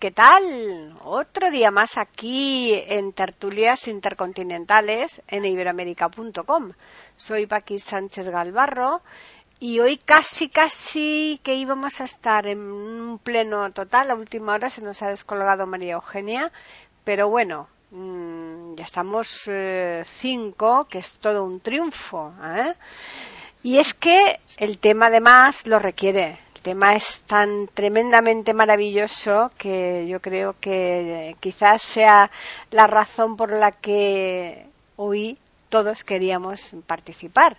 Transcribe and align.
¿Qué 0.00 0.12
tal? 0.12 0.96
Otro 1.04 1.50
día 1.50 1.70
más 1.70 1.98
aquí 1.98 2.72
en 2.86 3.12
Tertulias 3.12 3.86
Intercontinentales 3.86 5.20
en 5.28 5.44
iberoamérica.com. 5.44 6.72
Soy 7.16 7.46
Paqui 7.46 7.78
Sánchez 7.78 8.30
Galvarro 8.30 9.02
y 9.58 9.78
hoy 9.80 9.98
casi, 9.98 10.48
casi 10.48 11.38
que 11.42 11.54
íbamos 11.54 12.00
a 12.00 12.04
estar 12.04 12.46
en 12.46 12.60
un 12.60 13.18
pleno 13.18 13.70
total. 13.72 14.10
A 14.10 14.14
última 14.14 14.54
hora 14.54 14.70
se 14.70 14.80
nos 14.80 15.02
ha 15.02 15.10
descolgado 15.10 15.66
María 15.66 15.96
Eugenia, 15.96 16.50
pero 17.04 17.28
bueno, 17.28 17.68
mmm, 17.90 18.76
ya 18.76 18.84
estamos 18.84 19.42
eh, 19.48 20.02
cinco, 20.06 20.86
que 20.88 21.00
es 21.00 21.18
todo 21.18 21.44
un 21.44 21.60
triunfo. 21.60 22.32
¿eh? 22.42 22.72
Y 23.62 23.76
es 23.76 23.92
que 23.92 24.40
el 24.56 24.78
tema 24.78 25.08
además 25.08 25.66
lo 25.66 25.78
requiere 25.78 26.38
tema 26.60 26.94
es 26.94 27.20
tan 27.26 27.66
tremendamente 27.68 28.54
maravilloso 28.54 29.50
que 29.58 30.06
yo 30.08 30.20
creo 30.20 30.54
que 30.60 31.34
quizás 31.40 31.82
sea 31.82 32.30
la 32.70 32.86
razón 32.86 33.36
por 33.36 33.50
la 33.52 33.72
que 33.72 34.66
hoy 34.96 35.38
todos 35.70 36.04
queríamos 36.04 36.74
participar. 36.86 37.56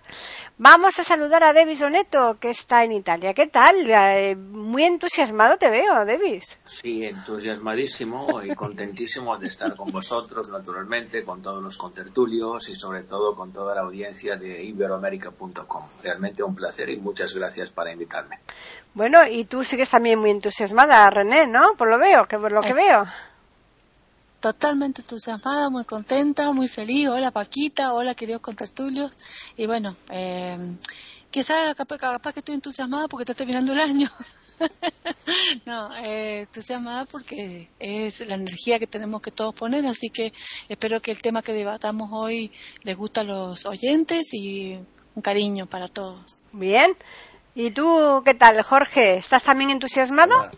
Vamos 0.58 1.00
a 1.00 1.04
saludar 1.04 1.44
a 1.44 1.54
Devis 1.54 1.82
Oneto, 1.82 2.38
que 2.40 2.50
está 2.50 2.84
en 2.84 2.92
Italia. 2.92 3.34
¿Qué 3.34 3.48
tal? 3.48 3.90
Eh, 3.90 4.36
muy 4.36 4.84
entusiasmado 4.84 5.58
te 5.58 5.70
veo, 5.70 6.06
Devis. 6.06 6.60
Sí, 6.66 7.06
entusiasmadísimo 7.06 8.44
y 8.44 8.54
contentísimo 8.54 9.38
de 9.38 9.48
estar 9.48 9.76
con 9.76 9.92
vosotros, 9.92 10.50
naturalmente, 10.50 11.24
con 11.24 11.42
todos 11.42 11.64
los 11.64 11.78
contertulios 11.78 12.70
y 12.70 12.76
sobre 12.76 13.04
todo 13.04 13.34
con 13.34 13.52
toda 13.52 13.74
la 13.74 13.82
audiencia 13.82 14.36
de 14.36 14.64
iberoamérica.com. 14.66 15.84
Realmente 16.04 16.44
un 16.44 16.54
placer 16.54 16.90
y 16.90 16.98
muchas 16.98 17.34
gracias 17.34 17.72
para 17.72 17.94
invitarme. 17.94 18.40
Bueno, 18.94 19.26
y 19.26 19.46
tú 19.46 19.64
sigues 19.64 19.90
también 19.90 20.20
muy 20.20 20.32
entusiasmada, 20.32 21.10
René, 21.10 21.48
¿no? 21.48 21.76
Por 21.78 21.90
lo 21.90 21.98
veo, 21.98 22.28
que 22.28 22.38
por 22.38 22.52
lo 22.52 22.60
que 22.62 22.74
veo. 22.74 23.06
Totalmente 24.42 25.02
entusiasmada, 25.02 25.70
muy 25.70 25.86
contenta, 25.86 26.52
muy 26.52 26.68
feliz. 26.68 27.08
Hola 27.08 27.32
Paquita, 27.32 27.94
hola 27.94 28.16
queridos 28.16 28.42
contertulios. 28.42 29.12
Y 29.56 29.66
bueno, 29.66 29.96
eh, 30.10 30.58
quizás 31.30 31.74
capaz, 31.76 32.00
capaz, 32.00 32.34
que 32.34 32.40
estoy 32.40 32.56
entusiasmada 32.56 33.08
porque 33.08 33.24
está 33.24 33.34
terminando 33.34 33.72
el 33.72 33.80
año. 33.80 34.10
no, 35.66 35.96
eh, 35.98 36.42
entusiasmada 36.42 37.06
porque 37.06 37.70
es 37.80 38.28
la 38.28 38.36
energía 38.36 38.78
que 38.78 38.88
tenemos 38.88 39.22
que 39.22 39.32
todos 39.32 39.56
poner, 39.56 39.86
así 39.86 40.10
que 40.10 40.34
espero 40.68 41.02
que 41.02 41.12
el 41.12 41.22
tema 41.22 41.42
que 41.42 41.54
debatamos 41.54 42.10
hoy 42.12 42.52
les 42.84 42.98
guste 42.98 43.22
a 43.22 43.24
los 43.24 43.66
oyentes 43.66 44.34
y 44.34 44.78
un 45.16 45.22
cariño 45.22 45.66
para 45.66 45.88
todos. 45.88 46.44
Bien. 46.52 46.94
¿Y 47.54 47.72
tú 47.72 48.22
qué 48.24 48.34
tal, 48.34 48.62
Jorge? 48.64 49.16
¿Estás 49.18 49.44
también 49.44 49.72
entusiasmado? 49.72 50.50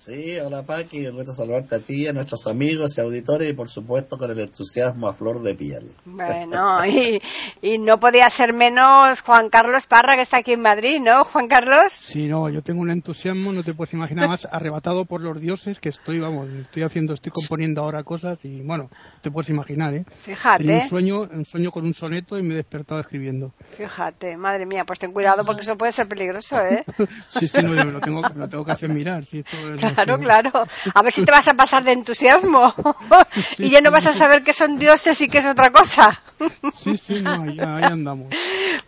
Sí, 0.00 0.38
hola 0.38 0.62
Paqui, 0.62 1.06
un 1.08 1.14
gusto 1.14 1.30
saludarte 1.30 1.74
a 1.74 1.78
ti, 1.78 2.06
a 2.06 2.14
nuestros 2.14 2.46
amigos 2.46 2.96
y 2.96 3.02
auditores 3.02 3.50
y 3.50 3.52
por 3.52 3.68
supuesto 3.68 4.16
con 4.16 4.30
el 4.30 4.40
entusiasmo 4.40 5.08
a 5.08 5.12
flor 5.12 5.42
de 5.42 5.54
piel. 5.54 5.92
Bueno, 6.06 6.86
y, 6.86 7.20
y, 7.60 7.76
no 7.76 8.00
podía 8.00 8.30
ser 8.30 8.54
menos 8.54 9.20
Juan 9.20 9.50
Carlos 9.50 9.84
Parra 9.84 10.16
que 10.16 10.22
está 10.22 10.38
aquí 10.38 10.52
en 10.52 10.62
Madrid, 10.62 11.00
¿no, 11.04 11.22
Juan 11.24 11.48
Carlos? 11.48 11.92
Sí, 11.92 12.28
no, 12.28 12.48
yo 12.48 12.62
tengo 12.62 12.80
un 12.80 12.90
entusiasmo, 12.90 13.52
no 13.52 13.62
te 13.62 13.74
puedes 13.74 13.92
imaginar 13.92 14.26
más, 14.26 14.48
arrebatado 14.50 15.04
por 15.04 15.20
los 15.20 15.38
dioses 15.38 15.78
que 15.78 15.90
estoy, 15.90 16.18
vamos, 16.18 16.48
estoy 16.48 16.82
haciendo, 16.82 17.12
estoy 17.12 17.32
componiendo 17.32 17.82
ahora 17.82 18.02
cosas 18.02 18.42
y 18.42 18.62
bueno, 18.62 18.88
te 19.20 19.30
puedes 19.30 19.50
imaginar, 19.50 19.92
¿eh? 19.92 20.06
Fíjate. 20.22 20.64
Tenía 20.64 20.82
un 20.82 20.88
sueño, 20.88 21.20
un 21.30 21.44
sueño 21.44 21.70
con 21.70 21.84
un 21.84 21.92
soneto 21.92 22.38
y 22.38 22.42
me 22.42 22.54
he 22.54 22.56
despertado 22.56 23.02
escribiendo. 23.02 23.52
Fíjate, 23.76 24.38
madre 24.38 24.64
mía, 24.64 24.84
pues 24.86 24.98
ten 24.98 25.12
cuidado 25.12 25.44
porque 25.44 25.60
eso 25.60 25.76
puede 25.76 25.92
ser 25.92 26.08
peligroso, 26.08 26.58
¿eh? 26.58 26.84
sí, 27.38 27.46
sí, 27.46 27.60
no, 27.60 27.68
me 27.68 27.84
lo 27.84 28.00
tengo, 28.00 28.22
me 28.22 28.40
lo 28.40 28.48
tengo 28.48 28.64
que 28.64 28.72
hacer 28.72 28.88
mirar, 28.88 29.26
sí, 29.26 29.40
esto 29.40 29.74
es 29.74 29.89
Claro, 29.94 30.18
claro. 30.18 30.50
A 30.94 31.02
ver 31.02 31.12
si 31.12 31.24
te 31.24 31.32
vas 31.32 31.48
a 31.48 31.54
pasar 31.54 31.84
de 31.84 31.92
entusiasmo. 31.92 32.72
y 33.58 33.70
ya 33.70 33.80
no 33.80 33.90
vas 33.90 34.06
a 34.06 34.12
saber 34.12 34.42
qué 34.42 34.52
son 34.52 34.78
dioses 34.78 35.20
y 35.20 35.28
qué 35.28 35.38
es 35.38 35.46
otra 35.46 35.70
cosa. 35.70 36.22
sí, 36.72 36.96
sí, 36.96 37.22
no, 37.22 37.32
ahí, 37.32 37.58
ahí 37.58 37.84
andamos. 37.84 38.28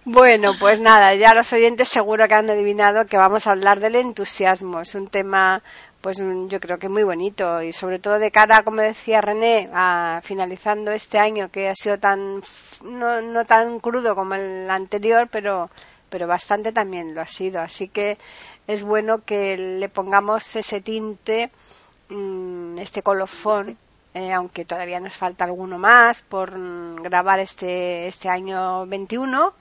Bueno, 0.04 0.52
pues 0.58 0.80
nada, 0.80 1.14
ya 1.14 1.34
los 1.34 1.52
oyentes 1.52 1.88
seguro 1.88 2.26
que 2.26 2.34
han 2.34 2.50
adivinado 2.50 3.06
que 3.06 3.16
vamos 3.16 3.46
a 3.46 3.52
hablar 3.52 3.80
del 3.80 3.96
entusiasmo. 3.96 4.80
Es 4.80 4.94
un 4.94 5.08
tema 5.08 5.62
pues 6.02 6.18
yo 6.48 6.58
creo 6.58 6.78
que 6.78 6.88
muy 6.88 7.04
bonito 7.04 7.62
y 7.62 7.72
sobre 7.72 8.00
todo 8.00 8.18
de 8.18 8.32
cara, 8.32 8.64
como 8.64 8.82
decía 8.82 9.20
René, 9.20 9.70
a 9.72 10.20
finalizando 10.22 10.90
este 10.90 11.18
año 11.18 11.48
que 11.48 11.68
ha 11.68 11.74
sido 11.76 11.96
tan 11.98 12.42
no, 12.84 13.20
no 13.22 13.44
tan 13.44 13.78
crudo 13.78 14.16
como 14.16 14.34
el 14.34 14.68
anterior, 14.68 15.28
pero 15.30 15.70
pero 16.10 16.26
bastante 16.26 16.72
también 16.72 17.14
lo 17.14 17.22
ha 17.22 17.26
sido. 17.26 17.60
Así 17.62 17.88
que 17.88 18.18
es 18.66 18.82
bueno 18.82 19.24
que 19.24 19.56
le 19.56 19.88
pongamos 19.88 20.56
ese 20.56 20.80
tinte, 20.80 21.50
mmm, 22.08 22.78
este 22.78 23.02
colofón, 23.02 23.76
eh, 24.14 24.32
aunque 24.32 24.64
todavía 24.64 25.00
nos 25.00 25.16
falta 25.16 25.44
alguno 25.44 25.78
más 25.78 26.22
por 26.22 26.52
grabar 27.02 27.40
este, 27.40 28.06
este 28.06 28.28
año 28.28 28.86
21, 28.86 29.54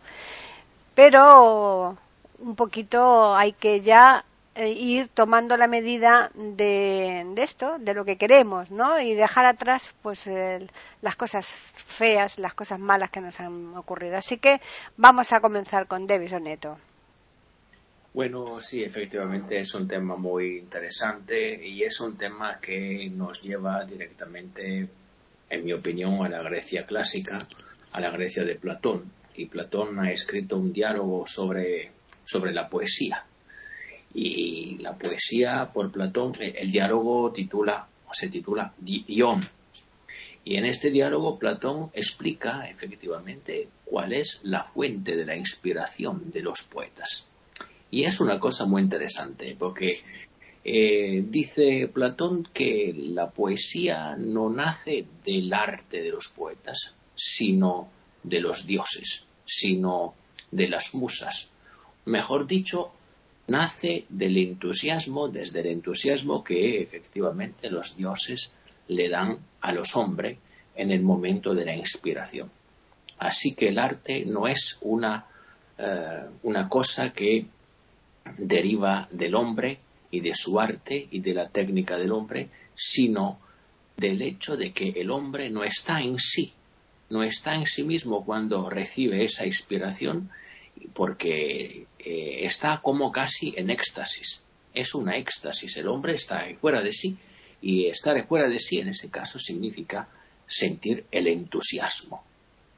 pero 0.95 1.97
un 2.39 2.55
poquito 2.55 3.35
hay 3.35 3.53
que 3.53 3.81
ya 3.81 4.25
eh, 4.55 4.69
ir 4.69 5.07
tomando 5.09 5.55
la 5.55 5.67
medida 5.67 6.29
de, 6.35 7.23
de, 7.33 7.43
esto, 7.43 7.77
de 7.79 7.93
lo 7.93 8.03
que 8.03 8.17
queremos, 8.17 8.69
¿no? 8.69 8.99
Y 8.99 9.13
dejar 9.15 9.45
atrás, 9.45 9.95
pues, 10.01 10.27
el, 10.27 10.69
las 11.01 11.15
cosas 11.15 11.47
feas, 11.47 12.37
las 12.37 12.53
cosas 12.53 12.79
malas 12.79 13.11
que 13.11 13.21
nos 13.21 13.39
han 13.39 13.75
ocurrido. 13.77 14.17
Así 14.17 14.37
que 14.37 14.59
vamos 14.97 15.31
a 15.31 15.39
comenzar 15.39 15.87
con 15.87 16.05
Davis 16.05 16.33
Oneto. 16.33 16.77
Bueno, 18.13 18.59
sí, 18.59 18.83
efectivamente 18.83 19.57
es 19.57 19.73
un 19.73 19.87
tema 19.87 20.17
muy 20.17 20.57
interesante 20.57 21.65
y 21.65 21.81
es 21.83 22.01
un 22.01 22.17
tema 22.17 22.59
que 22.59 23.09
nos 23.09 23.41
lleva 23.41 23.85
directamente, 23.85 24.89
en 25.49 25.63
mi 25.63 25.71
opinión, 25.71 26.21
a 26.25 26.27
la 26.27 26.41
Grecia 26.43 26.85
clásica, 26.85 27.39
a 27.93 28.01
la 28.01 28.11
Grecia 28.11 28.43
de 28.43 28.55
Platón. 28.55 29.09
Y 29.35 29.45
Platón 29.45 29.97
ha 29.99 30.11
escrito 30.11 30.57
un 30.57 30.73
diálogo 30.73 31.25
sobre, 31.25 31.91
sobre 32.25 32.51
la 32.51 32.67
poesía. 32.67 33.23
Y 34.13 34.77
la 34.79 34.97
poesía 34.97 35.69
por 35.73 35.89
Platón, 35.89 36.33
el 36.41 36.69
diálogo 36.69 37.31
titula, 37.31 37.87
se 38.11 38.27
titula 38.27 38.73
Dion. 38.77 39.39
Y 40.43 40.57
en 40.57 40.65
este 40.65 40.89
diálogo 40.89 41.39
Platón 41.39 41.91
explica 41.93 42.67
efectivamente 42.67 43.69
cuál 43.85 44.11
es 44.11 44.41
la 44.43 44.65
fuente 44.65 45.15
de 45.15 45.25
la 45.25 45.37
inspiración 45.37 46.29
de 46.29 46.41
los 46.41 46.63
poetas. 46.63 47.30
Y 47.91 48.03
es 48.05 48.21
una 48.21 48.39
cosa 48.39 48.65
muy 48.65 48.81
interesante, 48.81 49.55
porque 49.59 49.97
eh, 50.63 51.23
dice 51.27 51.89
Platón 51.93 52.47
que 52.53 52.93
la 52.95 53.29
poesía 53.29 54.15
no 54.17 54.49
nace 54.49 55.05
del 55.25 55.53
arte 55.53 56.01
de 56.01 56.09
los 56.09 56.29
poetas, 56.29 56.95
sino 57.15 57.89
de 58.23 58.39
los 58.39 58.65
dioses, 58.65 59.25
sino 59.45 60.13
de 60.51 60.69
las 60.69 60.93
musas. 60.93 61.49
Mejor 62.05 62.47
dicho, 62.47 62.91
nace 63.47 64.05
del 64.09 64.37
entusiasmo, 64.37 65.27
desde 65.27 65.59
el 65.59 65.67
entusiasmo 65.67 66.43
que 66.43 66.81
efectivamente 66.81 67.69
los 67.69 67.97
dioses 67.97 68.51
le 68.87 69.09
dan 69.09 69.37
a 69.61 69.71
los 69.73 69.95
hombres 69.95 70.37
en 70.75 70.91
el 70.91 71.01
momento 71.01 71.53
de 71.53 71.65
la 71.65 71.75
inspiración. 71.75 72.49
Así 73.17 73.53
que 73.53 73.69
el 73.69 73.77
arte 73.77 74.25
no 74.25 74.47
es 74.47 74.77
una, 74.81 75.25
eh, 75.77 76.25
una 76.43 76.67
cosa 76.69 77.11
que 77.13 77.45
deriva 78.37 79.07
del 79.11 79.35
hombre 79.35 79.79
y 80.09 80.19
de 80.19 80.35
su 80.35 80.59
arte 80.59 81.07
y 81.11 81.19
de 81.19 81.33
la 81.33 81.49
técnica 81.49 81.97
del 81.97 82.11
hombre, 82.11 82.49
sino 82.73 83.39
del 83.97 84.21
hecho 84.21 84.57
de 84.57 84.71
que 84.73 84.89
el 84.89 85.11
hombre 85.11 85.49
no 85.49 85.63
está 85.63 86.01
en 86.01 86.17
sí, 86.17 86.53
no 87.09 87.23
está 87.23 87.55
en 87.55 87.65
sí 87.65 87.83
mismo 87.83 88.25
cuando 88.25 88.69
recibe 88.69 89.23
esa 89.23 89.45
inspiración, 89.45 90.29
porque 90.93 91.85
eh, 91.99 92.45
está 92.45 92.79
como 92.81 93.11
casi 93.11 93.53
en 93.55 93.69
éxtasis. 93.69 94.43
Es 94.73 94.95
una 94.95 95.17
éxtasis, 95.17 95.77
el 95.77 95.87
hombre 95.87 96.15
está 96.15 96.45
fuera 96.59 96.81
de 96.81 96.93
sí 96.93 97.17
y 97.61 97.87
estar 97.87 98.25
fuera 98.27 98.49
de 98.49 98.59
sí 98.59 98.79
en 98.79 98.89
ese 98.89 99.09
caso 99.09 99.37
significa 99.37 100.07
sentir 100.47 101.05
el 101.11 101.27
entusiasmo. 101.27 102.23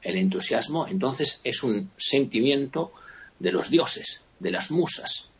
El 0.02 0.18
entusiasmo 0.18 0.86
entonces 0.86 1.40
es 1.44 1.62
un 1.62 1.90
sentimiento 1.96 2.92
de 3.38 3.52
los 3.52 3.70
dioses, 3.70 4.20
de 4.38 4.50
las 4.50 4.70
musas, 4.70 5.30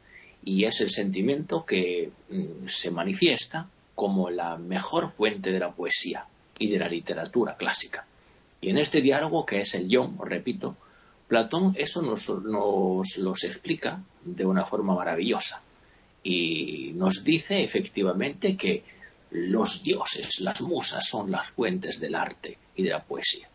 y 0.45 0.65
es 0.65 0.81
el 0.81 0.91
sentimiento 0.91 1.65
que 1.65 2.11
mm, 2.31 2.67
se 2.67 2.91
manifiesta 2.91 3.69
como 3.95 4.31
la 4.31 4.57
mejor 4.57 5.13
fuente 5.13 5.51
de 5.53 5.59
la 5.59 5.73
poesía. 5.73 6.27
y 6.57 6.71
de 6.71 6.79
la 6.79 6.89
literatura 6.89 7.57
clásica. 7.57 8.07
Y 8.61 8.71
en 8.71 8.79
este 8.79 9.01
diálogo, 9.01 9.45
que 9.45 9.61
es 9.61 9.75
el 9.75 9.89
yo, 9.89 10.09
repito, 10.25 10.77
Platón 11.27 11.75
eso 11.77 12.01
nos, 12.01 12.29
nos 12.29 13.17
los 13.17 13.43
explica 13.43 14.01
de 14.25 14.47
una 14.47 14.65
forma 14.65 14.95
maravillosa 14.95 15.63
y 16.23 16.93
nos 16.95 17.25
dice 17.25 17.63
efectivamente 17.65 18.57
que 18.57 18.85
los 19.31 19.83
dioses, 19.83 20.41
las 20.41 20.61
musas, 20.63 21.07
son 21.09 21.31
las 21.31 21.51
fuentes 21.51 21.99
del 21.99 22.15
arte 22.15 22.57
y 22.77 22.85
de 22.85 22.91
la 22.91 23.03
poesía. 23.03 23.49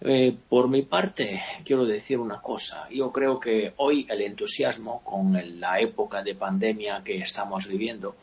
Eh, 0.00 0.36
por 0.48 0.68
mi 0.68 0.82
parte, 0.82 1.42
quiero 1.64 1.84
decir 1.86 2.18
una 2.18 2.40
cosa. 2.40 2.88
Yo 2.90 3.10
creo 3.10 3.40
que 3.40 3.72
hoy 3.76 4.06
el 4.10 4.22
entusiasmo, 4.22 5.02
con 5.02 5.60
la 5.60 5.80
época 5.80 6.22
de 6.22 6.34
pandemia 6.34 7.02
que 7.04 7.18
estamos 7.18 7.66
viviendo, 7.68 8.16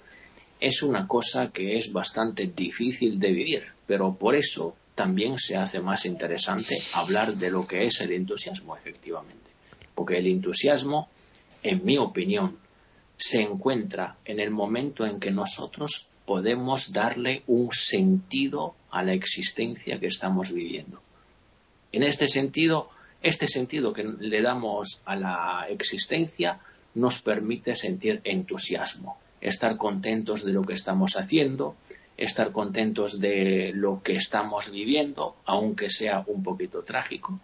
es 0.60 0.84
una 0.84 1.08
cosa 1.08 1.52
que 1.52 1.76
es 1.76 1.92
bastante 1.92 2.46
difícil 2.56 3.20
de 3.20 3.32
vivir, 3.32 3.64
pero 3.88 4.14
por 4.14 4.36
eso 4.36 4.76
también 4.94 5.40
se 5.40 5.58
hace 5.58 5.80
más 5.80 6.06
interesante 6.06 6.78
hablar 6.94 7.34
de 7.34 7.50
lo 7.50 7.66
que 7.66 7.86
es 7.86 8.02
el 8.02 8.12
entusiasmo, 8.12 8.76
efectivamente. 8.78 9.50
Porque 9.96 10.18
el 10.18 10.28
entusiasmo, 10.28 11.10
en 11.64 11.84
mi 11.84 11.98
opinión, 11.98 12.58
se 13.18 13.42
encuentra 13.42 14.18
en 14.26 14.40
el 14.40 14.52
momento 14.52 15.06
en 15.06 15.20
que 15.20 15.32
nosotros 15.32 16.08
podemos 16.26 16.92
darle 16.92 17.44
un 17.48 17.70
sentido 17.72 18.76
a 18.92 19.04
la 19.04 19.14
existencia 19.14 20.00
que 20.00 20.08
estamos 20.08 20.52
viviendo. 20.52 21.02
En 21.92 22.04
este 22.04 22.28
sentido, 22.28 22.90
este 23.22 23.48
sentido 23.48 23.94
que 23.94 24.04
le 24.04 24.42
damos 24.42 25.02
a 25.06 25.16
la 25.16 25.66
existencia 25.70 26.60
nos 26.96 27.22
permite 27.22 27.76
sentir 27.76 28.22
entusiasmo, 28.24 29.18
estar 29.40 29.78
contentos 29.78 30.44
de 30.44 30.54
lo 30.54 30.64
que 30.64 30.74
estamos 30.74 31.18
haciendo, 31.18 31.76
estar 32.18 32.52
contentos 32.52 33.20
de 33.20 33.72
lo 33.74 34.02
que 34.04 34.14
estamos 34.14 34.72
viviendo, 34.72 35.38
aunque 35.46 35.90
sea 35.90 36.24
un 36.28 36.44
poquito 36.44 36.84
trágico, 36.84 37.40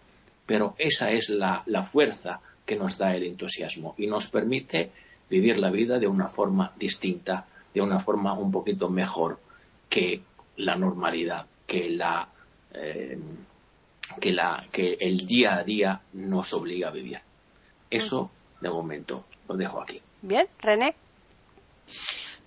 pero 0.46 0.74
esa 0.78 1.10
es 1.10 1.30
la, 1.30 1.62
fuerza 1.90 2.40
que 2.64 2.76
nos 2.76 2.96
da 2.98 3.14
el 3.14 3.24
entusiasmo 3.24 3.94
y 3.98 4.06
nos 4.06 4.28
permite 4.28 4.90
vivir 5.28 5.58
la 5.58 5.70
vida 5.70 5.98
de 5.98 6.06
una 6.06 6.28
forma 6.28 6.72
distinta, 6.78 7.46
de 7.74 7.80
una 7.80 7.98
forma 7.98 8.34
un 8.34 8.50
poquito 8.50 8.88
mejor 8.88 9.40
que 9.88 10.22
la 10.56 10.76
normalidad, 10.76 11.46
que 11.66 11.90
la 11.90 12.28
eh, 12.72 13.18
que, 14.20 14.32
la, 14.32 14.66
que 14.72 14.96
el 15.00 15.26
día 15.26 15.56
a 15.56 15.64
día 15.64 16.00
nos 16.12 16.52
obliga 16.52 16.88
a 16.88 16.92
vivir. 16.92 17.20
Eso, 17.90 18.30
de 18.60 18.70
momento, 18.70 19.24
lo 19.48 19.56
dejo 19.56 19.80
aquí. 19.82 20.00
Bien, 20.22 20.46
René. 20.60 20.94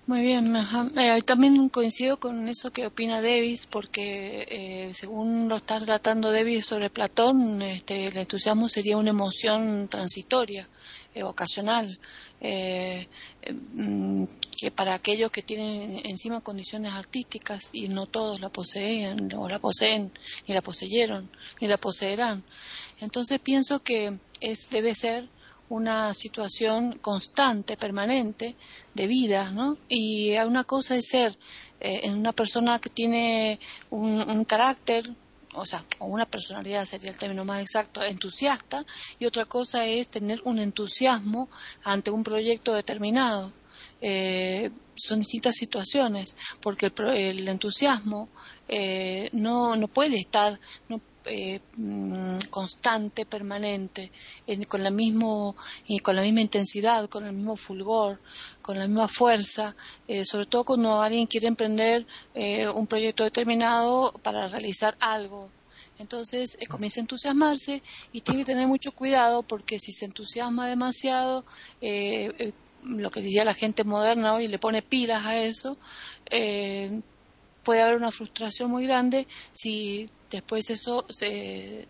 Muy 0.08 0.22
bien, 0.22 0.56
eh, 0.98 1.22
también 1.22 1.70
coincido 1.70 2.18
con 2.18 2.48
eso 2.48 2.72
que 2.72 2.88
opina 2.88 3.22
Davis, 3.22 3.68
porque 3.68 4.48
eh, 4.50 4.94
según 4.94 5.48
lo 5.48 5.56
está 5.56 5.80
tratando 5.80 6.32
Davis 6.32 6.66
sobre 6.66 6.90
Platón, 6.90 7.62
este, 7.62 8.08
el 8.08 8.18
entusiasmo 8.18 8.68
sería 8.68 8.98
una 8.98 9.12
emoción 9.12 9.88
transitoria, 9.88 10.68
eh, 11.14 11.24
ocasional, 11.24 11.98
mm, 12.42 14.24
que 14.58 14.72
para 14.72 14.94
aquellos 14.94 15.32
que 15.32 15.42
tienen 15.42 16.02
encima 16.06 16.42
condiciones 16.42 16.94
artísticas 16.94 17.70
y 17.74 17.88
no 17.90 18.06
todos 18.06 18.40
la 18.42 18.50
poseen, 18.50 19.34
o 19.36 19.50
la 19.50 19.60
poseen, 19.60 20.12
ni 20.48 20.54
la 20.54 20.62
poseyeron, 20.62 21.30
ni 21.60 21.68
la 21.68 21.78
poseerán. 21.78 22.44
Entonces 23.00 23.40
pienso 23.40 23.82
que 23.82 24.18
es, 24.40 24.70
debe 24.70 24.94
ser 24.96 25.30
una 25.72 26.14
situación 26.14 26.98
constante, 27.02 27.78
permanente 27.78 28.56
de 28.94 29.08
vida, 29.08 29.52
¿no? 29.52 29.78
Y 29.88 30.38
una 30.40 30.66
cosa 30.66 30.96
es 30.98 31.08
ser 31.08 31.38
eh, 31.80 32.12
una 32.12 32.34
persona 32.34 32.80
que 32.80 32.90
tiene 32.90 33.58
un, 33.90 34.44
carácter, 34.44 35.10
o 35.54 35.66
sea, 35.66 35.84
o 36.00 36.06
una 36.06 36.26
personalidad 36.26 36.86
sería 36.86 37.12
el 37.12 37.18
término 37.18 37.46
más 37.46 37.62
exacto, 37.62 38.02
entusiasta, 38.04 38.86
y 39.20 39.26
otra 39.26 39.46
cosa 39.46 39.86
es 39.86 40.10
tener 40.10 40.42
un 40.46 40.60
entusiasmo 40.60 41.50
ante 41.84 42.12
un 42.12 42.24
proyecto 42.24 42.74
determinado. 42.74 43.52
Eh, 44.00 44.72
son 44.96 45.20
distintas 45.20 45.56
situaciones, 45.56 46.36
porque 46.62 46.92
el, 47.14 47.48
entusiasmo 47.48 48.30
eh, 48.68 49.30
no, 49.34 49.76
no 49.76 49.88
puede 49.88 50.18
estar, 50.18 50.60
no, 50.90 51.02
eh, 51.26 51.60
mm, 51.78 52.38
constante, 52.50 53.26
permanente, 53.28 54.12
con, 54.68 54.84
la 54.84 54.90
mismo, 54.90 55.56
y 55.88 56.00
con 56.00 56.16
la 56.16 56.24
misma 56.24 56.42
intensidad, 56.42 57.08
con 57.10 57.26
el 57.26 57.34
mismo 57.34 57.56
fulgor, 57.56 58.20
con 58.62 58.80
la 58.80 58.88
misma 58.88 59.08
fuerza, 59.08 59.76
eh, 60.08 60.26
sobre 60.26 60.48
todo 60.48 60.64
cuando 60.64 61.00
alguien 61.02 61.28
quiere 61.28 61.48
emprender 61.48 62.08
eh, 62.34 62.68
un 62.68 62.88
proyecto 62.88 63.24
determinado 63.24 64.14
para 64.24 64.48
realizar 64.48 64.96
algo. 65.00 65.50
Entonces 66.00 66.58
comienza 66.68 67.00
a 67.00 67.04
entusiasmarse 67.04 67.84
y 68.12 68.22
tiene 68.22 68.40
que 68.40 68.54
tener 68.54 68.68
mucho 68.68 68.92
cuidado 68.92 69.44
porque 69.44 69.78
si 69.78 69.92
se 69.92 70.06
entusiasma 70.06 70.68
demasiado, 70.68 71.46
lo 71.80 73.12
que 73.12 73.22
diría 73.22 73.46
la 73.46 73.54
gente 73.54 73.84
moderna 73.84 74.34
hoy 74.34 74.48
le 74.48 74.58
pone 74.58 74.82
pilas 74.82 75.24
a 75.24 75.38
eso, 75.38 75.78
puede 77.64 77.82
haber 77.82 77.98
una 77.98 78.10
frustración 78.10 78.72
muy 78.72 78.88
grande 78.88 79.28
si 79.54 80.10
después 80.32 80.70
eso 80.70 81.06
se, 81.10 81.88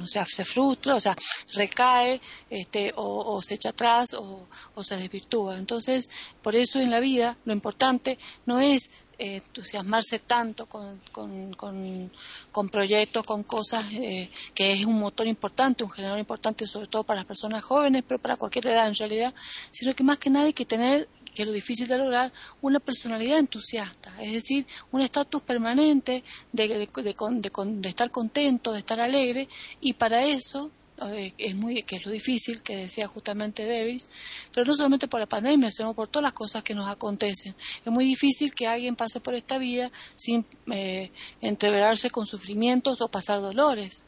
o 0.00 0.06
sea, 0.06 0.24
se 0.24 0.44
frustra, 0.44 0.94
o 0.94 1.00
sea, 1.00 1.16
recae 1.54 2.20
este, 2.48 2.92
o, 2.96 3.42
se 3.42 3.54
echa 3.54 3.70
atrás 3.70 4.14
o, 4.14 4.46
se 4.82 4.96
desvirtúa. 4.96 5.58
Entonces, 5.58 6.08
por 6.42 6.56
eso 6.56 6.80
en 6.80 6.90
la 6.90 7.00
vida 7.00 7.36
lo 7.44 7.52
importante 7.52 8.18
no 8.46 8.60
es 8.60 8.90
eh, 9.18 9.36
entusiasmarse 9.36 10.20
tanto 10.20 10.66
con, 10.66 11.00
con, 11.10 12.68
proyectos, 12.70 13.24
con 13.24 13.42
cosas, 13.42 13.84
eh, 13.92 14.30
que 14.54 14.72
es 14.72 14.84
un 14.84 14.98
motor 14.98 15.26
importante, 15.26 15.84
un 15.84 15.90
generador 15.90 16.20
importante, 16.20 16.66
sobre 16.66 16.86
todo 16.86 17.04
para 17.04 17.20
las 17.20 17.26
personas 17.26 17.62
jóvenes, 17.62 18.04
pero 18.06 18.20
para 18.20 18.36
cualquier 18.36 18.68
edad 18.68 18.88
en 18.88 18.94
realidad, 18.94 19.34
sino 19.70 19.94
que 19.94 20.04
más 20.04 20.18
que 20.18 20.30
nada 20.30 20.46
hay 20.46 20.52
que 20.52 20.64
tener 20.64 21.08
que 21.34 21.42
es 21.42 21.48
lo 21.48 21.54
difícil 21.54 21.88
de 21.88 21.98
lograr, 21.98 22.32
una 22.60 22.80
personalidad 22.80 23.38
entusiasta, 23.38 24.12
es 24.20 24.32
decir, 24.32 24.66
un 24.90 25.00
estatus 25.00 25.42
permanente 25.42 26.22
de, 26.52 26.68
de, 26.68 27.88
estar 27.88 28.10
contento, 28.10 28.72
de 28.72 28.78
estar 28.78 29.00
alegre, 29.00 29.48
y 29.80 29.94
para 29.94 30.24
eso 30.24 30.70
eh, 31.10 31.32
es 31.38 31.54
muy, 31.54 31.82
que 31.82 31.96
es 31.96 32.06
lo 32.06 32.12
difícil, 32.12 32.62
que 32.62 32.76
decía 32.76 33.08
justamente 33.08 33.66
Davis, 33.66 34.08
pero 34.52 34.66
no 34.66 34.74
solamente 34.74 35.08
por 35.08 35.20
la 35.20 35.26
pandemia, 35.26 35.70
sino 35.70 35.94
por 35.94 36.08
todas 36.08 36.24
las 36.24 36.32
cosas 36.32 36.62
que 36.62 36.74
nos 36.74 36.88
acontecen. 36.90 37.54
Es 37.84 37.92
muy 37.92 38.04
difícil 38.04 38.54
que 38.54 38.66
alguien 38.66 38.94
pase 38.94 39.20
por 39.20 39.34
esta 39.34 39.58
vida 39.58 39.90
sin 40.14 40.46
eh, 40.70 41.10
entreverarse 41.40 42.10
con 42.10 42.26
sufrimientos 42.26 43.00
o 43.00 43.08
pasar 43.08 43.40
dolores. 43.40 44.04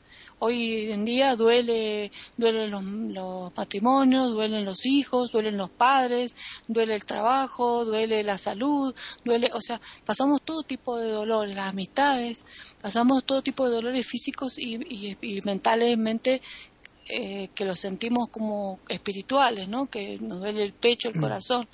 Hoy 0.47 0.93
en 0.93 1.07
día 1.07 1.37
duele, 1.37 2.13
duelen 2.37 2.71
los, 3.15 3.57
matrimonios, 3.57 4.35
duelen 4.35 4.67
los 4.67 4.85
hijos, 4.85 5.33
duelen 5.33 5.57
los 5.57 5.71
padres, 5.71 6.37
duele 6.69 6.97
el 6.97 7.07
trabajo, 7.07 7.87
duele 7.87 8.23
la 8.23 8.37
salud, 8.37 8.95
duele, 9.25 9.51
o 9.55 9.63
sea, 9.63 9.81
pasamos 10.05 10.43
todo 10.43 10.63
tipo 10.63 10.99
de 10.99 11.09
dolores, 11.09 11.55
las 11.57 11.69
amistades, 11.69 12.45
pasamos 12.79 13.25
todo 13.25 13.41
tipo 13.41 13.67
de 13.67 13.77
dolores 13.77 14.07
físicos 14.07 14.59
y, 14.59 15.17
y, 15.23 15.41
mentalmente 15.47 16.43
eh, 17.09 17.49
que 17.55 17.65
los 17.65 17.81
sentimos 17.81 18.29
como 18.29 18.81
espirituales, 18.91 19.67
¿no? 19.67 19.87
Que 19.87 20.19
nos 20.19 20.41
duele 20.41 20.63
el 20.63 20.75
pecho, 20.75 21.09
el 21.09 21.17
mm. 21.17 21.21
corazón. 21.21 21.67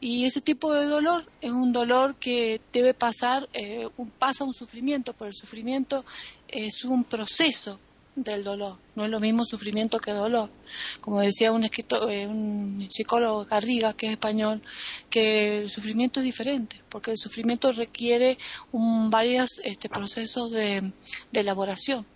Y 0.00 0.26
ese 0.26 0.42
tipo 0.42 0.74
de 0.74 0.84
dolor 0.84 1.24
es 1.40 1.50
un 1.50 1.72
dolor 1.72 2.16
que 2.16 2.60
debe 2.74 2.92
pasar, 2.92 3.48
eh, 3.54 3.88
pasa 4.18 4.44
un 4.44 4.52
sufrimiento, 4.52 5.14
pero 5.14 5.28
el 5.28 5.34
sufrimiento 5.34 6.04
es 6.46 6.84
un 6.84 7.04
proceso 7.04 7.80
del 8.14 8.44
dolor. 8.44 8.78
No 8.94 9.04
es 9.04 9.10
lo 9.10 9.20
mismo 9.20 9.44
sufrimiento 9.44 9.98
que 9.98 10.12
dolor. 10.12 10.50
Como 11.00 11.20
decía 11.20 11.52
un, 11.52 11.64
eh, 11.64 12.26
un 12.26 12.88
psicólogo 12.90 13.44
Garriga, 13.44 13.94
que 13.94 14.06
es 14.06 14.12
español, 14.12 14.62
que 15.10 15.58
el 15.58 15.70
sufrimiento 15.70 16.20
es 16.20 16.24
diferente, 16.24 16.76
porque 16.88 17.12
el 17.12 17.18
sufrimiento 17.18 17.72
requiere 17.72 18.38
varios 18.72 19.60
este, 19.64 19.88
procesos 19.88 20.52
de 20.52 20.92
elaboración 21.32 22.06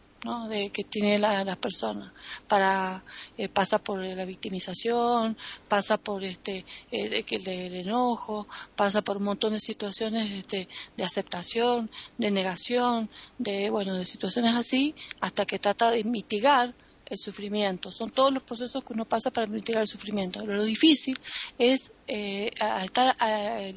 de 0.49 0.71
que 0.71 0.83
tiene 0.83 1.19
la, 1.19 1.45
las 1.45 1.57
personas 1.57 2.11
para 2.49 3.05
eh, 3.37 3.49
pasa 3.49 3.79
por 3.79 4.03
la 4.03 4.25
victimización 4.25 5.37
pasa 5.69 5.99
por 5.99 6.25
este 6.25 6.65
eh, 6.91 7.25
el, 7.29 7.49
enojo 7.77 8.49
pasa 8.75 9.03
por 9.03 9.19
un 9.19 9.25
montón 9.25 9.53
de 9.53 9.61
situaciones 9.61 10.31
este, 10.33 10.69
de 10.97 11.05
aceptación 11.05 11.91
de 12.19 12.31
negación 12.31 13.09
de 13.39 13.71
bueno 13.71 13.95
de 13.95 14.05
situaciones 14.05 14.57
así 14.57 14.95
hasta 15.21 15.45
que 15.45 15.59
trata 15.59 15.91
de 15.91 16.03
mitigar 16.05 16.75
el 17.09 17.19
sufrimiento. 17.19 17.93
Son 17.93 18.11
todos 18.11 18.33
los 18.33 18.43
procesos 18.43 18.83
que 18.83 18.93
uno 18.93 19.05
pasa 19.05 19.31
para 19.31 19.47
mitigar 19.47 19.83
el 19.83 19.87
sufrimiento. 19.87 20.45
Lo 20.45 20.65
difícil 20.65 21.17
es 21.57 21.93
eh, 22.09 22.51
estar 22.83 23.15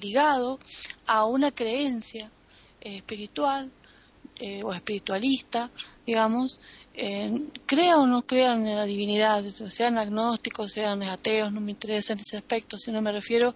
ligado 0.02 0.58
a 1.06 1.26
una 1.26 1.52
creencia 1.52 2.32
espiritual 2.82 3.72
o 4.64 4.74
espiritualista 4.74 5.70
digamos, 6.10 6.60
eh, 6.96 7.32
o 7.96 8.08
no 8.08 8.24
crean 8.24 8.66
en 8.66 8.76
la 8.76 8.86
divinidad, 8.86 9.44
sean 9.70 10.00
agnósticos, 10.00 10.72
sean 10.72 11.04
ateos, 11.04 11.52
no 11.54 11.62
me 11.62 11.72
interesa 11.72 12.14
en 12.14 12.20
ese 12.20 12.38
aspecto, 12.38 12.80
sino 12.80 13.00
me 13.00 13.12
refiero 13.12 13.50
a 13.50 13.54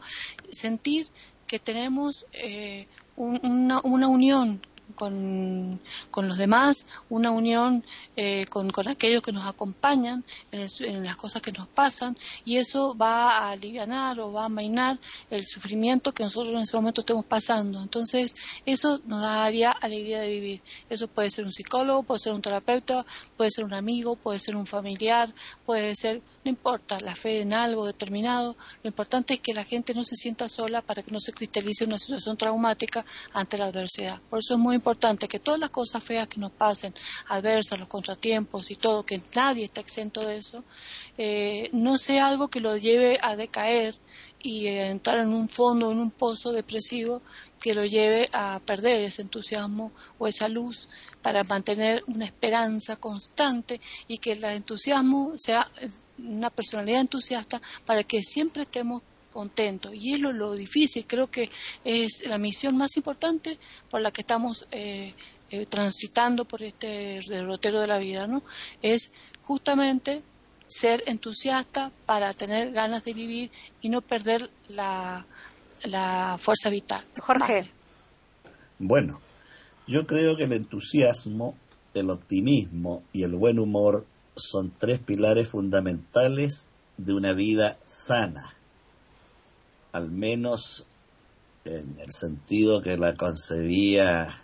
sentir 0.52 1.08
que 1.48 1.58
tenemos 1.58 2.28
eh, 2.32 2.88
una, 3.16 3.82
una 3.84 4.08
unión 4.08 4.62
con, 4.94 5.80
con 6.10 6.28
los 6.28 6.38
demás, 6.38 6.88
una 7.10 7.32
unión 7.32 7.84
eh, 8.16 8.46
con, 8.50 8.70
con, 8.72 8.88
aquellos 8.88 9.22
que 9.22 9.32
nos 9.32 9.46
acompañan 9.46 10.24
en, 10.52 10.68
en, 10.80 11.04
las 11.04 11.16
cosas 11.16 11.42
que 11.42 11.52
nos 11.52 11.68
pasan 11.68 12.18
y 12.46 12.58
eso 12.58 12.96
va 12.96 13.38
a 13.38 13.52
aliviar 13.52 13.84
o 14.20 14.32
va 14.32 14.44
a 14.44 14.46
amainar 14.46 14.98
el 15.30 15.46
sufrimiento 15.46 16.14
que 16.14 16.24
nosotros 16.24 16.54
en 16.54 16.62
ese 16.62 16.76
momento 16.76 17.02
estemos 17.02 17.26
pasando. 17.26 17.82
Entonces, 17.82 18.36
eso 18.66 19.02
nos 19.06 19.22
daría 19.22 19.72
alegría 19.72 20.22
de 20.22 20.30
vivir. 20.30 20.62
Eso 20.90 21.08
puede 21.08 21.30
ser 21.30 21.46
un 21.46 21.52
psicólogo, 21.52 22.04
puede 22.04 22.20
ser 22.20 22.34
un 22.34 22.42
terapeuta, 22.42 23.06
puede 23.36 23.52
ser 23.52 23.66
un 23.66 23.74
amigo, 23.74 24.16
puede 24.16 24.40
ser 24.40 24.56
un 24.56 24.66
familiar, 24.66 25.34
puede 25.66 25.96
ser, 25.96 26.22
no 26.44 26.50
importa, 26.50 27.00
la 27.02 27.16
fe 27.16 27.42
en 27.42 27.54
algo 27.54 27.86
determinado. 27.86 28.56
Lo 28.84 28.88
importante 28.88 29.36
es 29.36 29.40
que 29.40 29.54
la 29.54 29.64
gente 29.64 29.94
no 29.94 30.04
se 30.04 30.16
sienta 30.16 30.48
sola 30.48 30.82
para 30.82 31.04
que 31.04 31.12
no 31.12 31.20
se 31.20 31.34
cristalice 31.34 31.86
una 31.86 31.98
situación 31.98 32.38
traumática 32.38 33.06
ante 33.34 33.58
la 33.58 33.66
adversidad. 33.66 34.22
Por 34.30 34.40
eso 34.40 34.54
es 34.54 34.60
muy 34.60 34.76
importante 34.84 35.30
que 35.30 35.40
todas 35.40 35.62
las 35.62 35.70
cosas 35.70 36.04
feas 36.04 36.28
que 36.28 36.42
nos 36.42 36.52
pasen, 36.52 36.94
adversas, 37.30 37.80
los 37.80 37.88
contratiempos 37.88 38.70
y 38.70 38.76
todo, 38.76 39.06
que 39.06 39.22
nadie 39.34 39.64
está 39.64 39.80
exento 39.80 40.26
de 40.26 40.36
eso, 40.36 40.66
eh, 41.18 41.70
no 41.72 41.98
sea 41.98 42.28
algo 42.28 42.50
que 42.50 42.60
lo 42.60 42.76
lleve 42.76 43.18
a 43.22 43.38
decaer 43.38 43.96
y 44.42 44.68
entrar 44.68 45.20
en 45.20 45.30
un 45.30 45.48
fondo, 45.48 45.90
en 45.90 46.00
un 46.00 46.12
pozo 46.12 46.52
depresivo 46.52 47.22
que 47.62 47.74
lo 47.74 47.86
lleve 47.86 48.28
a 48.34 48.60
perder 48.60 49.00
ese 49.06 49.22
entusiasmo 49.22 49.94
o 50.20 50.28
esa 50.28 50.50
luz 50.50 50.90
para 51.22 51.46
mantener 51.46 52.04
una 52.08 52.26
esperanza 52.26 52.98
constante 52.98 53.80
y 54.10 54.18
que 54.18 54.34
el 54.34 54.44
entusiasmo 54.44 55.38
sea 55.38 55.72
una 56.18 56.50
personalidad 56.50 57.00
entusiasta 57.00 57.62
para 57.86 58.04
que 58.04 58.22
siempre 58.22 58.64
estemos 58.64 59.02
contento. 59.34 59.92
Y 59.94 60.14
es 60.14 60.20
lo, 60.20 60.54
difícil, 60.54 61.06
creo 61.08 61.30
que 61.30 61.50
es 61.84 62.26
la 62.28 62.38
misión 62.38 62.78
más 62.78 62.96
importante 62.96 63.58
por 63.90 64.00
la 64.00 64.12
que 64.12 64.22
estamos 64.22 64.68
eh, 64.72 65.14
eh, 65.50 65.66
transitando 65.66 66.46
por 66.46 66.62
este 66.62 67.20
derrotero 67.28 67.82
de 67.82 67.88
la 67.88 67.98
vida, 67.98 68.28
¿no? 68.28 68.44
Es 68.82 69.14
justamente 69.44 70.22
ser 70.68 71.04
entusiasta 71.08 71.92
para 72.06 72.34
tener 72.34 72.72
ganas 72.72 73.04
de 73.04 73.14
vivir 73.14 73.52
y 73.82 73.90
no 73.90 74.02
perder 74.02 74.50
la, 74.70 75.26
la 75.84 76.38
fuerza 76.40 76.70
vital. 76.70 77.04
Jorge. 77.20 77.70
Bueno, 78.80 79.20
yo 79.88 80.06
creo 80.06 80.36
que 80.36 80.44
el 80.44 80.54
entusiasmo, 80.54 81.56
el 81.94 82.10
optimismo 82.10 83.04
y 83.12 83.24
el 83.24 83.36
buen 83.36 83.60
humor 83.60 84.06
son 84.36 84.72
tres 84.78 85.00
pilares 85.00 85.48
fundamentales 85.48 86.70
de 86.98 87.14
una 87.14 87.34
vida 87.34 87.78
sana 87.84 88.56
al 89.94 90.12
menos 90.12 90.86
en 91.66 91.98
el 92.00 92.12
sentido 92.12 92.82
que 92.82 92.98
la 92.98 93.16
concebía 93.16 94.44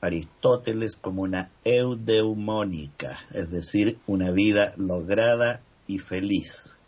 Aristóteles 0.00 0.96
como 0.96 1.22
una 1.22 1.50
eudeumónica, 1.64 3.18
es 3.32 3.50
decir, 3.50 3.98
una 4.06 4.30
vida 4.30 4.72
lograda 4.76 5.60
y 5.86 5.98
feliz. 5.98 6.78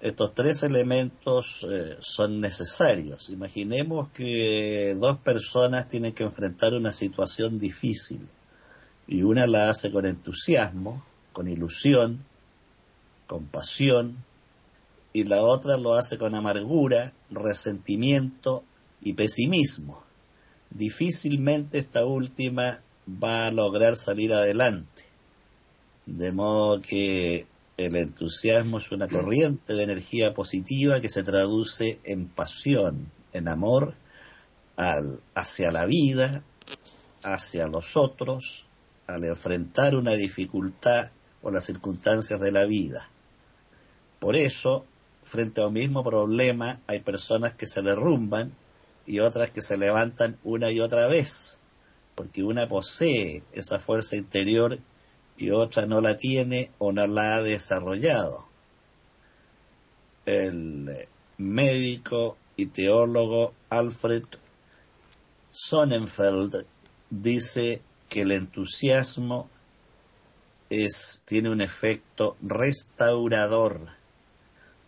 Estos 0.00 0.34
tres 0.34 0.62
elementos 0.62 1.66
eh, 1.68 1.96
son 2.00 2.40
necesarios. 2.40 3.28
Imaginemos 3.28 4.08
que 4.10 4.96
dos 4.98 5.18
personas 5.18 5.88
tienen 5.88 6.12
que 6.12 6.24
enfrentar 6.24 6.74
una 6.74 6.92
situación 6.92 7.58
difícil 7.58 8.26
y 9.06 9.22
una 9.22 9.46
la 9.46 9.68
hace 9.68 9.90
con 9.90 10.06
entusiasmo, 10.06 11.04
con 11.32 11.48
ilusión, 11.48 12.24
con 13.26 13.46
pasión, 13.46 14.16
y 15.12 15.24
la 15.24 15.42
otra 15.42 15.76
lo 15.76 15.94
hace 15.94 16.18
con 16.18 16.34
amargura, 16.34 17.12
resentimiento 17.30 18.64
y 19.00 19.14
pesimismo. 19.14 20.04
Difícilmente 20.70 21.78
esta 21.78 22.04
última 22.04 22.80
va 23.08 23.46
a 23.46 23.50
lograr 23.50 23.96
salir 23.96 24.32
adelante. 24.32 25.04
De 26.06 26.32
modo 26.32 26.80
que 26.80 27.46
el 27.76 27.96
entusiasmo 27.96 28.78
es 28.78 28.92
una 28.92 29.08
corriente 29.08 29.74
de 29.74 29.82
energía 29.82 30.34
positiva 30.34 31.00
que 31.00 31.08
se 31.08 31.22
traduce 31.22 31.98
en 32.04 32.28
pasión, 32.28 33.10
en 33.32 33.48
amor 33.48 33.94
al, 34.76 35.20
hacia 35.34 35.70
la 35.70 35.86
vida, 35.86 36.44
hacia 37.22 37.66
los 37.66 37.96
otros, 37.96 38.66
al 39.06 39.24
enfrentar 39.24 39.96
una 39.96 40.12
dificultad 40.12 41.10
o 41.42 41.50
las 41.50 41.64
circunstancias 41.64 42.38
de 42.40 42.52
la 42.52 42.64
vida. 42.64 43.10
Por 44.18 44.36
eso, 44.36 44.84
frente 45.30 45.60
a 45.60 45.68
un 45.68 45.74
mismo 45.74 46.02
problema 46.02 46.80
hay 46.88 46.98
personas 46.98 47.54
que 47.54 47.68
se 47.68 47.82
derrumban 47.82 48.52
y 49.06 49.20
otras 49.20 49.52
que 49.52 49.62
se 49.62 49.76
levantan 49.76 50.38
una 50.42 50.72
y 50.72 50.80
otra 50.80 51.06
vez, 51.06 51.58
porque 52.16 52.42
una 52.42 52.68
posee 52.68 53.44
esa 53.52 53.78
fuerza 53.78 54.16
interior 54.16 54.80
y 55.36 55.50
otra 55.50 55.86
no 55.86 56.00
la 56.00 56.16
tiene 56.16 56.72
o 56.78 56.90
no 56.90 57.06
la 57.06 57.36
ha 57.36 57.42
desarrollado. 57.42 58.48
El 60.26 61.06
médico 61.38 62.36
y 62.56 62.66
teólogo 62.66 63.54
Alfred 63.68 64.24
Sonnenfeld 65.50 66.66
dice 67.08 67.82
que 68.08 68.22
el 68.22 68.32
entusiasmo 68.32 69.48
es, 70.70 71.22
tiene 71.24 71.50
un 71.50 71.60
efecto 71.60 72.36
restaurador 72.42 73.99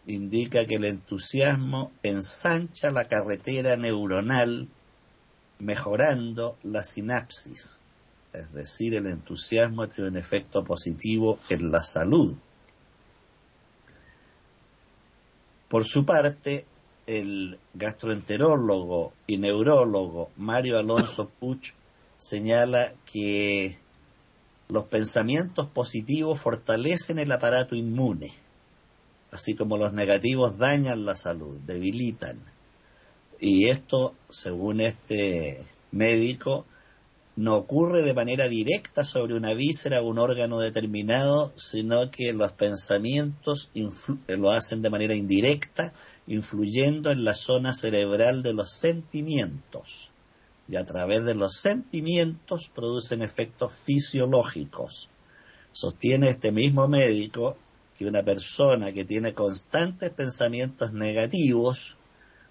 indica 0.06 0.66
que 0.66 0.76
el 0.76 0.84
entusiasmo 0.84 1.92
ensancha 2.02 2.90
la 2.90 3.06
carretera 3.06 3.76
neuronal 3.76 4.68
mejorando 5.58 6.58
la 6.62 6.82
sinapsis. 6.82 7.78
Es 8.32 8.52
decir, 8.52 8.94
el 8.94 9.06
entusiasmo 9.06 9.88
tiene 9.88 10.10
un 10.10 10.16
efecto 10.16 10.64
positivo 10.64 11.38
en 11.48 11.70
la 11.70 11.84
salud. 11.84 12.34
Por 15.68 15.84
su 15.84 16.04
parte, 16.04 16.66
el 17.06 17.58
gastroenterólogo 17.74 19.12
y 19.26 19.38
neurólogo 19.38 20.30
Mario 20.36 20.78
Alonso 20.78 21.28
Puch 21.28 21.72
señala 22.16 22.92
que 23.10 23.78
los 24.68 24.84
pensamientos 24.84 25.68
positivos 25.68 26.40
fortalecen 26.40 27.18
el 27.18 27.32
aparato 27.32 27.74
inmune 27.74 28.41
así 29.32 29.54
como 29.54 29.78
los 29.78 29.92
negativos 29.94 30.58
dañan 30.58 31.04
la 31.04 31.16
salud, 31.16 31.58
debilitan. 31.66 32.38
Y 33.40 33.68
esto, 33.68 34.14
según 34.28 34.80
este 34.82 35.58
médico, 35.90 36.66
no 37.34 37.56
ocurre 37.56 38.02
de 38.02 38.12
manera 38.12 38.46
directa 38.46 39.04
sobre 39.04 39.34
una 39.34 39.54
víscera 39.54 40.02
o 40.02 40.08
un 40.08 40.18
órgano 40.18 40.60
determinado, 40.60 41.52
sino 41.56 42.10
que 42.10 42.34
los 42.34 42.52
pensamientos 42.52 43.70
lo 44.28 44.50
hacen 44.50 44.82
de 44.82 44.90
manera 44.90 45.14
indirecta, 45.14 45.94
influyendo 46.26 47.10
en 47.10 47.24
la 47.24 47.32
zona 47.32 47.72
cerebral 47.72 48.42
de 48.42 48.52
los 48.52 48.70
sentimientos. 48.70 50.10
Y 50.68 50.76
a 50.76 50.84
través 50.84 51.24
de 51.24 51.34
los 51.34 51.54
sentimientos 51.54 52.70
producen 52.72 53.22
efectos 53.22 53.72
fisiológicos. 53.74 55.08
Sostiene 55.72 56.28
este 56.28 56.52
mismo 56.52 56.86
médico 56.86 57.56
que 57.96 58.06
una 58.06 58.22
persona 58.22 58.92
que 58.92 59.04
tiene 59.04 59.34
constantes 59.34 60.10
pensamientos 60.10 60.92
negativos 60.92 61.96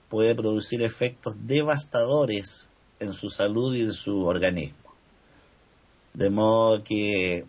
puede 0.10 0.36
producir 0.36 0.82
efectos 0.82 1.36
devastadores 1.46 2.70
en 3.00 3.14
su 3.14 3.30
salud 3.30 3.76
y 3.76 3.82
en 3.82 3.94
su 3.94 4.26
organismo. 4.26 4.78
De 6.14 6.30
modo 6.30 6.84
que 6.84 7.46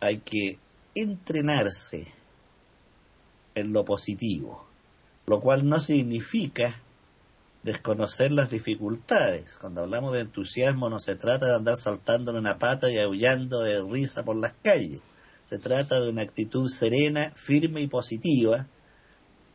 hay 0.00 0.18
que 0.18 0.58
entrenarse 0.94 2.06
en 3.54 3.72
lo 3.72 3.84
positivo, 3.84 4.66
lo 5.26 5.40
cual 5.40 5.68
no 5.68 5.80
significa 5.80 6.80
desconocer 7.62 8.30
las 8.30 8.50
dificultades. 8.50 9.56
Cuando 9.58 9.80
hablamos 9.80 10.12
de 10.12 10.20
entusiasmo 10.20 10.90
no 10.90 10.98
se 10.98 11.16
trata 11.16 11.46
de 11.46 11.54
andar 11.54 11.76
saltando 11.76 12.30
en 12.30 12.36
una 12.36 12.58
pata 12.58 12.90
y 12.90 12.98
aullando 12.98 13.62
de 13.62 13.82
risa 13.82 14.24
por 14.24 14.36
las 14.36 14.52
calles 14.62 15.00
se 15.44 15.58
trata 15.58 16.00
de 16.00 16.08
una 16.08 16.22
actitud 16.22 16.68
serena, 16.68 17.32
firme 17.36 17.82
y 17.82 17.86
positiva 17.86 18.66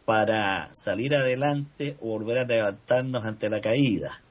para 0.06 0.74
salir 0.74 1.16
adelante 1.16 1.98
o 2.02 2.10
volver 2.10 2.38
a 2.40 2.44
levantarnos 2.46 3.26
ante 3.26 3.50
la 3.50 3.62
caída. 3.62 4.22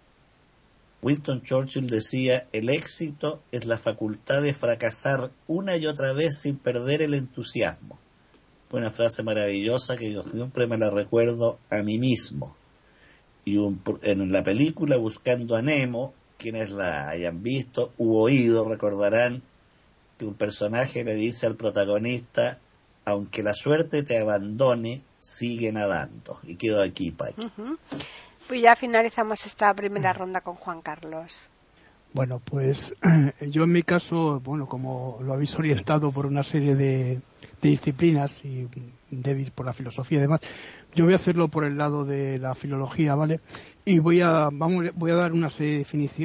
Winston 1.03 1.43
Churchill 1.43 1.87
decía, 1.87 2.49
el 2.53 2.69
éxito 2.69 3.41
es 3.53 3.67
la 3.67 3.79
facultad 3.79 4.43
de 4.43 4.53
fracasar 4.53 5.31
una 5.47 5.77
y 5.77 5.87
otra 5.87 6.13
vez 6.13 6.39
sin 6.39 6.57
perder 6.57 7.03
el 7.03 7.15
entusiasmo. 7.15 7.99
Fue 8.69 8.81
una 8.81 8.91
frase 8.91 9.23
maravillosa 9.23 9.97
que 9.97 10.13
yo 10.13 10.23
siempre 10.25 10.67
me 10.67 10.77
la 10.77 10.91
recuerdo 10.91 11.59
a 11.71 11.83
mí 11.83 11.99
mismo. 11.99 12.57
Y 13.45 13.57
en 14.03 14.33
la 14.33 14.43
película 14.43 14.97
Buscando 14.97 15.57
a 15.57 15.63
Nemo, 15.63 16.13
quienes 16.37 16.71
la 16.71 17.09
hayan 17.09 17.43
visto 17.43 17.93
u 17.97 18.17
oído 18.17 18.69
recordarán 18.69 19.43
que 20.19 20.27
un 20.27 20.35
personaje 20.35 21.05
le 21.05 21.15
dice 21.15 21.47
al 21.47 21.55
protagonista, 21.55 22.59
aunque 23.05 23.43
la 23.43 23.55
suerte 23.55 24.03
te 24.03 24.19
abandone, 24.19 25.03
sigue 25.19 25.73
nadando. 25.73 26.41
Y 26.43 26.57
quedo 26.57 26.83
aquí, 26.83 27.11
Pai. 27.11 27.35
Pues 28.47 28.63
ya 28.63 28.77
finalizamos 28.77 29.47
esta 29.47 29.73
primera 29.75 30.13
ronda 30.13 30.41
con 30.41 30.57
Juan 30.57 30.83
Carlos. 30.83 31.41
Bueno, 32.13 32.41
pues 32.45 32.95
yo 33.41 33.65
en 33.65 33.73
mi 33.73 33.83
caso, 33.83 34.41
bueno, 34.41 34.67
como 34.67 35.19
lo 35.23 35.35
habéis 35.35 35.55
orientado 35.57 36.11
por 36.11 36.27
una 36.27 36.43
serie 36.43 36.75
de, 36.75 37.21
disciplinas 37.61 38.45
y 38.45 38.69
David 39.11 39.51
por 39.55 39.67
la 39.67 39.73
filosofía 39.73 40.19
y 40.19 40.23
demás, 40.23 40.41
yo 40.99 41.05
voy 41.05 41.13
a 41.13 41.17
hacerlo 41.17 41.47
por 41.47 41.65
el 41.65 41.79
lado 41.79 42.05
de 42.05 42.41
la 42.41 42.57
filología, 42.57 43.15
¿vale? 43.15 43.39
Y 43.85 44.01
voy 44.01 44.21
a, 44.21 44.49
vamos, 44.51 44.87
voy 44.97 45.13
a 45.13 45.15
dar 45.15 45.33
unas, 45.33 45.57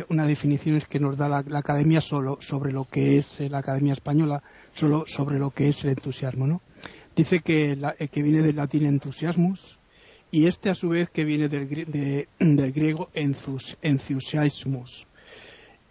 unas 0.10 0.27
definiciones 0.27 0.86
que 0.86 1.00
nos 1.00 1.15
da 1.15 1.30
la, 1.30 1.60
Academia 1.60 2.01
solo 2.01 2.39
sobre 2.42 2.72
lo 2.72 2.86
que 2.86 3.18
es 3.18 3.39
la 3.51 3.60
Academia 3.60 3.94
Española, 3.94 4.42
solo 4.74 5.03
sobre 5.06 5.38
lo 5.38 5.51
que 5.51 5.70
es 5.70 5.84
el 5.84 5.92
entusiasmo, 5.92 6.48
¿no? 6.48 6.62
Dice 7.15 7.42
que, 7.42 7.77
que 8.12 8.24
viene 8.24 8.42
del 8.42 8.56
latín 8.56 8.88
entusiasmus, 8.88 9.77
y 10.32 10.48
este 10.48 10.72
a 10.72 10.75
su 10.75 10.89
vez 10.89 11.12
que 11.12 11.24
viene 11.24 11.50
del, 11.50 11.68
del 12.39 12.72
griego 12.72 13.06
enthus, 13.13 13.77
enthusiasmus 13.80 15.06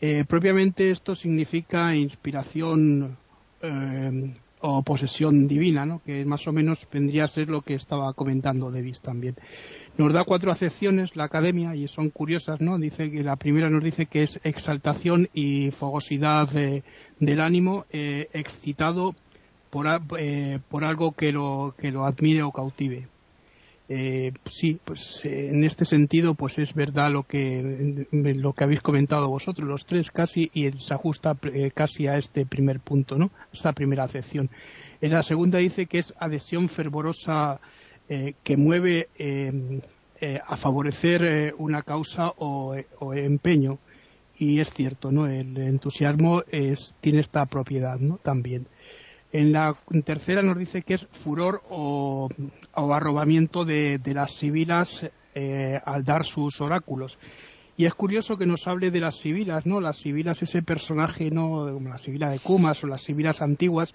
eh, 0.01 0.25
propiamente 0.25 0.91
esto 0.91 1.15
significa 1.15 1.95
inspiración 1.95 3.17
eh, 3.61 4.35
o 4.63 4.83
posesión 4.83 5.47
divina, 5.47 5.85
¿no? 5.85 6.01
que 6.05 6.25
más 6.25 6.47
o 6.47 6.53
menos 6.53 6.87
vendría 6.91 7.25
a 7.25 7.29
ser 7.29 7.49
lo 7.49 7.61
que 7.63 7.75
estaba 7.75 8.13
comentando 8.15 8.71
Davis 8.71 9.01
también. 9.01 9.37
Nos 9.99 10.13
da 10.13 10.25
cuatro 10.25 10.51
acepciones 10.51 11.17
la 11.17 11.25
academia 11.25 11.75
y 11.75 11.89
son 11.89 12.11
curiosas, 12.11 12.61
¿no? 12.61 12.79
Dice 12.79 13.11
que 13.11 13.23
la 13.23 13.37
primera 13.37 13.69
nos 13.69 13.85
dice 13.85 14.07
que 14.07 14.23
es 14.23 14.41
exaltación 14.45 15.29
y 15.35 15.71
fogosidad 15.73 16.49
del 16.49 17.41
ánimo 17.41 17.85
eh, 17.91 18.29
excitado 18.33 19.15
por, 19.71 19.87
por 20.69 20.85
algo 20.85 21.13
que 21.13 21.33
lo, 21.33 21.75
que 21.77 21.91
lo 21.91 22.05
admire 22.05 22.43
o 22.43 22.53
cautive. 22.53 23.09
Eh, 23.95 24.33
sí, 24.47 24.81
pues 24.83 25.21
eh, 25.23 25.51
en 25.53 25.65
este 25.65 25.85
sentido, 25.85 26.33
pues 26.35 26.57
es 26.57 26.73
verdad 26.73 27.13
lo 27.13 27.25
que 27.25 28.07
lo 28.11 28.55
que 28.55 28.65
habéis 28.65 28.81
comentado 28.81 29.29
vosotros, 29.29 29.69
los 29.69 29.85
tres 29.85 30.11
casi, 30.11 30.51
y 30.55 30.73
se 30.79 30.95
ajusta 30.95 31.37
eh, 31.43 31.71
casi 31.75 32.07
a 32.07 32.17
este 32.17 32.47
primer 32.47 32.81
punto, 32.81 33.19
¿no? 33.19 33.31
Esta 33.53 33.75
primera 33.75 34.05
acepción. 34.05 34.49
En 35.03 35.13
la 35.13 35.23
segunda 35.23 35.59
dice 35.59 35.85
que 35.85 35.99
es 35.99 36.15
adhesión 36.19 36.71
fervorosa 36.71 37.61
que 38.43 38.57
mueve 38.59 39.09
a 40.47 40.57
favorecer 40.57 41.55
una 41.57 41.83
causa 41.83 42.29
o, 42.37 42.75
o, 42.99 43.15
empeño. 43.15 43.79
Y 44.39 44.61
es 44.61 44.71
cierto, 44.71 45.11
¿no? 45.11 45.27
El 45.27 45.57
entusiasmo 45.57 46.43
es, 46.49 46.95
tiene 47.01 47.21
esta 47.21 47.47
propiedad, 47.47 47.99
¿no? 47.99 48.19
También. 48.19 48.67
En 49.33 49.51
la 49.51 49.75
tercera 50.05 50.43
nos 50.43 50.59
dice 50.59 50.83
que 50.83 50.95
es 50.95 51.07
furor 51.25 51.63
o, 51.71 52.29
arrobamiento 52.75 53.65
de, 53.65 53.99
las 54.05 54.33
sibilas 54.33 55.11
eh, 55.35 55.81
al 55.85 56.05
dar 56.05 56.27
sus 56.27 56.61
oráculos. 56.61 57.19
Y 57.79 57.87
es 57.87 57.95
curioso 57.95 58.37
que 58.37 58.45
nos 58.45 58.67
hable 58.69 58.91
de 58.91 59.01
las 59.01 59.17
sibilas, 59.17 59.65
¿no? 59.65 59.81
Las 59.81 59.97
sibilas, 59.97 60.43
ese 60.43 60.63
personaje, 60.63 61.31
¿no? 61.31 61.67
Como 61.73 61.89
la 61.89 61.97
sibila 61.97 62.29
de 62.29 62.41
Cumas 62.41 62.85
o 62.85 62.87
las 62.87 63.01
sibilas 63.01 63.41
antiguas, 63.41 63.95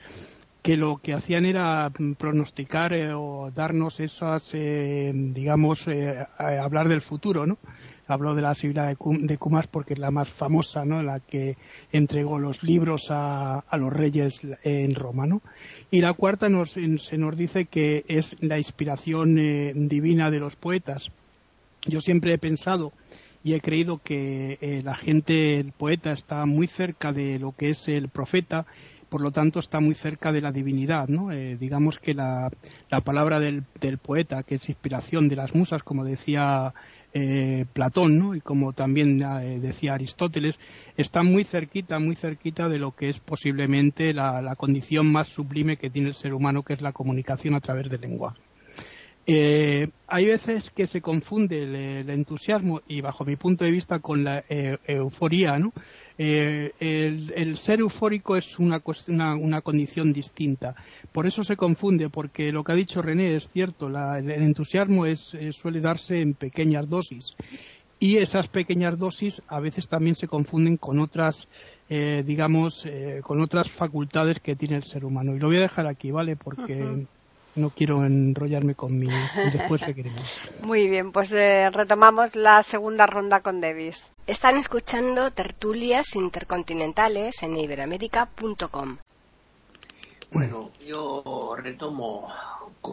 que 0.63 0.75
lo 0.75 0.97
que 0.97 1.13
hacían 1.13 1.45
era 1.45 1.91
pronosticar 2.17 2.93
eh, 2.93 3.13
o 3.13 3.51
darnos 3.51 3.99
esas, 3.99 4.49
eh, 4.53 5.11
digamos, 5.13 5.85
hablar 6.39 6.87
del 6.87 7.01
futuro, 7.01 7.45
¿no? 7.45 7.59
Hablo 8.07 8.35
de 8.35 8.41
la 8.41 8.55
Sibila 8.55 8.87
de, 8.87 9.37
Cumas 9.37 9.67
porque 9.67 9.93
es 9.93 9.99
la 9.99 10.11
más 10.11 10.29
famosa, 10.29 10.85
¿no? 10.85 11.03
La 11.03 11.19
que 11.19 11.57
entregó 11.91 12.39
los 12.39 12.63
libros 12.63 13.07
a, 13.09 13.63
los 13.77 13.91
reyes 13.91 14.41
en 14.63 14.95
Roma, 14.95 15.27
¿no? 15.27 15.41
Y 15.91 16.01
la 16.01 16.13
cuarta 16.13 16.49
nos, 16.49 16.71
se 16.71 17.17
nos 17.17 17.35
dice 17.35 17.65
que 17.65 18.05
es 18.07 18.35
la 18.39 18.57
inspiración 18.57 19.37
eh, 19.39 19.73
divina 19.75 20.31
de 20.31 20.39
los 20.39 20.55
poetas. 20.55 21.11
Yo 21.85 22.01
siempre 22.01 22.33
he 22.33 22.37
pensado 22.37 22.93
y 23.43 23.53
he 23.53 23.61
creído 23.61 23.99
que 24.03 24.57
eh, 24.61 24.81
la 24.83 24.95
gente, 24.95 25.59
el 25.59 25.71
poeta, 25.71 26.11
está 26.11 26.45
muy 26.45 26.67
cerca 26.67 27.11
de 27.11 27.39
lo 27.39 27.51
que 27.51 27.69
es 27.69 27.87
el 27.87 28.09
profeta 28.09 28.65
por 29.09 29.21
lo 29.21 29.31
tanto 29.31 29.59
está 29.59 29.79
muy 29.79 29.95
cerca 29.95 30.31
de 30.31 30.41
la 30.41 30.51
divinidad, 30.51 31.07
¿no? 31.07 31.31
Eh, 31.31 31.57
digamos 31.57 31.99
que 31.99 32.13
la, 32.13 32.49
la 32.89 33.01
palabra 33.01 33.39
del, 33.39 33.63
del, 33.79 33.97
poeta, 33.97 34.43
que 34.43 34.55
es 34.55 34.69
inspiración 34.69 35.29
de 35.29 35.35
las 35.35 35.55
musas, 35.55 35.83
como 35.83 36.03
decía 36.03 36.73
eh, 37.19 37.65
Platón, 37.73 38.19
¿no? 38.19 38.35
Y 38.35 38.41
como 38.41 38.73
también 38.73 39.19
eh, 39.23 39.59
decía 39.59 39.95
Aristóteles, 39.95 40.59
está 40.97 41.23
muy 41.23 41.43
cerquita, 41.43 41.97
muy 41.97 42.15
cerquita 42.15 42.69
de 42.69 42.77
lo 42.77 42.95
que 42.95 43.09
es 43.09 43.19
posiblemente 43.19 44.13
la, 44.13 44.55
condición 44.55 45.11
más 45.11 45.27
sublime 45.27 45.77
que 45.77 45.89
tiene 45.89 46.09
el 46.09 46.13
ser 46.13 46.35
humano, 46.35 46.61
que 46.61 46.73
es 46.73 46.81
la 46.81 46.91
comunicación 46.91 47.55
a 47.55 47.59
través 47.59 47.89
del 47.89 48.01
lenguaje. 48.01 48.39
Eh, 49.29 49.89
hay 50.07 50.25
veces 50.25 50.71
que 50.71 50.87
se 50.87 51.01
confunde 51.01 51.63
el, 51.99 52.09
entusiasmo 52.09 52.79
y 52.87 53.01
bajo 53.01 53.25
mi 53.25 53.35
punto 53.35 53.65
de 53.65 53.71
vista 53.71 53.99
con 53.99 54.23
la 54.23 54.45
eh, 54.47 54.77
euforía. 54.87 55.59
Eh, 56.17 56.71
el, 56.79 57.57
ser 57.57 57.81
eufórico 57.81 58.37
es 58.37 58.57
una, 58.57 58.81
una, 59.35 59.61
condición 59.61 60.13
distinta. 60.13 60.75
Por 61.11 61.27
eso 61.27 61.43
se 61.43 61.57
confunde, 61.57 62.09
porque 62.09 62.53
lo 62.53 62.63
que 62.63 62.71
ha 62.71 62.75
dicho 62.75 63.01
René 63.01 63.35
es 63.35 63.49
cierto, 63.49 63.87
el, 63.89 64.31
entusiasmo 64.31 65.05
es, 65.05 65.35
suele 65.51 65.81
darse 65.81 66.21
en 66.21 66.33
pequeñas 66.33 66.89
dosis 66.89 67.35
y 67.99 68.17
esas 68.17 68.47
pequeñas 68.47 68.97
dosis 68.97 69.41
a 69.49 69.59
veces 69.59 69.89
también 69.89 70.15
se 70.15 70.27
confunden 70.27 70.77
con 70.77 70.99
otras 70.99 71.47
digamos 71.89 72.85
con 73.23 73.41
otras 73.41 73.71
facultades 73.71 74.39
que 74.39 74.55
tiene 74.55 74.75
el 74.75 74.83
ser 74.83 75.03
humano 75.03 75.35
y 75.35 75.39
lo 75.39 75.47
voy 75.47 75.57
a 75.57 75.61
dejar 75.61 75.87
aquí 75.87 76.11
vale 76.11 76.35
porque 76.35 77.07
no 77.57 77.69
quiero 77.71 78.05
enrollarme 78.05 78.75
con 78.75 78.97
mi 78.97 79.07
después 79.51 79.81
seguiremos. 79.81 80.21
Muy 80.61 80.87
bien, 80.87 81.11
pues 81.11 81.31
eh, 81.31 81.69
retomamos 81.71 82.35
la 82.35 82.63
segunda 82.63 83.05
ronda 83.05 83.41
con 83.41 83.59
Davis. 83.59 84.11
Están 84.27 84.57
escuchando 84.57 85.31
tertulias 85.31 86.15
intercontinentales 86.15 87.43
en 87.43 87.57
iberamérica.com. 87.57 88.97
Bueno, 90.31 90.71
yo 90.85 91.55
retomo, 91.57 92.27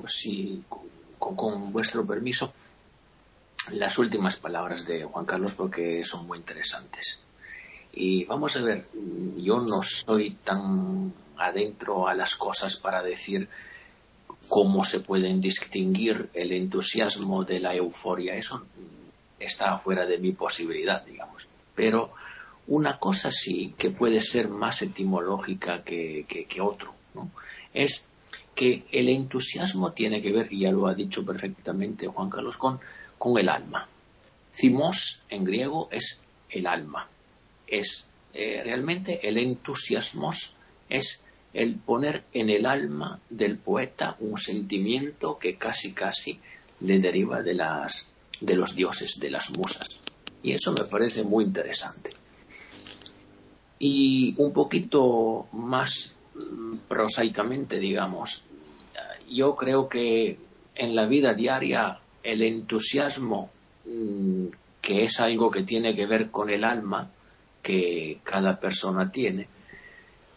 si, 0.07 0.65
con, 1.19 1.35
con 1.37 1.73
vuestro 1.73 2.07
permiso, 2.07 2.53
las 3.73 3.99
últimas 3.99 4.37
palabras 4.37 4.87
de 4.87 5.05
Juan 5.05 5.25
Carlos 5.25 5.55
porque 5.55 6.05
son 6.05 6.27
muy 6.27 6.39
interesantes. 6.39 7.21
Y 7.93 8.25
vamos 8.25 8.57
a 8.57 8.63
ver, 8.63 8.87
yo 9.37 9.61
no 9.61 9.83
soy 9.83 10.33
tan 10.43 11.13
adentro 11.37 12.09
a 12.09 12.15
las 12.15 12.35
cosas 12.35 12.77
para 12.77 13.03
decir 13.03 13.49
cómo 14.49 14.85
se 14.85 15.01
pueden 15.01 15.41
distinguir 15.41 16.31
el 16.35 16.53
entusiasmo 16.53 17.45
de 17.45 17.61
la 17.61 17.75
euforia. 17.75 18.35
Eso 18.35 18.65
está 19.39 19.79
fuera 19.79 20.07
de 20.07 20.19
mi 20.19 20.33
posibilidad, 20.33 21.05
digamos. 21.05 21.47
Pero 21.75 22.13
una 22.67 22.99
cosa 22.99 23.31
sí 23.31 23.75
que 23.77 23.91
puede 23.91 24.21
ser 24.21 24.49
más 24.49 24.83
etimológica 24.83 25.83
que, 25.83 26.27
otro, 26.61 26.95
¿no? 27.15 27.31
es 27.73 28.07
que 28.55 28.85
el 28.93 29.09
entusiasmo 29.09 29.93
tiene 29.93 30.23
que 30.23 30.33
ver, 30.33 30.53
y 30.53 30.61
ya 30.61 30.71
lo 30.71 30.87
ha 30.87 30.95
dicho 30.95 31.27
perfectamente 31.27 32.07
Juan 32.07 32.31
Carlos, 32.31 32.57
con, 32.57 32.81
con 33.19 33.39
el 33.39 33.49
alma. 33.49 33.89
Cimos 34.53 35.23
en 35.29 35.45
griego 35.45 35.89
es 35.91 36.23
el 36.49 36.67
alma. 36.69 37.09
Es 37.67 38.09
eh, 38.33 38.63
realmente 38.65 39.29
el 39.29 39.39
entusiasmos 39.39 40.55
es 40.89 41.24
el 41.55 41.77
poner 41.77 42.25
en 42.33 42.51
el 42.51 42.67
alma 42.67 43.21
del 43.31 43.57
poeta 43.57 44.17
un 44.21 44.37
sentimiento 44.37 45.39
que 45.39 45.57
casi 45.57 45.93
casi 45.93 46.41
le 46.81 46.99
deriva 46.99 47.43
de 47.43 47.55
las 47.55 48.09
de 48.41 48.57
los 48.57 48.75
dioses, 48.75 49.19
de 49.19 49.31
las 49.31 49.51
musas. 49.57 50.01
Y 50.43 50.53
eso 50.53 50.73
me 50.73 50.85
parece 50.85 51.23
muy 51.23 51.45
interesante. 51.45 52.11
Y 53.79 54.35
un 54.39 54.53
poquito 54.53 55.47
más 55.53 56.15
mm, 56.35 56.77
prosaicamente, 56.89 57.79
digamos, 57.79 58.43
yo 59.31 59.57
creo 59.57 59.89
que 59.89 60.39
en 60.75 60.95
la 60.95 61.07
vida 61.07 61.35
diaria 61.35 62.01
el 62.23 62.43
entusiasmo, 62.43 63.51
mm, 63.87 64.47
que 64.81 65.03
es 65.03 65.21
algo 65.21 65.51
que 65.51 65.63
tiene 65.63 65.95
que 65.95 66.07
ver 66.07 66.31
con 66.31 66.51
el 66.51 66.65
alma 66.65 67.11
que 67.63 68.19
cada 68.23 68.61
persona 68.61 69.11
tiene, 69.11 69.49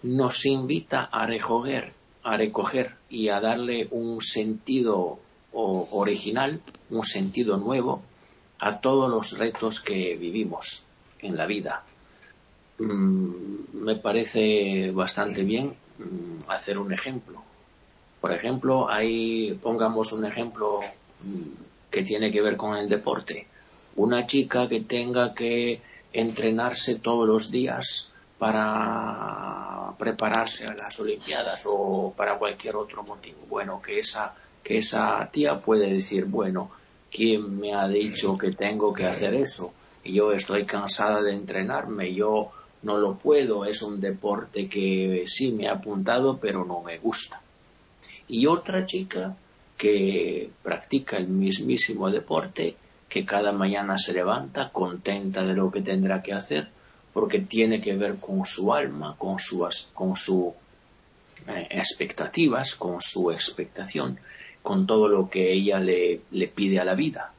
nos 0.03 0.45
invita 0.45 1.05
a 1.05 1.25
recoger, 1.25 1.93
a 2.23 2.37
recoger 2.37 2.95
y 3.09 3.29
a 3.29 3.39
darle 3.39 3.87
un 3.91 4.21
sentido 4.21 5.19
original, 5.51 6.61
un 6.89 7.03
sentido 7.03 7.57
nuevo 7.57 8.01
a 8.59 8.79
todos 8.79 9.09
los 9.09 9.37
retos 9.37 9.81
que 9.81 10.15
vivimos 10.15 10.83
en 11.19 11.35
la 11.35 11.45
vida. 11.45 11.83
Mm, 12.79 13.83
me 13.83 13.95
parece 13.95 14.91
bastante 14.91 15.43
bien 15.43 15.73
mm, 15.97 16.49
hacer 16.49 16.77
un 16.77 16.93
ejemplo. 16.93 17.41
Por 18.21 18.33
ejemplo, 18.33 18.89
ahí 18.89 19.57
pongamos 19.61 20.11
un 20.11 20.25
ejemplo 20.25 20.81
mm, 21.23 21.89
que 21.89 22.03
tiene 22.03 22.31
que 22.31 22.41
ver 22.41 22.55
con 22.55 22.75
el 22.77 22.87
deporte. 22.87 23.47
Una 23.95 24.27
chica 24.27 24.67
que 24.67 24.81
tenga 24.81 25.33
que 25.33 25.81
entrenarse 26.13 26.95
todos 26.95 27.27
los 27.27 27.49
días 27.49 28.11
para 28.37 29.93
prepararse 29.97 30.65
a 30.65 30.73
las 30.73 30.99
Olimpiadas 30.99 31.63
o 31.65 32.13
para 32.15 32.37
cualquier 32.37 32.75
otro 32.75 33.03
motivo. 33.03 33.39
Bueno, 33.49 33.81
que 33.81 33.99
esa, 33.99 34.33
que 34.63 34.77
esa 34.77 35.27
tía 35.31 35.55
puede 35.55 35.91
decir, 35.93 36.25
bueno, 36.25 36.71
¿Quién 37.11 37.59
me 37.59 37.73
ha 37.73 37.87
dicho 37.87 38.37
que 38.37 38.51
tengo 38.51 38.93
que 38.93 39.05
hacer 39.05 39.33
eso? 39.33 39.73
Yo 40.03 40.31
estoy 40.31 40.65
cansada 40.65 41.21
de 41.21 41.33
entrenarme, 41.33 42.13
yo 42.13 42.51
no 42.83 42.97
lo 42.97 43.15
puedo, 43.15 43.65
es 43.65 43.81
un 43.81 43.99
deporte 43.99 44.67
que 44.67 45.23
sí 45.25 45.51
me 45.51 45.67
ha 45.67 45.73
apuntado, 45.73 46.37
pero 46.37 46.65
no 46.65 46.81
me 46.81 46.97
gusta. 46.97 47.41
Y 48.27 48.45
otra 48.45 48.85
chica 48.85 49.35
que 49.77 50.49
practica 50.61 51.17
el 51.17 51.27
mismísimo 51.27 52.09
deporte, 52.09 52.75
que 53.07 53.25
cada 53.25 53.51
mañana 53.51 53.97
se 53.97 54.13
levanta 54.13 54.69
contenta 54.69 55.45
de 55.45 55.53
lo 55.53 55.71
que 55.71 55.81
tendrá 55.81 56.21
que 56.21 56.33
hacer, 56.33 56.69
porque 57.13 57.39
tiene 57.39 57.81
que 57.81 57.95
ver 57.95 58.19
con 58.19 58.45
su 58.45 58.73
alma, 58.73 59.15
con 59.17 59.39
su, 59.39 59.67
con 59.93 60.15
su 60.15 60.53
eh, 61.47 61.67
expectativas, 61.71 62.75
con 62.75 63.01
su 63.01 63.31
expectación, 63.31 64.19
con 64.61 64.85
todo 64.85 65.07
lo 65.07 65.29
que 65.29 65.53
ella 65.53 65.79
le, 65.79 66.21
le 66.31 66.47
pide 66.47 66.79
a 66.79 66.85
la 66.85 66.95
vida. 66.95 67.31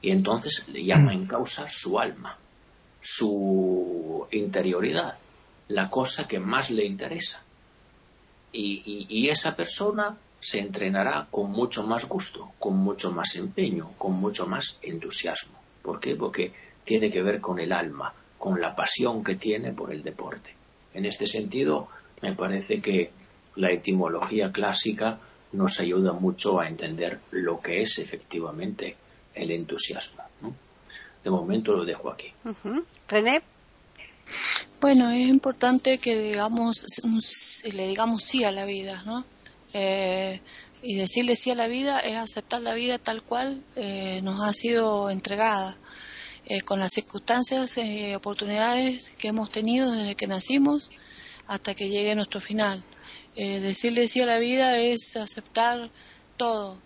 Y 0.00 0.10
entonces 0.10 0.68
le 0.68 0.84
llama 0.84 1.12
en 1.12 1.26
causa 1.26 1.68
su 1.68 1.98
alma, 1.98 2.36
su 3.00 4.26
interioridad, 4.32 5.16
la 5.68 5.88
cosa 5.88 6.26
que 6.26 6.40
más 6.40 6.70
le 6.70 6.84
interesa. 6.84 7.42
Y, 8.52 9.06
y, 9.08 9.28
esa 9.30 9.56
persona 9.56 10.18
se 10.40 10.58
entrenará 10.58 11.26
con 11.30 11.50
mucho 11.50 11.86
más 11.86 12.06
gusto, 12.06 12.50
con 12.58 12.76
mucho 12.76 13.10
más 13.12 13.36
empeño, 13.36 13.92
con 13.96 14.12
mucho 14.12 14.46
más 14.46 14.78
entusiasmo. 14.82 15.58
¿Por 15.82 16.00
qué? 16.00 16.16
Porque 16.16 16.52
tiene 16.84 17.10
que 17.10 17.22
ver 17.22 17.40
con 17.40 17.58
el 17.60 17.72
alma, 17.72 18.12
con 18.42 18.60
la 18.60 18.74
pasión 18.74 19.22
que 19.22 19.36
tiene 19.36 19.72
por 19.72 19.92
el 19.92 20.02
deporte. 20.02 20.52
En 20.94 21.06
este 21.06 21.28
sentido, 21.28 21.86
me 22.22 22.32
parece 22.32 22.80
que 22.80 23.12
la 23.54 23.70
etimología 23.70 24.50
clásica 24.50 25.20
nos 25.52 25.78
ayuda 25.78 26.12
mucho 26.12 26.58
a 26.58 26.66
entender 26.66 27.20
lo 27.30 27.60
que 27.60 27.82
es 27.82 28.00
efectivamente 28.00 28.96
el 29.32 29.52
entusiasmo. 29.52 30.24
De 31.22 31.30
momento 31.30 31.72
lo 31.72 31.84
dejo 31.84 32.10
aquí. 32.10 32.32
René. 33.06 33.42
Bueno, 34.80 35.10
es 35.10 35.28
importante 35.28 35.98
que 35.98 36.18
digamos, 36.18 36.84
le 37.72 37.86
digamos 37.86 38.24
sí 38.24 38.42
a 38.42 38.50
la 38.50 38.64
vida, 38.64 39.04
¿no? 39.06 39.24
Eh, 39.72 40.40
y 40.82 40.96
decirle 40.96 41.36
sí 41.36 41.52
a 41.52 41.54
la 41.54 41.68
vida 41.68 42.00
es 42.00 42.16
aceptar 42.16 42.60
la 42.60 42.74
vida 42.74 42.98
tal 42.98 43.22
cual 43.22 43.62
eh, 43.76 44.20
nos 44.24 44.42
ha 44.42 44.52
sido 44.52 45.10
entregada, 45.10 45.76
eh, 46.46 46.62
con 46.62 46.80
las 46.80 46.92
circunstancias 46.92 47.76
y 47.78 48.14
oportunidades 48.14 49.10
que 49.10 49.28
hemos 49.28 49.50
tenido 49.50 49.90
desde 49.90 50.14
que 50.14 50.26
nacimos 50.26 50.90
hasta 51.46 51.74
que 51.74 51.88
llegue 51.88 52.14
nuestro 52.14 52.40
final. 52.40 52.84
decirle 53.34 54.06
sí 54.08 54.20
a 54.20 54.26
la 54.26 54.38
vida 54.38 54.78
es 54.78 55.16
aceptar 55.16 55.90
todo, 56.36 56.78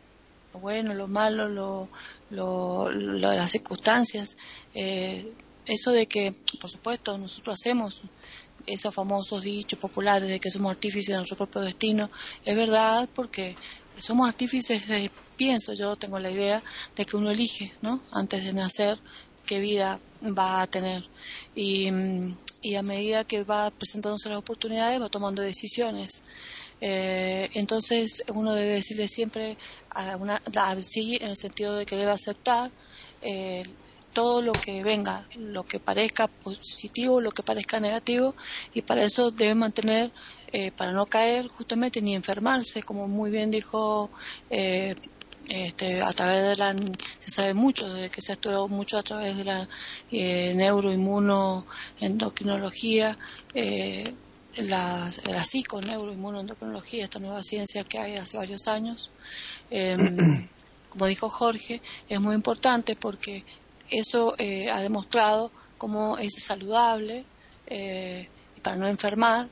lo 0.53 0.61
bueno, 0.61 0.95
lo 0.95 1.09
malo, 1.09 1.49
lo, 2.31 2.91
las 2.91 3.51
circunstancias. 3.51 4.37
Eh, 4.75 5.33
eso 5.67 5.93
de 5.93 6.07
que, 6.07 6.35
por 6.61 6.71
supuesto, 6.71 7.17
nosotros 7.19 7.59
hacemos 7.61 8.03
esos 8.67 8.95
famosos 8.95 9.43
dichos 9.43 9.79
populares 9.79 10.29
de 10.29 10.41
que 10.41 10.51
somos 10.51 10.71
artífices 10.71 11.09
de 11.09 11.17
nuestro 11.17 11.37
propio 11.37 11.61
destino, 11.61 12.11
es 12.45 12.57
verdad 12.57 13.09
porque 13.15 13.57
somos 13.97 14.29
artífices 14.29 14.87
de, 14.89 15.11
pienso 15.37 15.73
yo, 15.73 15.97
tengo 15.97 16.19
la 16.19 16.31
idea 16.31 16.63
de 16.95 17.05
que 17.07 17.17
uno 17.17 17.31
elige, 17.31 17.73
¿no? 17.81 18.03
Antes 18.11 18.45
de 18.45 18.53
nacer, 18.53 18.99
qué 19.47 19.61
vida 19.61 20.01
va 20.39 20.63
a 20.63 20.67
tener. 20.67 21.03
Y, 21.55 21.89
y 22.61 22.75
a 22.75 22.83
medida 22.83 23.25
que 23.25 23.45
va 23.45 23.71
presentándose 23.71 24.29
las 24.29 24.39
oportunidades, 24.39 25.01
va 25.01 25.09
tomando 25.09 25.43
decisiones. 25.43 26.23
Eh, 26.81 27.49
entonces 27.55 28.23
uno 28.29 28.55
debe 28.55 28.75
decirle 28.75 29.09
siempre 29.09 29.57
a 29.91 30.17
una, 30.17 30.43
sí 30.81 31.17
en 31.21 31.31
el 31.31 31.37
sentido 31.37 31.77
de 31.77 31.87
que 31.87 31.97
debe 31.97 32.11
aceptar 32.13 32.73
eh, 33.23 33.63
todo 34.13 34.41
lo 34.41 34.55
que 34.55 34.83
venga, 34.83 35.29
lo 35.35 35.65
que 35.65 35.79
parezca 35.79 36.27
positivo, 36.29 37.21
lo 37.21 37.31
que 37.31 37.43
parezca 37.43 37.79
negativo, 37.81 38.35
y 38.73 38.81
para 38.83 39.05
eso 39.05 39.31
debe 39.31 39.55
mantener, 39.55 40.11
eh, 40.53 40.71
para 40.73 40.93
no 40.93 41.07
caer 41.07 41.47
justamente 41.49 42.01
ni 42.01 42.15
enfermarse, 42.15 42.83
como 42.83 43.09
muy 43.09 43.31
bien 43.31 43.51
dijo 43.51 44.11
este, 45.49 46.03
a 46.03 46.13
través 46.13 46.43
de 46.43 46.57
la, 46.57 46.75
se 47.19 47.31
sabe 47.31 47.55
mucho, 47.55 47.89
de 47.93 48.11
que 48.11 48.21
se 48.21 48.33
ha 48.33 48.35
estudiado 48.35 48.69
mucho 48.69 48.99
a 48.99 49.03
través 49.03 49.37
de 49.37 49.45
la 49.45 49.69
eh, 50.11 50.53
neuroinmunoendocrinología, 50.55 53.19
eh, 53.55 54.13
la, 54.59 55.11
la 55.25 55.45
psiconeuroinmunoendocrinología, 55.45 57.05
esta 57.05 57.19
nueva 57.19 57.43
ciencia 57.43 57.85
que 57.85 57.99
hay 57.99 58.17
hace 58.17 58.37
varios 58.37 58.69
años, 58.69 59.11
em, 59.71 60.49
como 60.91 61.07
dijo 61.07 61.29
Jorge, 61.29 61.83
es 62.09 62.21
muy 62.21 62.35
importante 62.35 62.97
porque 62.97 63.45
eso 63.91 64.35
eh, 64.39 64.71
ha 64.71 64.81
demostrado 64.81 65.51
cómo 65.79 66.19
es 66.19 66.43
saludable 66.43 67.25
eh, 67.67 68.29
para 68.63 68.77
no 68.77 68.89
enfermar 68.89 69.49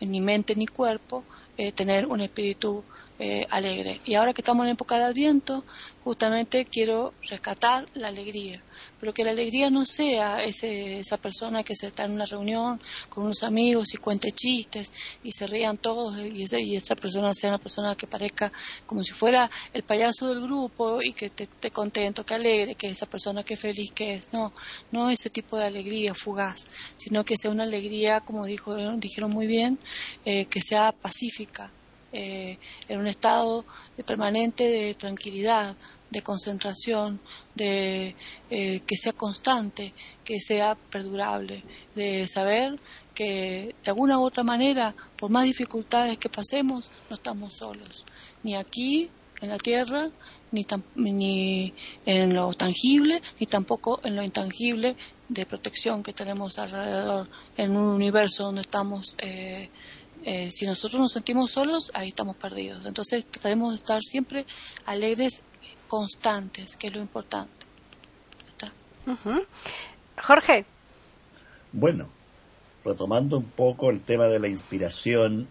ni 0.00 0.20
mente 0.20 0.56
ni 0.56 0.66
cuerpo, 0.66 1.24
eh, 1.56 1.72
tener 1.72 2.06
un 2.06 2.20
espíritu 2.20 2.82
eh, 3.22 3.46
alegre. 3.50 4.00
Y 4.06 4.14
ahora 4.14 4.32
que 4.32 4.40
estamos 4.40 4.64
en 4.64 4.72
época 4.72 4.96
de 4.96 5.04
Adviento, 5.04 5.62
justamente 6.02 6.64
quiero 6.64 7.12
rescatar 7.28 7.86
la 7.92 8.08
alegría, 8.08 8.62
pero 8.98 9.12
que 9.12 9.24
la 9.24 9.32
alegría 9.32 9.68
no 9.68 9.84
sea 9.84 10.42
ese, 10.42 11.00
esa 11.00 11.18
persona 11.18 11.62
que 11.62 11.74
se 11.74 11.88
está 11.88 12.04
en 12.04 12.12
una 12.12 12.24
reunión 12.24 12.80
con 13.10 13.24
unos 13.24 13.42
amigos 13.42 13.92
y 13.92 13.98
cuente 13.98 14.32
chistes 14.32 14.90
y 15.22 15.32
se 15.32 15.46
rían 15.46 15.76
todos 15.76 16.18
y, 16.18 16.46
y 16.50 16.76
esa 16.76 16.96
persona 16.96 17.34
sea 17.34 17.50
una 17.50 17.58
persona 17.58 17.94
que 17.94 18.06
parezca 18.06 18.50
como 18.86 19.04
si 19.04 19.12
fuera 19.12 19.50
el 19.74 19.82
payaso 19.82 20.28
del 20.28 20.40
grupo 20.40 21.02
y 21.02 21.12
que 21.12 21.26
esté 21.26 21.70
contento, 21.70 22.24
que 22.24 22.32
alegre, 22.32 22.74
que 22.74 22.88
esa 22.88 23.04
persona 23.04 23.44
que 23.44 23.56
feliz 23.56 23.92
que 23.92 24.14
es. 24.14 24.32
No, 24.32 24.54
no 24.92 25.10
ese 25.10 25.28
tipo 25.28 25.58
de 25.58 25.66
alegría 25.66 26.14
fugaz, 26.14 26.68
sino 26.96 27.22
que 27.22 27.36
sea 27.36 27.50
una 27.50 27.64
alegría, 27.64 28.20
como 28.20 28.46
dijo, 28.46 28.74
dijeron 28.96 29.30
muy 29.30 29.46
bien, 29.46 29.78
eh, 30.24 30.46
que 30.46 30.62
sea 30.62 30.92
pacífica, 30.92 31.70
eh, 32.12 32.58
en 32.88 32.98
un 32.98 33.06
estado 33.06 33.64
permanente 34.04 34.64
de 34.64 34.94
tranquilidad, 34.94 35.76
de 36.10 36.22
concentración, 36.22 37.20
de 37.54 38.16
eh, 38.50 38.80
que 38.80 38.96
sea 38.96 39.12
constante, 39.12 39.94
que 40.24 40.40
sea 40.40 40.74
perdurable, 40.74 41.62
de 41.94 42.26
saber 42.26 42.78
que 43.14 43.74
de 43.82 43.90
alguna 43.90 44.18
u 44.18 44.22
otra 44.22 44.42
manera, 44.42 44.94
por 45.16 45.30
más 45.30 45.44
dificultades 45.44 46.18
que 46.18 46.28
pasemos, 46.28 46.90
no 47.08 47.16
estamos 47.16 47.54
solos, 47.54 48.04
ni 48.42 48.56
aquí 48.56 49.10
en 49.40 49.48
la 49.48 49.58
tierra, 49.58 50.10
ni, 50.52 50.66
ni 50.96 51.72
en 52.04 52.34
lo 52.34 52.52
tangible, 52.54 53.22
ni 53.38 53.46
tampoco 53.46 54.00
en 54.04 54.16
lo 54.16 54.22
intangible 54.22 54.96
de 55.28 55.46
protección 55.46 56.02
que 56.02 56.12
tenemos 56.12 56.58
alrededor, 56.58 57.28
en 57.56 57.76
un 57.76 57.88
universo 57.94 58.44
donde 58.44 58.62
estamos 58.62 59.14
eh, 59.18 59.70
eh, 60.24 60.50
si 60.50 60.66
nosotros 60.66 61.00
nos 61.00 61.12
sentimos 61.12 61.52
solos, 61.52 61.90
ahí 61.94 62.08
estamos 62.08 62.36
perdidos. 62.36 62.84
Entonces 62.84 63.26
debemos 63.42 63.74
estar 63.74 64.02
siempre 64.02 64.46
alegres, 64.86 65.42
constantes, 65.88 66.76
que 66.76 66.88
es 66.88 66.94
lo 66.94 67.00
importante. 67.00 67.66
Jorge. 70.22 70.64
Bueno, 71.72 72.10
retomando 72.84 73.38
un 73.38 73.44
poco 73.44 73.90
el 73.90 74.00
tema 74.00 74.26
de 74.26 74.38
la 74.38 74.48
inspiración, 74.48 75.48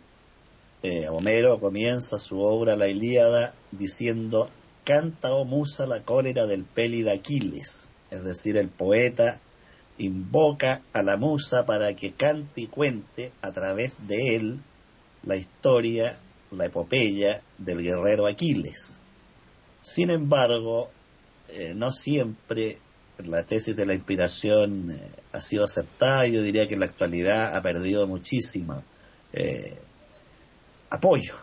eh, 0.84 1.10
Homero 1.10 1.60
comienza 1.60 2.18
su 2.18 2.40
obra 2.40 2.76
La 2.76 2.88
Ilíada 2.88 3.54
diciendo, 3.72 4.50
canta, 4.84 5.34
oh 5.34 5.46
musa, 5.46 5.86
la 5.86 6.04
cólera 6.04 6.46
del 6.46 6.64
peli 6.64 7.02
de 7.02 7.12
Aquiles, 7.12 7.88
es 8.12 8.24
decir, 8.24 8.56
el 8.58 8.70
poeta 8.70 9.40
invoca 10.00 10.82
a 10.94 11.04
la 11.04 11.18
musa 11.18 11.66
para 11.66 11.94
que 11.94 12.14
cante 12.14 12.62
y 12.62 12.68
cuente 12.68 13.32
a 13.42 13.52
través 13.52 14.08
de 14.08 14.36
él 14.36 14.60
la 15.24 15.36
historia, 15.36 16.18
la 16.52 16.66
epopeya 16.66 17.42
del 17.58 17.84
guerrero 17.84 18.26
Aquiles. 18.26 19.02
Sin 19.82 20.10
embargo, 20.10 20.90
eh, 21.50 21.74
no 21.76 21.92
siempre 21.92 22.80
la 23.18 23.44
tesis 23.44 23.76
de 23.76 23.86
la 23.86 23.94
inspiración 23.94 24.92
eh, 24.92 25.12
ha 25.34 25.42
sido 25.42 25.66
aceptada. 25.66 26.26
Yo 26.28 26.42
diría 26.42 26.68
que 26.68 26.76
en 26.76 26.80
la 26.80 26.86
actualidad 26.86 27.56
ha 27.56 27.62
perdido 27.62 28.08
muchísimo 28.08 28.84
eh, 29.34 29.78
apoyo. 30.90 31.36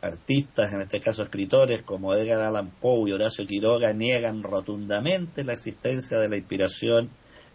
Artistas, 0.00 0.72
en 0.72 0.80
este 0.80 1.00
caso 1.00 1.22
escritores 1.22 1.82
como 1.82 2.14
Edgar 2.14 2.40
Allan 2.40 2.70
Poe 2.70 3.10
y 3.10 3.12
Horacio 3.12 3.46
Quiroga, 3.46 3.92
niegan 3.92 4.42
rotundamente 4.42 5.44
la 5.44 5.52
existencia 5.52 6.18
de 6.18 6.28
la 6.28 6.36
inspiración 6.36 7.10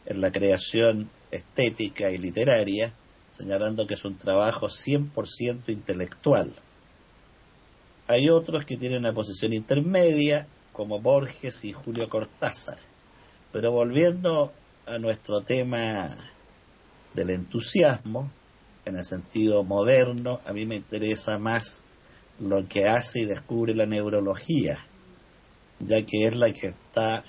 en 0.05 0.21
la 0.21 0.31
creación 0.31 1.09
estética 1.31 2.11
y 2.11 2.17
literaria 2.17 2.93
señalando 3.29 3.87
que 3.87 3.93
es 3.93 4.05
un 4.05 4.17
trabajo 4.17 4.67
100% 4.67 5.69
intelectual. 5.69 6.53
Hay 8.07 8.29
otros 8.29 8.65
que 8.65 8.77
tienen 8.77 8.99
una 8.99 9.13
posición 9.13 9.53
intermedia, 9.53 10.47
como 10.73 10.99
Borges 10.99 11.63
y 11.63 11.73
Julio 11.73 12.09
Cortázar. 12.09 12.77
Pero 13.51 13.71
volviendo 13.71 14.51
a 14.85 14.97
nuestro 14.97 15.41
tema 15.41 16.15
del 17.13 17.29
entusiasmo, 17.31 18.31
en 18.89 18.97
el 18.97 19.05
sentido 19.05 19.63
moderno, 19.63 20.41
a 20.45 20.53
mí 20.53 20.65
me 20.65 20.75
interesa 20.75 21.37
más 21.37 21.83
lo 22.39 22.67
que 22.67 22.87
hace 22.87 23.21
y 23.21 23.25
descubre 23.25 23.73
la 23.73 23.85
neurología. 23.85 24.85
ya 25.79 26.05
que 26.05 26.27
es 26.27 26.35
la 26.35 26.51
que 26.51 26.67
está 26.67 27.23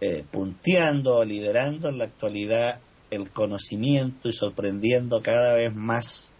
eh, 0.00 0.24
punteando, 0.30 1.24
liderando 1.24 1.88
en 1.88 1.98
la 1.98 2.04
actualidad 2.04 2.80
el 3.10 3.30
conocimiento 3.30 4.28
y 4.28 4.32
sorprendiendo 4.32 5.22
cada 5.22 5.54
vez 5.54 5.74
más 5.74 6.30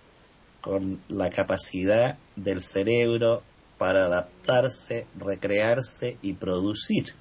con 0.61 1.03
la 1.09 1.29
capacidad 1.29 2.19
del 2.37 2.63
cerebro 2.63 3.43
para 3.79 4.05
adaptarse, 4.05 5.07
recrearse 5.19 6.19
y 6.23 6.35
producir. 6.35 7.15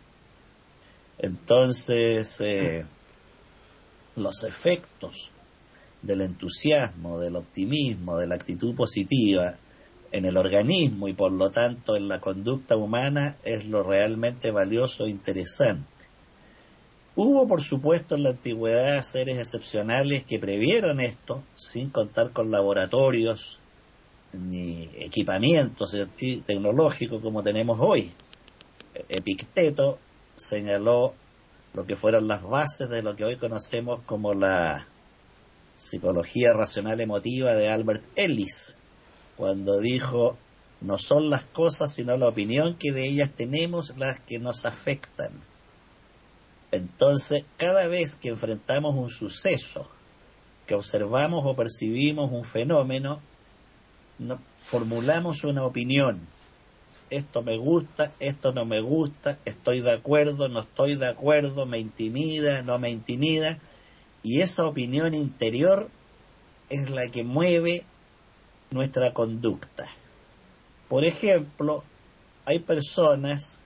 Entonces, 1.17 2.39
eh, 2.39 2.86
los 4.15 4.43
efectos 4.43 5.32
del 6.01 6.21
entusiasmo, 6.21 7.19
del 7.19 7.35
optimismo, 7.35 8.17
de 8.17 8.27
la 8.27 8.35
actitud 8.35 8.75
positiva 8.75 9.55
en 10.11 10.25
el 10.25 10.37
organismo 10.37 11.07
y 11.07 11.13
por 11.13 11.31
lo 11.31 11.51
tanto 11.51 11.95
en 11.95 12.07
la 12.07 12.19
conducta 12.19 12.75
humana 12.75 13.37
es 13.43 13.65
lo 13.65 13.83
realmente 13.83 14.51
valioso 14.51 15.05
e 15.05 15.09
interesante. 15.09 15.87
Hubo, 17.15 17.47
por 17.47 17.61
supuesto, 17.61 18.15
en 18.15 18.23
la 18.23 18.29
antigüedad 18.29 19.01
seres 19.01 19.37
excepcionales 19.37 20.23
que 20.23 20.39
previeron 20.39 20.99
esto, 20.99 21.43
sin 21.55 21.89
contar 21.89 22.31
con 22.31 22.51
laboratorios 22.51 23.59
ni 24.33 24.89
equipamientos 24.95 25.95
tecnológicos 26.45 27.21
como 27.21 27.43
tenemos 27.43 27.77
hoy. 27.81 28.11
Epicteto 29.09 29.99
señaló 30.35 31.13
lo 31.73 31.85
que 31.85 31.95
fueron 31.95 32.27
las 32.27 32.43
bases 32.43 32.89
de 32.89 33.01
lo 33.01 33.15
que 33.15 33.25
hoy 33.25 33.35
conocemos 33.35 34.01
como 34.05 34.33
la 34.33 34.87
psicología 35.81 36.53
racional 36.53 37.01
emotiva 37.01 37.55
de 37.55 37.69
Albert 37.69 38.03
Ellis, 38.15 38.77
cuando 39.35 39.79
dijo, 39.79 40.37
no 40.79 40.99
son 40.99 41.31
las 41.31 41.43
cosas 41.43 41.91
sino 41.91 42.15
la 42.17 42.27
opinión 42.27 42.75
que 42.75 42.91
de 42.91 43.07
ellas 43.07 43.31
tenemos 43.35 43.97
las 43.97 44.19
que 44.19 44.37
nos 44.37 44.65
afectan. 44.65 45.31
Entonces, 46.71 47.45
cada 47.57 47.87
vez 47.87 48.15
que 48.15 48.29
enfrentamos 48.29 48.95
un 48.95 49.09
suceso, 49.09 49.89
que 50.67 50.75
observamos 50.75 51.41
o 51.45 51.55
percibimos 51.55 52.31
un 52.31 52.45
fenómeno, 52.45 53.19
formulamos 54.59 55.43
una 55.43 55.65
opinión. 55.65 56.21
Esto 57.09 57.41
me 57.41 57.57
gusta, 57.57 58.11
esto 58.19 58.53
no 58.53 58.65
me 58.65 58.81
gusta, 58.81 59.39
estoy 59.45 59.81
de 59.81 59.91
acuerdo, 59.91 60.47
no 60.47 60.61
estoy 60.61 60.95
de 60.95 61.07
acuerdo, 61.07 61.65
me 61.65 61.79
intimida, 61.79 62.61
no 62.61 62.77
me 62.77 62.91
intimida. 62.91 63.59
Y 64.23 64.41
esa 64.41 64.65
opinión 64.65 65.13
interior 65.13 65.89
es 66.69 66.89
la 66.89 67.07
que 67.10 67.23
mueve 67.23 67.86
nuestra 68.69 69.13
conducta. 69.13 69.88
Por 70.88 71.03
ejemplo, 71.03 71.84
hay 72.45 72.60
personas 72.60 73.60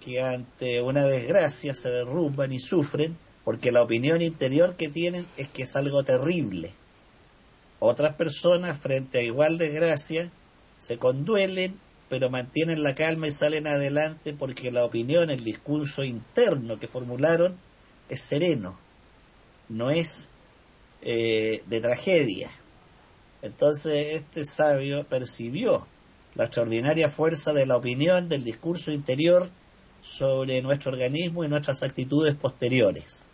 que 0.00 0.22
ante 0.22 0.80
una 0.82 1.04
desgracia 1.04 1.74
se 1.74 1.90
derrumban 1.90 2.52
y 2.52 2.60
sufren 2.60 3.16
porque 3.44 3.72
la 3.72 3.82
opinión 3.82 4.22
interior 4.22 4.76
que 4.76 4.88
tienen 4.88 5.26
es 5.36 5.48
que 5.48 5.62
es 5.62 5.76
algo 5.76 6.04
terrible. 6.04 6.72
Otras 7.78 8.14
personas 8.14 8.78
frente 8.78 9.18
a 9.18 9.22
igual 9.22 9.58
desgracia 9.58 10.30
se 10.76 10.98
conduelen 10.98 11.78
pero 12.08 12.30
mantienen 12.30 12.82
la 12.82 12.94
calma 12.94 13.26
y 13.26 13.30
salen 13.32 13.66
adelante 13.66 14.34
porque 14.34 14.70
la 14.70 14.84
opinión, 14.84 15.30
el 15.30 15.42
discurso 15.42 16.04
interno 16.04 16.78
que 16.78 16.86
formularon 16.86 17.56
es 18.08 18.20
sereno, 18.20 18.78
no 19.68 19.90
es 19.90 20.28
eh, 21.02 21.62
de 21.66 21.80
tragedia. 21.80 22.50
Entonces 23.42 24.16
este 24.16 24.44
sabio 24.44 25.04
percibió 25.04 25.86
la 26.34 26.44
extraordinaria 26.44 27.08
fuerza 27.08 27.52
de 27.52 27.66
la 27.66 27.76
opinión, 27.76 28.28
del 28.28 28.42
discurso 28.42 28.90
interior, 28.90 29.50
sobre 30.00 30.60
nuestro 30.62 30.92
organismo 30.92 31.44
y 31.44 31.48
nuestras 31.48 31.82
actitudes 31.82 32.34
posteriores. 32.34 33.24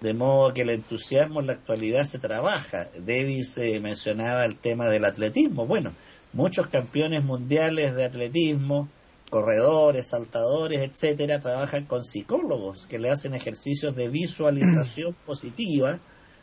De 0.00 0.14
modo 0.14 0.52
que 0.52 0.62
el 0.62 0.70
entusiasmo 0.70 1.40
en 1.40 1.46
la 1.48 1.52
actualidad 1.52 2.04
se 2.04 2.18
trabaja. 2.18 2.88
Davis 2.98 3.56
eh, 3.58 3.78
mencionaba 3.80 4.44
el 4.44 4.56
tema 4.56 4.88
del 4.88 5.04
atletismo. 5.04 5.66
Bueno, 5.66 5.92
muchos 6.32 6.66
campeones 6.68 7.22
mundiales 7.22 7.94
de 7.94 8.04
atletismo, 8.04 8.88
corredores, 9.32 10.08
saltadores, 10.08 10.80
etcétera, 10.80 11.40
trabajan 11.40 11.86
con 11.86 12.04
psicólogos 12.04 12.86
que 12.86 12.98
le 12.98 13.08
hacen 13.08 13.32
ejercicios 13.34 13.96
de 13.96 14.10
visualización 14.10 15.16
positiva, 15.26 16.00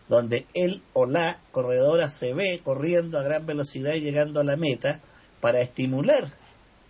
donde 0.08 0.48
él 0.56 0.82
o 0.94 1.06
la 1.06 1.40
corredora 1.52 2.10
se 2.10 2.34
ve 2.34 2.60
corriendo 2.64 3.20
a 3.20 3.22
gran 3.22 3.46
velocidad 3.46 3.94
y 3.94 4.00
llegando 4.00 4.40
a 4.40 4.44
la 4.44 4.58
meta 4.58 5.02
para 5.40 5.62
estimular 5.62 6.24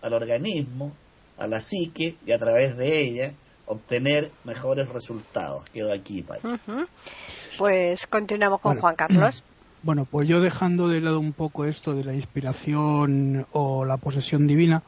al 0.02 0.14
organismo 0.14 0.94
a 1.38 1.48
la 1.48 1.60
psique 1.60 2.16
y 2.26 2.32
a 2.32 2.40
través 2.40 2.78
de 2.78 3.02
ella 3.02 3.34
obtener 3.66 4.32
mejores 4.46 4.88
resultados. 4.88 5.70
Quedo 5.70 5.92
aquí, 5.92 6.22
Pai. 6.22 6.40
Pues 7.58 8.08
continuamos 8.08 8.62
con 8.62 8.80
Juan 8.80 8.96
Carlos. 8.96 9.44
Bueno, 9.82 10.04
pues 10.04 10.28
yo 10.28 10.42
dejando 10.42 10.90
de 10.90 11.00
lado 11.00 11.22
un 11.22 11.32
poco 11.32 11.64
esto 11.64 11.96
de 11.96 12.04
la 12.04 12.14
inspiración 12.14 13.48
o 13.54 13.86
la 13.86 13.96
posesión 13.96 14.46
divina, 14.46 14.84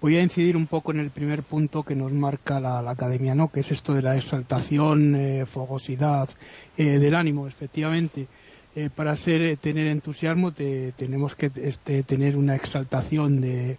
voy 0.00 0.16
a 0.16 0.22
incidir 0.22 0.56
un 0.56 0.66
poco 0.66 0.92
en 0.92 1.00
el 1.00 1.10
primer 1.10 1.42
punto 1.42 1.82
que 1.82 1.94
nos 1.94 2.12
marca 2.12 2.60
la, 2.60 2.78
academia, 2.90 3.34
¿no? 3.34 3.50
Que 3.50 3.60
es 3.60 3.70
esto 3.70 3.94
de 3.94 4.02
la 4.02 4.16
exaltación, 4.16 5.14
eh, 5.14 5.46
fogosidad 5.46 6.28
eh, 6.76 6.98
del 6.98 7.14
ánimo, 7.14 7.46
efectivamente. 7.46 8.26
Eh, 8.74 8.88
para 8.94 9.16
ser, 9.16 9.56
tener 9.56 9.88
entusiasmo 9.88 10.52
tenemos 10.52 11.34
que 11.34 11.50
este, 11.56 12.04
tener 12.04 12.36
una 12.36 12.54
exaltación 12.54 13.40
de, 13.40 13.78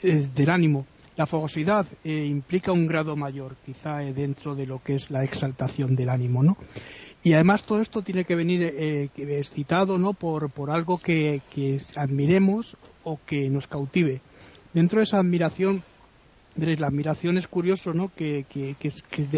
del 0.00 0.50
ánimo 0.50 0.86
la 1.16 1.26
fogosidad 1.26 1.86
eh, 2.02 2.26
implica 2.26 2.72
un 2.72 2.86
grado 2.86 3.14
mayor, 3.16 3.56
quizá 3.64 4.02
eh, 4.02 4.12
dentro 4.12 4.56
de 4.56 4.66
lo 4.66 4.82
que 4.82 4.96
es 4.96 5.10
la 5.10 5.22
exaltación 5.22 5.94
del 5.94 6.08
ánimo, 6.08 6.42
¿no? 6.42 6.56
Y 7.22 7.32
además 7.32 7.62
todo 7.62 7.80
esto 7.80 8.02
tiene 8.02 8.24
que 8.24 8.34
venir 8.34 8.62
eh, 8.62 9.08
excitado, 9.16 9.96
¿no? 9.96 10.12
Por, 10.12 10.50
por 10.50 10.70
algo 10.70 10.98
que, 10.98 11.40
admiremos 11.94 12.76
o 13.04 13.18
que 13.24 13.48
nos 13.48 13.66
cautive. 13.66 14.20
Dentro 14.74 14.98
de 14.98 15.04
esa 15.04 15.18
admiración, 15.18 15.82
la 16.56 16.86
admiración 16.86 17.38
es 17.38 17.48
curioso, 17.48 17.94
¿no? 17.94 18.12
Que, 18.14 18.44
que, 18.48 18.76
que 18.78 18.92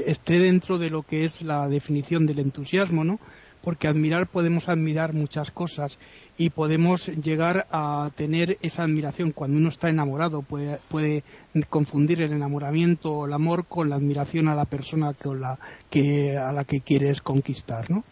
esté 0.06 0.38
dentro 0.38 0.78
de 0.78 0.90
lo 0.90 1.02
que 1.02 1.24
es 1.24 1.42
la 1.42 1.68
definición 1.68 2.26
del 2.26 2.40
entusiasmo, 2.40 3.04
¿no? 3.04 3.20
porque 3.66 3.88
admirar 3.88 4.28
podemos 4.28 4.68
admirar 4.68 5.12
muchas 5.12 5.50
cosas 5.50 5.98
y 6.38 6.50
podemos 6.50 7.08
llegar 7.08 7.66
a 7.72 8.12
tener 8.14 8.58
esa 8.62 8.84
admiración 8.84 9.32
cuando 9.32 9.56
uno 9.56 9.70
está 9.70 9.88
enamorado 9.88 10.42
puede, 10.42 11.24
confundir 11.68 12.22
el 12.22 12.30
enamoramiento 12.30 13.10
o 13.10 13.26
el 13.26 13.32
amor 13.32 13.66
con 13.66 13.90
la 13.90 13.96
admiración 13.96 14.46
a 14.46 14.54
la 14.54 14.66
persona 14.66 15.16
la, 15.24 15.58
que, 15.90 16.36
a 16.36 16.52
la 16.52 16.62
que 16.62 16.80
quieres 16.80 17.20
conquistar 17.20 17.90
¿no? 17.90 18.04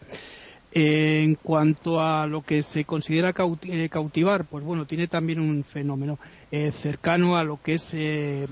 En 0.77 1.35
cuanto 1.35 2.01
a 2.01 2.27
lo 2.27 2.41
que 2.41 2.61
se 2.61 2.83
considera 2.83 3.33
eh, 3.63 3.89
cautivar, 3.89 4.45
pues 4.45 4.63
bueno, 4.63 4.85
tiene 4.85 5.07
también 5.07 5.39
un 5.39 5.63
fenómeno 5.63 6.19
eh, 6.51 6.71
cercano 6.71 7.37
a 7.37 7.45
lo 7.45 7.61
que 7.61 7.75
es 7.75 7.89
eh, 7.93 8.45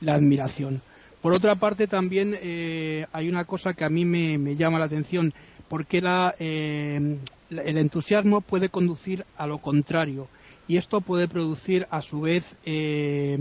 la 0.00 0.14
admiración. 0.14 0.82
Por 1.22 1.32
otra 1.32 1.54
parte, 1.54 1.86
también 1.86 2.36
hay 3.12 3.28
una 3.28 3.44
cosa 3.44 3.74
que 3.74 3.84
a 3.84 3.88
mí 3.88 4.04
me 4.04 4.56
llama 4.56 4.80
la 4.80 4.86
atención 4.86 5.32
porque 5.72 6.02
eh, 6.38 7.16
el 7.48 7.78
entusiasmo 7.78 8.42
puede 8.42 8.68
conducir 8.68 9.24
a 9.38 9.46
lo 9.46 9.56
contrario 9.56 10.28
y 10.68 10.76
esto 10.76 11.00
puede 11.00 11.28
producir 11.28 11.86
a 11.90 12.02
su 12.02 12.20
vez 12.20 12.56
eh, 12.66 13.38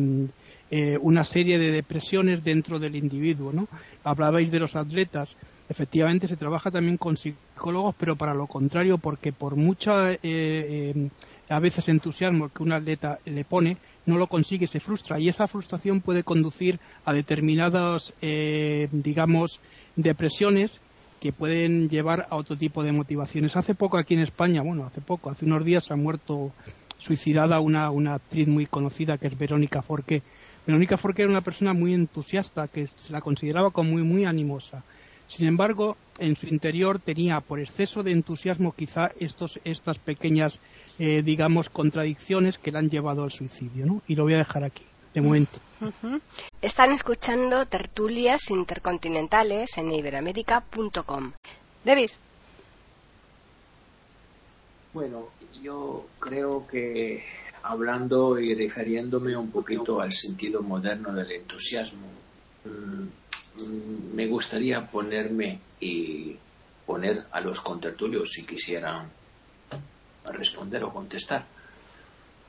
eh, 0.69 0.97
una 1.01 1.25
serie 1.25 1.59
de 1.59 1.71
depresiones 1.71 2.41
dentro 2.41 2.79
del 2.79 2.95
individuo. 2.95 3.51
¿no? 3.51 3.67
Hablabais 4.05 4.49
de 4.49 4.59
los 4.59 4.77
atletas. 4.77 5.35
Efectivamente, 5.71 6.27
se 6.27 6.35
trabaja 6.35 6.69
también 6.69 6.97
con 6.97 7.15
psicólogos, 7.15 7.95
pero 7.97 8.17
para 8.17 8.33
lo 8.33 8.45
contrario, 8.45 8.97
porque 8.97 9.31
por 9.31 9.55
mucha 9.55 10.09
a 10.09 11.59
veces 11.61 11.87
entusiasmo 11.87 12.49
que 12.49 12.61
un 12.61 12.73
atleta 12.73 13.19
le 13.23 13.45
pone, 13.45 13.77
no 14.05 14.17
lo 14.17 14.27
consigue, 14.27 14.67
se 14.67 14.81
frustra 14.81 15.17
y 15.17 15.29
esa 15.29 15.47
frustración 15.47 16.01
puede 16.01 16.23
conducir 16.23 16.77
a 17.05 17.13
determinadas, 17.13 18.13
digamos, 18.19 19.61
depresiones 19.95 20.81
que 21.21 21.31
pueden 21.31 21.87
llevar 21.87 22.27
a 22.29 22.35
otro 22.35 22.57
tipo 22.57 22.83
de 22.83 22.91
motivaciones. 22.91 23.55
Hace 23.55 23.73
poco 23.73 23.97
aquí 23.97 24.15
en 24.15 24.23
España, 24.23 24.61
bueno, 24.61 24.83
hace 24.85 24.99
poco, 24.99 25.29
hace 25.29 25.45
unos 25.45 25.63
días 25.63 25.89
ha 25.89 25.95
muerto 25.95 26.51
suicidada 26.97 27.61
una, 27.61 27.91
una 27.91 28.15
actriz 28.15 28.45
muy 28.45 28.65
conocida 28.65 29.17
que 29.17 29.27
es 29.27 29.37
Verónica 29.37 29.81
Forqué. 29.81 30.21
Verónica 30.67 30.97
Forqué 30.97 31.21
era 31.21 31.31
una 31.31 31.39
persona 31.39 31.73
muy 31.73 31.93
entusiasta, 31.93 32.67
que 32.67 32.87
se 32.87 33.13
la 33.13 33.21
consideraba 33.21 33.71
como 33.71 33.91
muy, 33.91 34.03
muy 34.03 34.25
animosa. 34.25 34.83
Sin 35.31 35.47
embargo, 35.47 35.95
en 36.19 36.35
su 36.35 36.45
interior 36.47 36.99
tenía, 36.99 37.39
por 37.39 37.61
exceso 37.61 38.03
de 38.03 38.11
entusiasmo, 38.11 38.73
quizá 38.73 39.13
estos, 39.17 39.61
estas 39.63 39.97
pequeñas, 39.97 40.59
eh, 40.99 41.21
digamos, 41.23 41.69
contradicciones 41.69 42.57
que 42.57 42.69
la 42.69 42.79
han 42.79 42.89
llevado 42.89 43.23
al 43.23 43.31
suicidio, 43.31 43.85
¿no? 43.85 44.01
Y 44.09 44.15
lo 44.15 44.23
voy 44.23 44.33
a 44.33 44.39
dejar 44.39 44.65
aquí 44.65 44.83
de 45.13 45.21
momento. 45.21 45.57
Están 46.61 46.91
escuchando 46.91 47.65
tertulias 47.65 48.49
intercontinentales 48.49 49.77
en 49.77 49.93
iberamérica.com. 49.93 51.31
Davis. 51.85 52.19
Bueno, 54.91 55.29
yo 55.63 56.07
creo 56.19 56.67
que 56.67 57.23
hablando 57.63 58.37
y 58.37 58.53
refiriéndome 58.53 59.37
un 59.37 59.49
poquito 59.49 60.01
al 60.01 60.11
sentido 60.11 60.61
moderno 60.61 61.13
del 61.13 61.31
entusiasmo, 61.31 62.07
mm, 62.65 63.20
me 63.57 64.27
gustaría 64.27 64.85
ponerme 64.85 65.59
y 65.79 66.35
poner 66.85 67.25
a 67.31 67.41
los 67.41 67.61
contertulios 67.61 68.31
si 68.31 68.45
quisieran 68.45 69.09
responder 70.25 70.83
o 70.83 70.93
contestar 70.93 71.45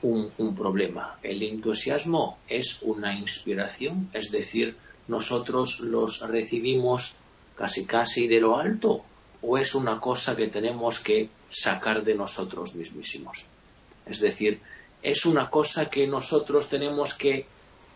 un, 0.01 0.31
un, 0.37 0.55
problema. 0.55 1.17
El 1.23 1.43
entusiasmo 1.43 2.39
es 2.47 2.79
una 2.81 3.17
inspiración, 3.17 4.09
es 4.13 4.31
decir, 4.31 4.75
nosotros 5.07 5.79
los 5.79 6.21
recibimos 6.21 7.15
casi 7.55 7.85
casi 7.85 8.27
de 8.27 8.39
lo 8.39 8.57
alto 8.57 9.03
o 9.41 9.57
es 9.57 9.75
una 9.75 9.99
cosa 9.99 10.35
que 10.35 10.47
tenemos 10.47 10.99
que 10.99 11.29
sacar 11.49 12.03
de 12.03 12.15
nosotros 12.15 12.75
mismísimos. 12.75 13.45
Es 14.05 14.19
decir, 14.19 14.59
es 15.01 15.25
una 15.25 15.49
cosa 15.49 15.89
que 15.89 16.07
nosotros 16.07 16.69
tenemos 16.69 17.13
que 17.13 17.45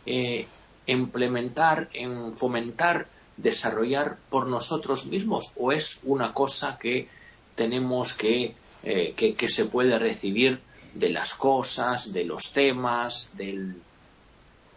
eh, 0.05 0.45
implementar, 0.87 1.89
en 1.93 2.35
fomentar, 2.35 3.07
desarrollar 3.35 4.17
por 4.29 4.47
nosotros 4.47 5.05
mismos 5.05 5.51
o 5.55 5.71
es 5.71 5.99
una 6.03 6.33
cosa 6.33 6.77
que 6.79 7.07
tenemos 7.55 8.13
que, 8.13 8.55
eh, 8.83 9.13
que, 9.15 9.35
que 9.35 9.49
se 9.49 9.65
puede 9.65 9.99
recibir 9.99 10.59
de 10.93 11.09
las 11.09 11.35
cosas, 11.35 12.11
de 12.11 12.23
los 12.23 12.51
temas, 12.51 13.35
del 13.37 13.75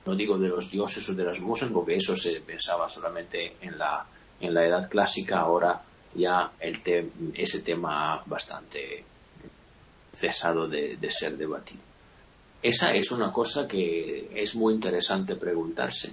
no 0.04 0.16
digo 0.16 0.38
de 0.38 0.48
los 0.48 0.70
dioses 0.70 1.08
o 1.08 1.14
de 1.14 1.24
las 1.24 1.40
musas, 1.40 1.70
porque 1.70 1.96
eso 1.96 2.16
se 2.16 2.40
pensaba 2.40 2.88
solamente 2.88 3.56
en 3.60 3.78
la, 3.78 4.04
en 4.40 4.54
la 4.54 4.66
edad 4.66 4.88
clásica, 4.88 5.40
ahora 5.40 5.82
ya 6.14 6.52
el 6.58 6.80
ese 7.34 7.60
tema 7.60 8.22
bastante 8.26 9.04
cesado 10.12 10.66
de 10.66 11.10
ser 11.10 11.36
debatido. 11.36 11.89
Esa 12.62 12.92
es 12.92 13.10
una 13.10 13.32
cosa 13.32 13.66
que 13.66 14.30
es 14.34 14.54
muy 14.54 14.74
interesante 14.74 15.36
preguntarse. 15.36 16.12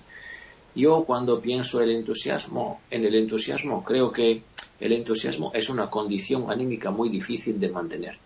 Yo 0.76 1.04
cuando 1.06 1.42
pienso 1.42 1.82
el 1.82 1.92
entusiasmo, 1.92 2.82
en 2.90 3.04
el 3.04 3.16
entusiasmo 3.16 3.84
creo 3.84 4.12
que 4.12 4.44
el 4.80 4.94
entusiasmo 4.94 5.52
es 5.54 5.70
una 5.70 5.90
condición 5.90 6.50
anímica 6.52 6.92
muy 6.92 7.10
difícil 7.10 7.60
de 7.60 7.70
mantener. 7.70 8.18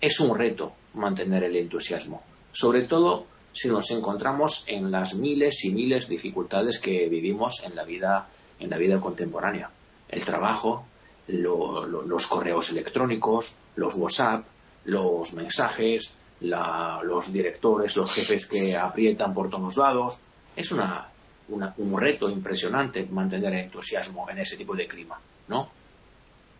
Es 0.00 0.20
un 0.20 0.36
reto 0.36 0.72
mantener 0.94 1.44
el 1.44 1.56
entusiasmo, 1.56 2.22
sobre 2.52 2.84
todo 2.84 3.26
si 3.52 3.68
nos 3.68 3.90
encontramos 3.90 4.64
en 4.66 4.90
las 4.90 5.14
miles 5.14 5.64
y 5.64 5.70
miles 5.70 6.08
de 6.08 6.14
dificultades 6.14 6.78
que 6.78 7.08
vivimos 7.08 7.62
en 7.64 7.74
la 7.74 7.84
vida, 7.84 8.28
en 8.60 8.70
la 8.70 8.78
vida 8.78 9.00
contemporánea. 9.00 9.70
El 10.08 10.24
trabajo, 10.24 10.84
los 11.28 12.26
correos 12.26 12.70
electrónicos, 12.70 13.54
los 13.76 13.94
WhatsApp, 13.94 14.44
los 14.84 15.32
mensajes, 15.34 16.14
los 16.42 17.32
directores, 17.32 17.96
los 17.96 18.12
jefes 18.14 18.46
que 18.46 18.76
aprietan 18.76 19.32
por 19.32 19.48
todos 19.50 19.76
lados. 19.76 20.20
Es 20.54 20.72
una, 20.72 21.08
un 21.48 22.00
reto 22.00 22.28
impresionante 22.28 23.06
mantener 23.10 23.54
el 23.54 23.60
entusiasmo 23.64 24.28
en 24.28 24.38
ese 24.38 24.56
tipo 24.56 24.74
de 24.74 24.86
clima, 24.86 25.18
¿no? 25.48 25.70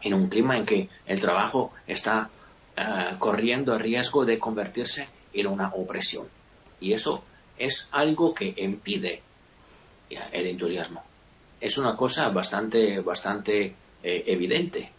En 0.00 0.14
un 0.14 0.28
clima 0.28 0.56
en 0.56 0.66
que 0.66 0.88
el 1.06 1.20
trabajo 1.20 1.72
está 1.86 2.28
eh, 2.76 3.16
corriendo 3.18 3.74
el 3.74 3.80
riesgo 3.80 4.24
de 4.24 4.38
convertirse 4.38 5.08
en 5.32 5.46
una 5.46 5.68
opresión. 5.74 6.26
Y 6.80 6.92
eso 6.92 7.22
es 7.58 7.88
algo 7.92 8.34
que 8.34 8.54
impide 8.56 9.22
el 10.32 10.46
entusiasmo. 10.46 11.02
Es 11.60 11.78
una 11.78 11.96
cosa 11.96 12.28
bastante, 12.30 13.00
bastante 13.00 13.74
eh, 14.02 14.24
evidente. 14.26 14.90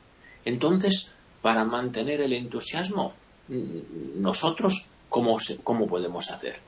Entonces, 0.45 1.13
para 1.41 1.65
mantener 1.65 2.21
el 2.21 2.33
entusiasmo, 2.33 3.13
nosotros, 3.47 4.85
¿cómo, 5.09 5.37
¿cómo 5.63 5.87
podemos 5.87 6.31
hacer? 6.31 6.59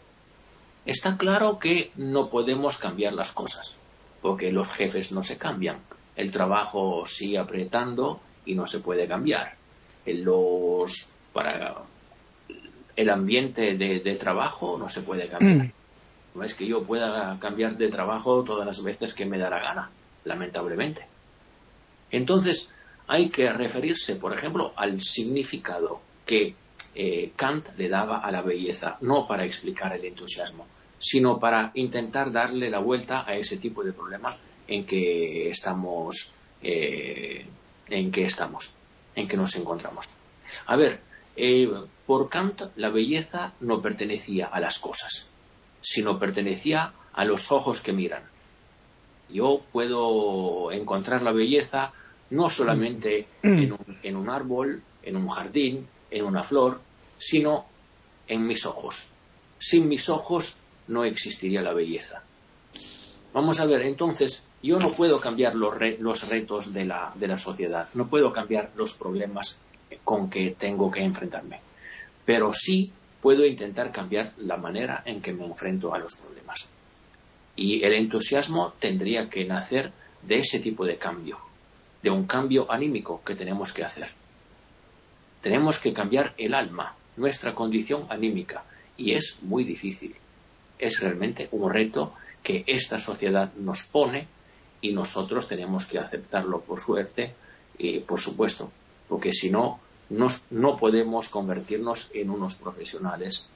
Está 0.86 1.18
claro 1.18 1.58
que 1.58 1.92
no 1.96 2.30
podemos 2.30 2.78
cambiar 2.78 3.14
las 3.14 3.32
cosas, 3.32 3.78
porque 4.22 4.52
los 4.52 4.70
jefes 4.70 5.12
no 5.12 5.24
se 5.24 5.38
cambian. 5.38 5.80
El 6.16 6.32
trabajo 6.32 7.06
sigue 7.06 7.40
apretando 7.40 8.20
y 8.46 8.56
no 8.56 8.66
se 8.66 8.80
puede 8.80 9.08
cambiar. 9.08 9.56
Los, 10.06 11.08
para 11.34 11.76
el 12.96 13.10
ambiente 13.10 13.76
de, 13.76 14.16
trabajo 14.18 14.78
no 14.78 14.88
se 14.90 15.02
puede 15.02 15.28
cambiar. 15.28 15.68
Mm. 15.68 15.72
No 16.36 16.44
es 16.44 16.54
que 16.54 16.68
yo 16.68 16.84
pueda 16.84 17.40
cambiar 17.40 17.78
de 17.78 17.90
trabajo 17.90 18.44
todas 18.44 18.66
las 18.66 18.84
veces 18.84 19.14
que 19.14 19.26
me 19.26 19.40
da 19.40 19.50
la 19.50 19.60
gana, 19.60 19.90
lamentablemente. 20.26 21.08
Entonces, 22.12 22.74
hay 23.08 23.30
que 23.30 23.52
referirse, 23.52 24.16
por 24.18 24.38
ejemplo, 24.38 24.74
al 24.76 25.02
significado 25.02 26.02
que 26.26 26.56
eh, 26.95 27.31
Kant 27.36 27.69
le 27.77 27.89
daba 27.89 28.19
a 28.19 28.31
la 28.31 28.41
belleza, 28.41 28.97
no 29.01 29.27
para 29.27 29.45
explicar 29.45 29.93
el 29.93 30.05
entusiasmo, 30.05 30.65
sino 30.97 31.38
para 31.39 31.71
intentar 31.75 32.31
darle 32.31 32.69
la 32.69 32.79
vuelta 32.79 33.25
a 33.27 33.36
ese 33.36 33.58
tipo 33.58 33.84
de 33.84 33.91
problema 33.91 34.38
en 34.67 34.86
que 34.86 35.49
estamos, 35.49 36.34
eh, 36.62 37.45
en 37.89 38.12
que 38.12 38.23
estamos, 38.23 38.73
en 39.13 39.27
que 39.27 39.38
nos 39.38 39.55
encontramos. 39.55 40.08
A 40.67 40.75
ver, 40.77 41.01
eh, 41.36 41.69
por 42.05 42.29
Kant, 42.29 42.62
la 42.77 42.89
belleza 42.89 43.53
no 43.60 43.81
pertenecía 43.81 44.47
a 44.47 44.60
las 44.60 44.79
cosas, 44.79 45.29
sino 45.81 46.17
pertenecía 46.17 46.93
a 47.13 47.25
los 47.25 47.51
ojos 47.51 47.81
que 47.81 47.93
miran. 47.93 48.23
Yo 49.29 49.62
puedo 49.71 50.71
encontrar 50.71 51.23
la 51.23 51.34
belleza 51.34 51.91
no 52.29 52.49
solamente 52.49 53.27
mm. 53.43 53.73
en 54.03 54.15
un, 54.15 54.29
árbol, 54.29 54.81
en 55.03 55.15
un 55.15 55.27
jardín, 55.27 55.88
en 56.10 56.25
una 56.25 56.43
flor, 56.43 56.79
sino 57.17 57.65
en 58.28 58.45
mis 58.45 58.65
ojos. 58.65 59.08
Sin 59.58 59.88
mis 59.88 60.10
ojos 60.10 60.56
no 60.88 61.04
existiría 61.04 61.62
la 61.62 61.73
belleza. 61.73 62.23
Vamos 63.34 63.60
a 63.60 63.65
ver, 63.65 63.82
entonces, 63.82 64.45
yo 64.63 64.80
no 64.80 64.91
puedo 64.91 65.19
cambiar 65.19 65.56
los, 65.56 65.75
los 65.99 66.30
retos 66.30 66.73
de 66.73 66.86
la, 66.86 67.12
de 67.15 67.28
la 67.28 67.38
sociedad, 67.38 67.89
no 67.93 68.08
puedo 68.08 68.32
cambiar 68.32 68.71
los 68.75 68.93
problemas 68.93 69.60
con 70.04 70.30
que 70.30 70.51
tengo 70.51 70.89
que 70.89 71.04
enfrentarme. 71.04 71.60
Pero 72.25 72.54
sí 72.54 72.91
puedo 73.21 73.45
intentar 73.45 73.91
cambiar 73.91 74.34
la 74.38 74.58
manera 74.58 75.04
en 75.06 75.21
que 75.21 75.34
me 75.34 75.45
enfrento 75.45 75.93
a 75.93 75.97
los 75.99 76.15
problemas. 76.15 76.69
Y 77.56 77.84
el 77.84 77.93
entusiasmo 77.93 78.73
tendría 78.80 79.30
que 79.30 79.45
nacer 79.45 79.91
de 80.21 80.36
ese 80.36 80.60
tipo 80.60 80.86
de 80.86 80.97
cambio, 80.97 81.38
de 82.01 82.10
un 82.10 82.25
cambio 82.25 82.71
anímico 82.71 83.21
que 83.23 83.36
tenemos 83.36 83.73
que 83.73 83.84
hacer. 83.84 84.10
Tenemos 85.41 85.80
que 85.80 85.93
cambiar 85.93 86.34
el 86.38 86.54
alma, 86.54 86.95
nuestra 87.17 87.54
condición 87.54 88.06
anímica, 88.10 88.63
y 88.97 89.12
es 89.12 89.38
muy 89.41 89.63
difícil. 89.63 90.15
Es 90.78 90.99
realmente 90.99 91.47
un 91.51 91.71
reto 91.71 92.13
que 92.43 92.63
esta 92.67 92.99
sociedad 92.99 93.54
nos 93.56 93.84
pone 93.84 94.28
y 94.82 94.91
nosotros 94.93 95.47
tenemos 95.47 95.86
que 95.86 95.99
aceptarlo 95.99 96.62
por 96.62 96.80
suerte 96.80 97.34
y 97.78 97.99
por 97.99 98.19
supuesto, 98.19 98.71
porque 99.10 99.32
si 99.32 99.49
no, 99.49 99.80
no 100.10 100.78
podemos 100.78 101.30
convertirnos 101.30 102.12
en 102.13 102.30
unos 102.30 102.56
profesionales 102.56 103.47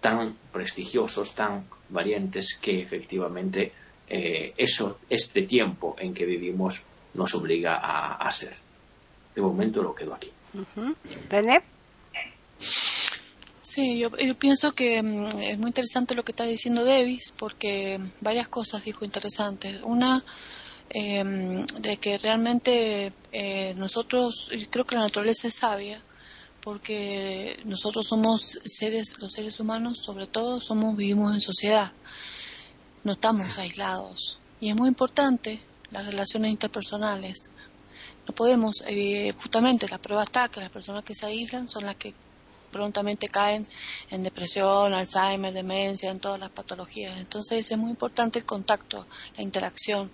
tan 0.00 0.36
prestigiosos, 0.52 1.34
tan 1.34 1.66
valientes, 1.90 2.58
que 2.60 2.80
efectivamente 2.80 3.72
eh, 4.08 4.54
eso, 4.56 4.98
este 5.08 5.42
tiempo 5.42 5.94
en 5.98 6.14
que 6.14 6.24
vivimos 6.24 6.82
nos 7.14 7.34
obliga 7.34 7.76
a, 7.76 8.30
ser. 8.30 8.56
De 9.34 9.42
momento 9.42 9.82
lo 9.82 9.94
quedo 9.94 10.14
aquí. 10.14 10.32
Sí, 13.60 13.98
yo, 13.98 14.10
pienso 14.36 14.72
que 14.72 15.02
mm, 15.02 15.40
es 15.42 15.58
muy 15.58 15.68
interesante 15.68 16.14
lo 16.14 16.24
que 16.24 16.32
está 16.32 16.44
diciendo 16.44 16.84
Davis, 16.84 17.32
porque 17.36 18.00
varias 18.20 18.48
cosas 18.48 18.84
dijo 18.84 19.04
interesantes. 19.04 19.80
Una, 19.82 20.24
Em, 20.92 21.64
de 21.66 21.98
que 21.98 22.18
realmente 22.18 23.12
eh, 23.30 23.74
nosotros, 23.76 24.50
creo 24.70 24.84
que 24.84 24.96
la 24.96 25.02
naturaleza 25.02 25.46
es 25.46 25.54
sabia, 25.54 26.02
porque 26.60 27.60
nosotros 27.64 28.08
somos 28.08 28.58
seres, 28.64 29.16
los 29.20 29.32
seres 29.32 29.60
humanos, 29.60 30.00
sobre 30.00 30.26
todo, 30.26 30.60
somos 30.60 30.96
vivimos 30.96 31.32
en 31.32 31.40
sociedad, 31.40 31.92
no 33.04 33.12
estamos 33.12 33.56
aislados. 33.58 34.40
Y 34.60 34.70
es 34.70 34.74
muy 34.74 34.88
importante 34.88 35.62
las 35.92 36.06
relaciones 36.06 36.50
interpersonales. 36.50 37.50
No 38.26 38.34
podemos, 38.34 38.82
eh, 38.88 39.32
justamente 39.40 39.86
la 39.88 39.98
prueba 39.98 40.24
está 40.24 40.48
que 40.48 40.60
las 40.60 40.70
personas 40.70 41.04
que 41.04 41.14
se 41.14 41.24
aíslan 41.24 41.68
son 41.68 41.86
las 41.86 41.94
que 41.94 42.14
prontamente 42.70 43.28
caen 43.28 43.66
en 44.10 44.22
depresión, 44.22 44.94
Alzheimer, 44.94 45.52
demencia, 45.52 46.10
en 46.10 46.18
todas 46.18 46.40
las 46.40 46.50
patologías. 46.50 47.18
Entonces 47.18 47.70
es 47.70 47.78
muy 47.78 47.90
importante 47.90 48.38
el 48.38 48.44
contacto, 48.44 49.06
la 49.36 49.42
interacción 49.42 50.10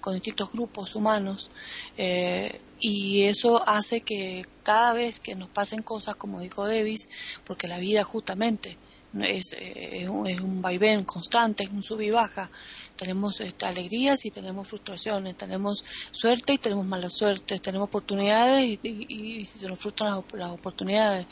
con 0.00 0.14
distintos 0.14 0.50
grupos 0.50 0.96
humanos 0.96 1.48
eh, 1.96 2.60
y 2.80 3.22
eso 3.22 3.62
hace 3.68 4.00
que 4.00 4.44
cada 4.64 4.94
vez 4.94 5.20
que 5.20 5.36
nos 5.36 5.48
pasen 5.48 5.82
cosas, 5.82 6.16
como 6.16 6.40
dijo 6.40 6.66
Davis, 6.66 7.08
porque 7.44 7.68
la 7.68 7.78
vida 7.78 8.02
justamente 8.02 8.76
es, 9.20 9.54
es, 9.58 10.08
un, 10.08 10.26
es 10.26 10.40
un 10.40 10.62
vaivén 10.62 11.04
constante, 11.04 11.64
es 11.64 11.70
un 11.70 11.82
sub 11.82 12.00
y 12.00 12.10
baja. 12.10 12.50
Tenemos 12.96 13.40
este, 13.40 13.66
alegrías 13.66 14.24
y 14.24 14.30
tenemos 14.30 14.68
frustraciones, 14.68 15.36
tenemos 15.36 15.84
suerte 16.10 16.54
y 16.54 16.58
tenemos 16.58 16.86
mala 16.86 17.10
suerte, 17.10 17.58
tenemos 17.58 17.88
oportunidades 17.88 18.78
y, 18.82 19.38
y, 19.40 19.44
se 19.44 19.66
nos 19.66 19.78
frustran 19.78 20.22
las, 20.34 20.50
oportunidades, 20.50 21.26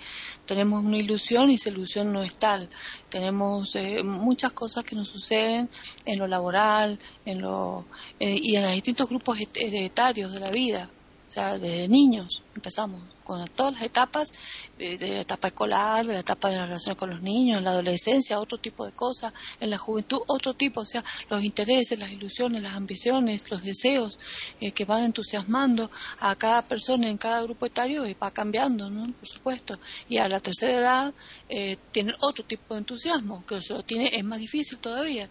tenemos 0.44 0.84
una 0.84 0.96
ilusión 0.96 1.50
y 1.50 1.54
esa 1.54 1.70
ilusión 1.70 2.12
no 2.12 2.22
es 2.22 2.36
tal, 2.36 2.68
tenemos 3.08 3.76
eh, 3.76 4.02
muchas 4.02 4.52
cosas 4.52 4.84
que 4.84 4.96
nos 4.96 5.08
suceden 5.08 5.68
en 6.06 6.18
lo 6.18 6.26
laboral 6.26 6.98
en 7.24 7.40
lo, 7.40 7.84
eh, 8.18 8.36
y 8.42 8.56
en 8.56 8.62
los 8.62 8.72
distintos 8.72 9.08
grupos 9.08 9.38
etarios 9.54 10.32
de 10.32 10.40
la 10.40 10.50
vida 10.50 10.90
o 11.30 11.32
sea, 11.32 11.58
desde 11.58 11.86
niños 11.86 12.42
empezamos 12.56 13.00
con 13.22 13.46
todas 13.54 13.74
las 13.74 13.84
etapas, 13.84 14.32
de 14.76 14.98
la 14.98 15.20
etapa 15.20 15.46
escolar, 15.46 16.04
de 16.04 16.14
la 16.14 16.18
etapa 16.18 16.50
de 16.50 16.56
la 16.56 16.66
relación 16.66 16.96
con 16.96 17.10
los 17.10 17.22
niños, 17.22 17.58
en 17.58 17.64
la 17.64 17.70
adolescencia, 17.70 18.40
otro 18.40 18.58
tipo 18.58 18.84
de 18.84 18.90
cosas, 18.90 19.32
en 19.60 19.70
la 19.70 19.78
juventud, 19.78 20.18
otro 20.26 20.54
tipo, 20.54 20.80
o 20.80 20.84
sea, 20.84 21.04
los 21.28 21.44
intereses, 21.44 22.00
las 22.00 22.10
ilusiones, 22.10 22.64
las 22.64 22.74
ambiciones, 22.74 23.48
los 23.48 23.62
deseos 23.62 24.18
eh, 24.60 24.72
que 24.72 24.84
van 24.84 25.04
entusiasmando 25.04 25.88
a 26.18 26.34
cada 26.34 26.62
persona 26.62 27.08
en 27.08 27.16
cada 27.16 27.44
grupo 27.44 27.64
etario 27.64 28.04
y 28.08 28.14
va 28.14 28.32
cambiando, 28.32 28.90
¿no? 28.90 29.12
Por 29.12 29.28
supuesto. 29.28 29.78
Y 30.08 30.16
a 30.16 30.26
la 30.26 30.40
tercera 30.40 30.78
edad 30.78 31.14
eh, 31.48 31.76
tienen 31.92 32.16
otro 32.22 32.44
tipo 32.44 32.74
de 32.74 32.80
entusiasmo, 32.80 33.44
que 33.46 33.58
eso 33.58 33.84
tiene, 33.84 34.10
es 34.12 34.24
más 34.24 34.40
difícil 34.40 34.78
todavía 34.78 35.30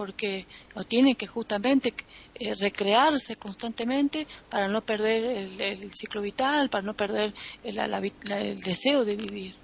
porque 0.00 0.46
no 0.74 0.82
tiene 0.84 1.14
que 1.14 1.26
justamente 1.26 1.92
eh, 2.34 2.54
recrearse 2.54 3.36
constantemente 3.36 4.26
para 4.48 4.66
no 4.66 4.80
perder 4.80 5.24
el, 5.60 5.92
ciclo 5.92 6.22
vital, 6.22 6.70
para 6.70 6.82
no 6.82 6.94
perder 6.94 7.34
el, 7.62 7.74
la, 7.74 7.86
la, 7.86 7.98
el 7.98 8.60
deseo 8.60 9.04
de 9.04 9.16
vivir. 9.16 9.54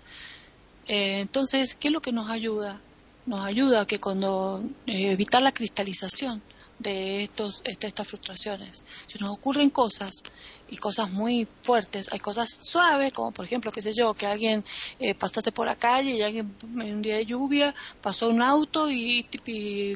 Eh, 0.88 1.20
entonces, 1.20 1.74
¿qué 1.74 1.88
es 1.88 1.94
lo 1.94 2.02
que 2.02 2.12
nos 2.12 2.28
ayuda? 2.28 2.82
Nos 3.24 3.46
ayuda 3.46 3.86
que 3.86 3.98
cuando 3.98 4.62
eh, 4.86 5.10
evitar 5.12 5.40
la 5.40 5.52
cristalización 5.52 6.42
de 6.78 7.22
estos, 7.24 7.62
de 7.62 7.76
estas 7.80 8.06
frustraciones. 8.06 8.82
Si 9.06 9.18
nos 9.18 9.30
ocurren 9.30 9.70
cosas 9.70 10.22
y 10.68 10.76
cosas 10.76 11.10
muy 11.10 11.46
fuertes. 11.62 12.12
Hay 12.12 12.18
cosas 12.18 12.50
suaves, 12.50 13.12
como 13.12 13.32
por 13.32 13.44
ejemplo, 13.44 13.70
qué 13.70 13.82
sé 13.82 13.92
yo, 13.92 14.14
que 14.14 14.26
alguien 14.26 14.64
eh, 14.98 15.14
pasaste 15.14 15.52
por 15.52 15.66
la 15.66 15.76
calle 15.76 16.10
y 16.10 16.22
alguien 16.22 16.56
en 16.62 16.96
un 16.96 17.02
día 17.02 17.16
de 17.16 17.26
lluvia 17.26 17.74
pasó 18.00 18.28
un 18.28 18.42
auto 18.42 18.90
y, 18.90 19.26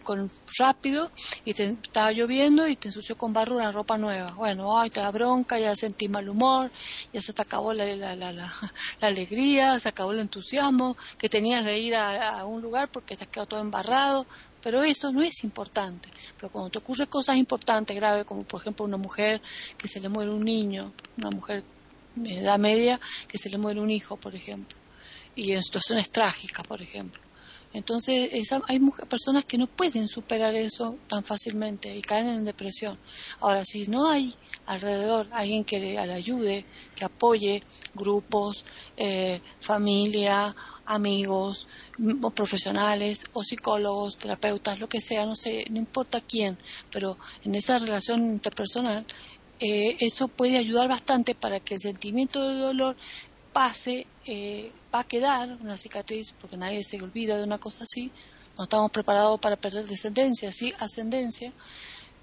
con 0.05 0.31
rápido 0.59 1.11
y 1.45 1.55
te, 1.55 1.65
estaba 1.65 2.13
lloviendo 2.13 2.69
y 2.69 2.77
te 2.77 2.89
ensució 2.89 3.17
con 3.17 3.33
barro 3.33 3.57
una 3.57 3.73
ropa 3.73 3.99
nueva. 3.99 4.33
Bueno, 4.33 4.79
ay, 4.79 4.91
te 4.91 5.01
da 5.01 5.11
bronca, 5.11 5.59
ya 5.59 5.75
sentí 5.75 6.09
mal 6.09 6.29
humor, 6.29 6.71
ya 7.13 7.21
se 7.21 7.33
te 7.33 7.43
acabó 7.43 7.73
la, 7.73 7.85
la, 7.97 8.15
la, 8.15 8.33
la, 8.33 8.53
alegría, 9.01 9.79
se 9.79 9.89
acabó 9.89 10.13
el 10.13 10.21
entusiasmo 10.21 10.97
que 11.19 11.29
tenías 11.29 11.65
de 11.65 11.79
ir 11.79 11.97
a, 11.97 12.41
a 12.41 12.45
un 12.45 12.63
lugar 12.63 12.89
porque 12.91 13.17
te 13.17 13.25
has 13.25 13.31
quedado 13.31 13.49
todo 13.49 13.61
embarrado. 13.61 14.27
Pero 14.63 14.83
eso 14.83 15.13
no 15.13 15.23
es 15.23 15.43
importante. 15.45 16.11
Pero 16.37 16.51
cuando 16.51 16.71
te 16.71 16.79
ocurren 16.79 17.07
cosas 17.07 17.37
importantes, 17.37 17.97
graves, 17.97 18.25
como 18.25 18.45
por 18.45 18.61
ejemplo 18.61 18.85
una 18.85 18.97
mujer 18.97 19.41
que 19.77 19.89
se 19.89 20.01
le 20.01 20.09
muere 20.09 20.31
un 20.31 20.45
niño, 20.45 20.93
una 21.19 21.31
mujer 21.31 21.65
de 22.15 22.41
edad 22.41 22.59
media 22.59 23.01
que 23.29 23.39
se 23.39 23.51
le 23.51 23.59
muere 23.59 23.81
un 23.81 23.91
hijo, 23.91 24.17
por 24.17 24.35
ejemplo, 24.35 24.77
y 25.35 25.53
en 25.53 25.63
situaciones 25.63 26.11
trágicas, 26.11 26.67
por 26.67 26.83
ejemplo. 26.83 27.21
Entonces, 27.73 28.31
esa, 28.33 28.61
hay 28.67 28.81
mujeres, 28.81 29.09
personas 29.09 29.45
que 29.45 29.57
no 29.57 29.69
pueden 29.69 30.09
superar 30.09 30.55
eso 30.57 30.99
tan 31.07 31.23
fácilmente 31.23 31.95
y 31.97 32.03
caen 32.03 32.27
en 32.27 32.45
depresión. 32.45 32.99
Ahora, 33.39 33.65
si 33.65 33.87
no 33.87 34.09
hay 34.09 34.35
alrededor 34.67 35.29
alguien 35.31 35.65
que 35.65 35.79
le 35.79 35.97
ayude, 35.99 36.65
que 36.97 37.05
apoye 37.05 37.63
grupos, 37.95 38.65
eh, 39.03 39.41
familia, 39.61 40.55
amigos, 40.85 41.67
profesionales 42.35 43.25
o 43.33 43.43
psicólogos, 43.43 44.19
terapeutas, 44.19 44.79
lo 44.79 44.91
que 44.91 45.01
sea, 45.01 45.25
no 45.25 45.35
sé, 45.35 45.65
no 45.71 45.79
importa 45.79 46.21
quién, 46.21 46.59
pero 46.93 47.17
en 47.43 47.55
esa 47.55 47.79
relación 47.79 48.27
interpersonal 48.27 49.07
eh, 49.59 49.97
eso 50.01 50.29
puede 50.29 50.59
ayudar 50.59 50.89
bastante 50.89 51.35
para 51.35 51.61
que 51.61 51.75
el 51.75 51.81
sentimiento 51.81 52.47
de 52.47 52.57
dolor 52.57 52.97
pase, 53.55 54.07
eh, 54.27 54.71
va 54.95 55.01
a 55.01 55.05
quedar 55.05 55.57
una 55.63 55.79
cicatriz, 55.79 56.35
porque 56.39 56.59
nadie 56.59 56.83
se 56.83 57.01
olvida 57.01 57.39
de 57.39 57.45
una 57.45 57.59
cosa 57.59 57.85
así, 57.85 58.13
no 58.59 58.65
estamos 58.65 58.91
preparados 58.91 59.41
para 59.41 59.57
perder 59.57 59.87
descendencia, 59.87 60.53
sí 60.53 60.75
ascendencia, 60.79 61.55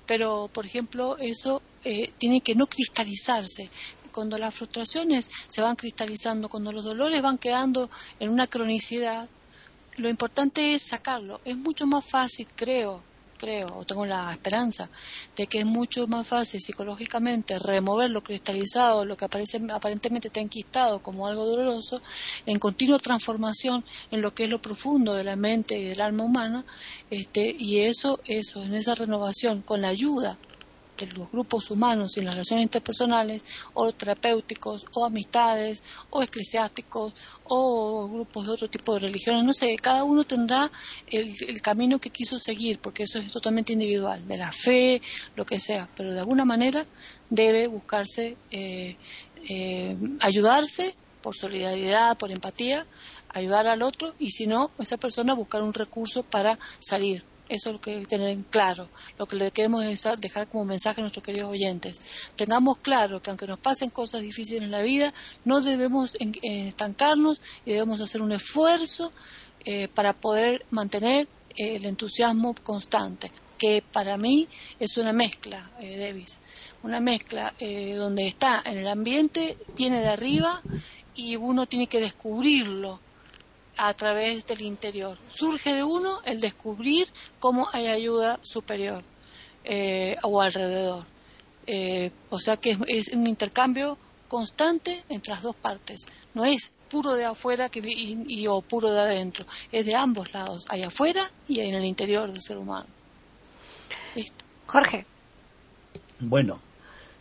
pero 0.06 0.48
por 0.54 0.68
ejemplo 0.68 1.18
eso 1.18 1.64
eh, 1.84 2.12
tiene 2.20 2.42
que 2.42 2.54
no 2.54 2.68
cristalizarse. 2.68 3.70
Cuando 4.18 4.40
las 4.40 4.56
frustraciones 4.56 5.30
se 5.48 5.62
van 5.62 5.76
cristalizando, 5.76 6.50
cuando 6.50 6.72
los 6.72 6.84
dolores 6.84 7.22
van 7.22 7.38
quedando 7.38 7.88
en 8.20 8.32
una 8.32 8.48
cronicidad, 8.48 9.30
lo 9.98 10.10
importante 10.10 10.74
es 10.74 10.82
sacarlo. 10.82 11.40
Es 11.46 11.56
mucho 11.56 11.86
más 11.86 12.04
fácil, 12.04 12.48
creo, 12.56 13.04
creo, 13.38 13.68
o 13.78 13.86
tengo 13.86 14.08
la 14.08 14.32
esperanza, 14.32 14.90
de 15.36 15.46
que 15.46 15.60
es 15.60 15.68
mucho 15.68 16.08
más 16.08 16.28
fácil 16.28 16.60
psicológicamente 16.60 17.60
remover 17.60 18.10
lo 18.10 18.24
cristalizado, 18.24 19.06
lo 19.06 19.16
que 19.16 19.26
aparece, 19.26 19.62
aparentemente 19.70 20.30
está 20.30 20.40
enquistado 20.40 21.04
como 21.04 21.28
algo 21.28 21.46
doloroso, 21.46 22.02
en 22.48 22.58
continua 22.58 22.98
transformación 22.98 23.86
en 24.10 24.24
lo 24.24 24.34
que 24.34 24.46
es 24.46 24.50
lo 24.50 24.60
profundo 24.60 25.14
de 25.14 25.26
la 25.26 25.36
mente 25.36 25.78
y 25.78 25.84
del 25.84 26.02
alma 26.02 26.24
humana, 26.24 26.66
este, 27.12 27.56
y 27.56 27.82
eso, 27.82 28.20
eso, 28.26 28.64
en 28.64 28.74
esa 28.74 28.96
renovación, 28.96 29.62
con 29.62 29.82
la 29.82 29.90
ayuda 29.90 30.40
los 31.06 31.32
grupos 31.32 31.70
humanos 31.70 32.18
y 32.18 32.22
las 32.22 32.36
relaciones 32.36 32.64
interpersonales, 32.64 33.44
o 33.74 33.92
terapéuticos, 33.92 34.86
o 34.94 35.06
amistades, 35.06 35.84
o 36.10 36.24
eclesiásticos, 36.24 37.14
o 37.44 38.10
grupos 38.10 38.48
de 38.48 38.52
otro 38.52 38.70
tipo 38.70 38.94
de 38.94 39.02
religiones, 39.02 39.44
no 39.44 39.54
sé, 39.54 39.76
cada 39.76 40.04
uno 40.04 40.24
tendrá 40.24 40.72
el, 41.08 41.34
el 41.48 41.62
camino 41.62 42.00
que 42.00 42.10
quiso 42.10 42.40
seguir, 42.40 42.80
porque 42.80 43.04
eso 43.04 43.20
es 43.20 43.32
totalmente 43.32 43.74
individual, 43.74 44.28
de 44.28 44.38
la 44.38 44.52
fe, 44.52 45.02
lo 45.36 45.46
que 45.46 45.60
sea, 45.60 45.88
pero 45.96 46.14
de 46.14 46.20
alguna 46.20 46.46
manera 46.46 46.86
debe 47.30 47.68
buscarse 47.68 48.38
eh, 48.52 48.96
eh, 49.50 49.98
ayudarse 50.22 50.96
por 51.22 51.36
solidaridad, 51.36 52.18
por 52.18 52.32
empatía, 52.32 52.86
ayudar 53.30 53.68
al 53.68 53.82
otro 53.82 54.16
y 54.18 54.32
si 54.32 54.48
no, 54.48 54.72
esa 54.80 54.98
persona 54.98 55.34
buscar 55.34 55.62
un 55.62 55.74
recurso 55.74 56.24
para 56.24 56.58
salir 56.80 57.24
eso 57.50 57.70
es 57.70 57.74
lo 57.74 57.82
que 57.82 57.92
hay 57.92 58.00
que 58.02 58.06
tener 58.06 58.38
claro. 58.46 58.90
Lo 59.18 59.26
que 59.26 59.36
le 59.36 59.52
queremos 59.52 59.84
dejar 60.20 60.48
como 60.48 60.66
mensaje 60.66 61.02
a 61.02 61.04
nuestros 61.04 61.24
queridos 61.24 61.50
oyentes. 61.50 62.00
Tengamos 62.36 62.78
claro 62.78 63.22
que 63.22 63.30
aunque 63.30 63.48
nos 63.48 63.60
pasen 63.60 63.90
cosas 63.90 64.22
difíciles 64.22 64.64
en 64.64 64.72
la 64.72 64.82
vida, 64.82 65.14
no 65.46 65.62
debemos 65.62 66.16
estancarnos 66.42 67.42
y 67.66 67.72
debemos 67.72 68.02
hacer 68.02 68.22
un 68.22 68.32
esfuerzo 68.32 69.12
eh, 69.66 69.88
para 69.88 70.14
poder 70.14 70.66
mantener 70.70 71.28
el 71.58 71.86
entusiasmo 71.86 72.54
constante, 72.64 73.32
que 73.58 73.84
para 73.92 74.18
mí 74.18 74.48
es 74.80 74.98
una 74.98 75.12
mezcla, 75.12 75.72
eh, 75.82 75.98
Davis, 75.98 76.40
una 76.84 77.00
mezcla 77.00 77.54
eh, 77.60 77.96
donde 77.96 78.28
está 78.28 78.62
en 78.66 78.78
el 78.78 78.88
ambiente, 78.88 79.58
viene 79.76 80.00
de 80.02 80.10
arriba 80.10 80.62
y 81.16 81.36
uno 81.36 81.66
tiene 81.66 81.88
que 81.88 82.00
descubrirlo 82.00 83.02
a 83.78 83.94
través 83.94 84.46
del 84.46 84.62
interior. 84.62 85.18
Surge 85.30 85.74
de 85.74 85.84
uno 85.84 86.22
el 86.26 86.40
descubrir 86.42 87.08
cómo 87.40 87.68
hay 87.72 87.88
ayuda 87.88 88.40
superior 88.42 89.04
eh, 89.64 90.16
o 90.24 90.42
alrededor. 90.42 91.06
Eh, 91.66 92.12
o 92.30 92.40
sea 92.40 92.58
que 92.58 92.72
es, 92.72 92.80
es, 92.88 93.14
un 93.14 93.28
intercambio 93.28 93.98
constante 94.28 95.04
entre 95.10 95.32
las 95.32 95.42
dos 95.42 95.56
partes. 95.56 96.08
No 96.34 96.46
es 96.46 96.72
puro 96.90 97.14
de 97.14 97.26
afuera 97.26 97.70
que, 97.70 97.80
y, 97.80 98.24
y, 98.28 98.48
o 98.48 98.62
puro 98.62 98.92
de 98.92 99.00
adentro. 99.00 99.46
Es 99.72 99.86
de 99.86 99.96
ambos 99.96 100.34
lados. 100.34 100.66
Hay 100.70 100.84
afuera 100.84 101.30
y 101.48 101.60
en 101.60 101.76
el 101.76 101.86
interior 101.86 102.32
del 102.32 102.42
ser 102.42 102.58
humano. 102.58 102.88
Listo. 104.16 104.46
Jorge. 104.66 105.06
Bueno, 106.20 106.60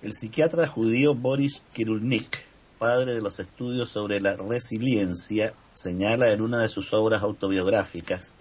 el 0.02 0.12
psiquiatra 0.12 0.66
judío 0.66 1.14
Boris 1.14 1.62
Kirulnik 1.72 2.45
padre 2.78 3.14
de 3.14 3.20
los 3.20 3.40
estudios 3.40 3.88
sobre 3.88 4.20
la 4.20 4.36
resiliencia, 4.36 5.54
señala 5.72 6.30
en 6.30 6.42
una 6.42 6.60
de 6.60 6.68
sus 6.68 6.92
obras 6.92 7.22
autobiográficas 7.22 8.34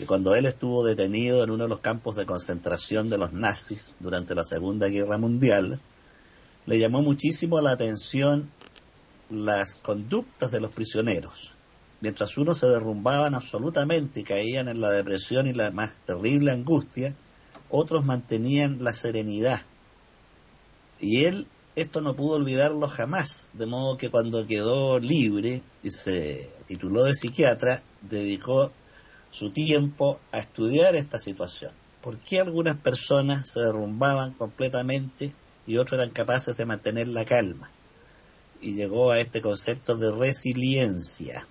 que 0.00 0.06
cuando 0.06 0.34
él 0.34 0.46
estuvo 0.46 0.82
detenido 0.82 1.44
en 1.44 1.50
uno 1.50 1.64
de 1.64 1.68
los 1.68 1.80
campos 1.80 2.16
de 2.16 2.24
concentración 2.24 3.10
de 3.10 3.18
los 3.18 3.34
nazis 3.34 3.94
durante 4.00 4.34
la 4.34 4.44
Segunda 4.44 4.88
Guerra 4.88 5.18
Mundial, 5.18 5.78
le 6.64 6.78
llamó 6.78 7.02
muchísimo 7.02 7.60
la 7.60 7.72
atención 7.72 8.50
las 9.28 9.76
conductas 9.76 10.50
de 10.50 10.60
los 10.60 10.70
prisioneros. 10.70 11.52
Mientras 12.00 12.38
unos 12.38 12.56
se 12.56 12.66
derrumbaban 12.66 13.34
absolutamente 13.34 14.20
y 14.20 14.24
caían 14.24 14.68
en 14.68 14.80
la 14.80 14.90
depresión 14.90 15.46
y 15.46 15.52
la 15.52 15.70
más 15.70 15.90
terrible 16.06 16.50
angustia, 16.50 17.14
otros 17.68 18.02
mantenían 18.02 18.82
la 18.82 18.94
serenidad. 18.94 19.60
Y 20.98 21.24
él 21.24 21.46
esto 21.76 22.00
no 22.00 22.16
pudo 22.16 22.36
olvidarlo 22.36 22.88
jamás, 22.88 23.48
de 23.52 23.66
modo 23.66 23.96
que 23.96 24.10
cuando 24.10 24.46
quedó 24.46 24.98
libre 24.98 25.62
y 25.82 25.90
se 25.90 26.52
tituló 26.66 27.04
de 27.04 27.14
psiquiatra, 27.14 27.82
dedicó 28.02 28.72
su 29.30 29.50
tiempo 29.50 30.18
a 30.32 30.38
estudiar 30.40 30.96
esta 30.96 31.18
situación. 31.18 31.72
¿Por 32.02 32.18
qué 32.18 32.40
algunas 32.40 32.76
personas 32.78 33.48
se 33.48 33.60
derrumbaban 33.60 34.32
completamente 34.32 35.32
y 35.66 35.76
otros 35.76 36.00
eran 36.00 36.12
capaces 36.12 36.56
de 36.56 36.66
mantener 36.66 37.08
la 37.08 37.24
calma? 37.24 37.70
Y 38.60 38.74
llegó 38.74 39.12
a 39.12 39.20
este 39.20 39.40
concepto 39.40 39.96
de 39.96 40.10
resiliencia. 40.10 41.46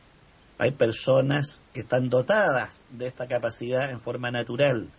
Hay 0.58 0.72
personas 0.72 1.64
que 1.74 1.80
están 1.80 2.10
dotadas 2.10 2.84
de 2.92 3.08
esta 3.08 3.28
capacidad 3.28 3.90
en 3.90 4.02
forma 4.02 4.32
natural. 4.32 4.90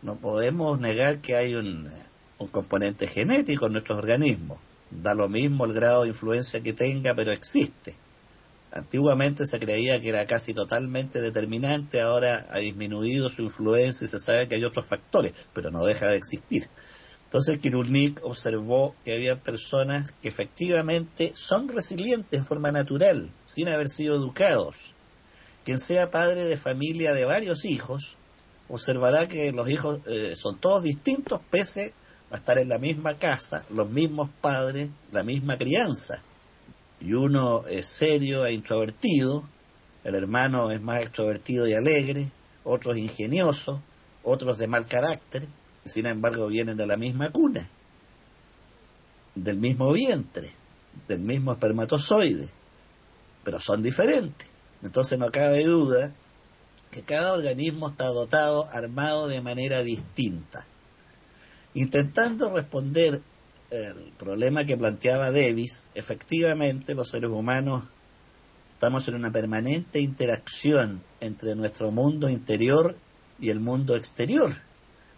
No 0.00 0.16
podemos 0.16 0.80
negar 0.80 1.20
que 1.20 1.36
hay 1.36 1.54
un, 1.54 1.90
un 2.42 2.48
componente 2.48 3.06
genético 3.06 3.66
en 3.66 3.72
nuestros 3.72 3.98
organismos. 3.98 4.58
Da 4.90 5.14
lo 5.14 5.28
mismo 5.28 5.64
el 5.64 5.72
grado 5.72 6.02
de 6.02 6.08
influencia 6.08 6.62
que 6.62 6.72
tenga, 6.72 7.14
pero 7.14 7.32
existe. 7.32 7.96
Antiguamente 8.72 9.46
se 9.46 9.58
creía 9.58 10.00
que 10.00 10.08
era 10.08 10.26
casi 10.26 10.54
totalmente 10.54 11.20
determinante, 11.20 12.00
ahora 12.00 12.46
ha 12.50 12.58
disminuido 12.58 13.28
su 13.28 13.42
influencia 13.42 14.04
y 14.04 14.08
se 14.08 14.18
sabe 14.18 14.48
que 14.48 14.54
hay 14.54 14.64
otros 14.64 14.86
factores, 14.86 15.34
pero 15.52 15.70
no 15.70 15.84
deja 15.84 16.08
de 16.08 16.16
existir. 16.16 16.68
Entonces 17.24 17.58
Kirulnik 17.58 18.20
observó 18.22 18.94
que 19.04 19.14
había 19.14 19.42
personas 19.42 20.12
que 20.20 20.28
efectivamente 20.28 21.32
son 21.34 21.68
resilientes 21.68 22.38
en 22.38 22.44
forma 22.44 22.72
natural, 22.72 23.32
sin 23.44 23.68
haber 23.68 23.88
sido 23.88 24.16
educados. 24.16 24.94
Quien 25.64 25.78
sea 25.78 26.10
padre 26.10 26.44
de 26.44 26.56
familia 26.56 27.14
de 27.14 27.24
varios 27.24 27.64
hijos, 27.64 28.16
observará 28.68 29.28
que 29.28 29.52
los 29.52 29.68
hijos 29.68 30.00
eh, 30.06 30.34
son 30.34 30.58
todos 30.58 30.82
distintos 30.82 31.40
pese 31.50 31.94
a 32.32 32.36
estar 32.36 32.58
en 32.58 32.68
la 32.68 32.78
misma 32.78 33.18
casa, 33.18 33.64
los 33.70 33.88
mismos 33.88 34.30
padres, 34.40 34.90
la 35.12 35.22
misma 35.22 35.56
crianza 35.56 36.22
y 37.02 37.14
uno 37.14 37.64
es 37.66 37.86
serio 37.86 38.46
e 38.46 38.52
introvertido, 38.52 39.42
el 40.04 40.14
hermano 40.14 40.70
es 40.70 40.80
más 40.80 41.02
extrovertido 41.02 41.66
y 41.66 41.74
alegre, 41.74 42.30
otro 42.62 42.92
es 42.92 42.98
ingenioso, 42.98 43.82
otros 44.22 44.58
de 44.58 44.68
mal 44.68 44.86
carácter, 44.86 45.48
sin 45.84 46.06
embargo 46.06 46.46
vienen 46.46 46.76
de 46.76 46.86
la 46.86 46.96
misma 46.96 47.30
cuna, 47.32 47.68
del 49.34 49.58
mismo 49.58 49.92
vientre, 49.92 50.52
del 51.08 51.20
mismo 51.20 51.52
espermatozoide, 51.52 52.48
pero 53.42 53.58
son 53.58 53.82
diferentes. 53.82 54.48
Entonces 54.82 55.18
no 55.18 55.30
cabe 55.32 55.64
duda 55.64 56.12
que 56.92 57.02
cada 57.02 57.32
organismo 57.32 57.88
está 57.88 58.06
dotado, 58.06 58.68
armado 58.70 59.26
de 59.26 59.40
manera 59.40 59.82
distinta. 59.82 60.66
Intentando 61.74 62.54
responder 62.54 63.22
el 63.70 64.12
problema 64.18 64.66
que 64.66 64.76
planteaba 64.76 65.30
Davis, 65.30 65.88
efectivamente 65.94 66.94
los 66.94 67.08
seres 67.08 67.30
humanos 67.30 67.84
estamos 68.74 69.08
en 69.08 69.14
una 69.14 69.30
permanente 69.32 70.00
interacción 70.00 71.02
entre 71.20 71.54
nuestro 71.54 71.90
mundo 71.90 72.28
interior 72.28 72.96
y 73.40 73.48
el 73.48 73.60
mundo 73.60 73.96
exterior. 73.96 74.52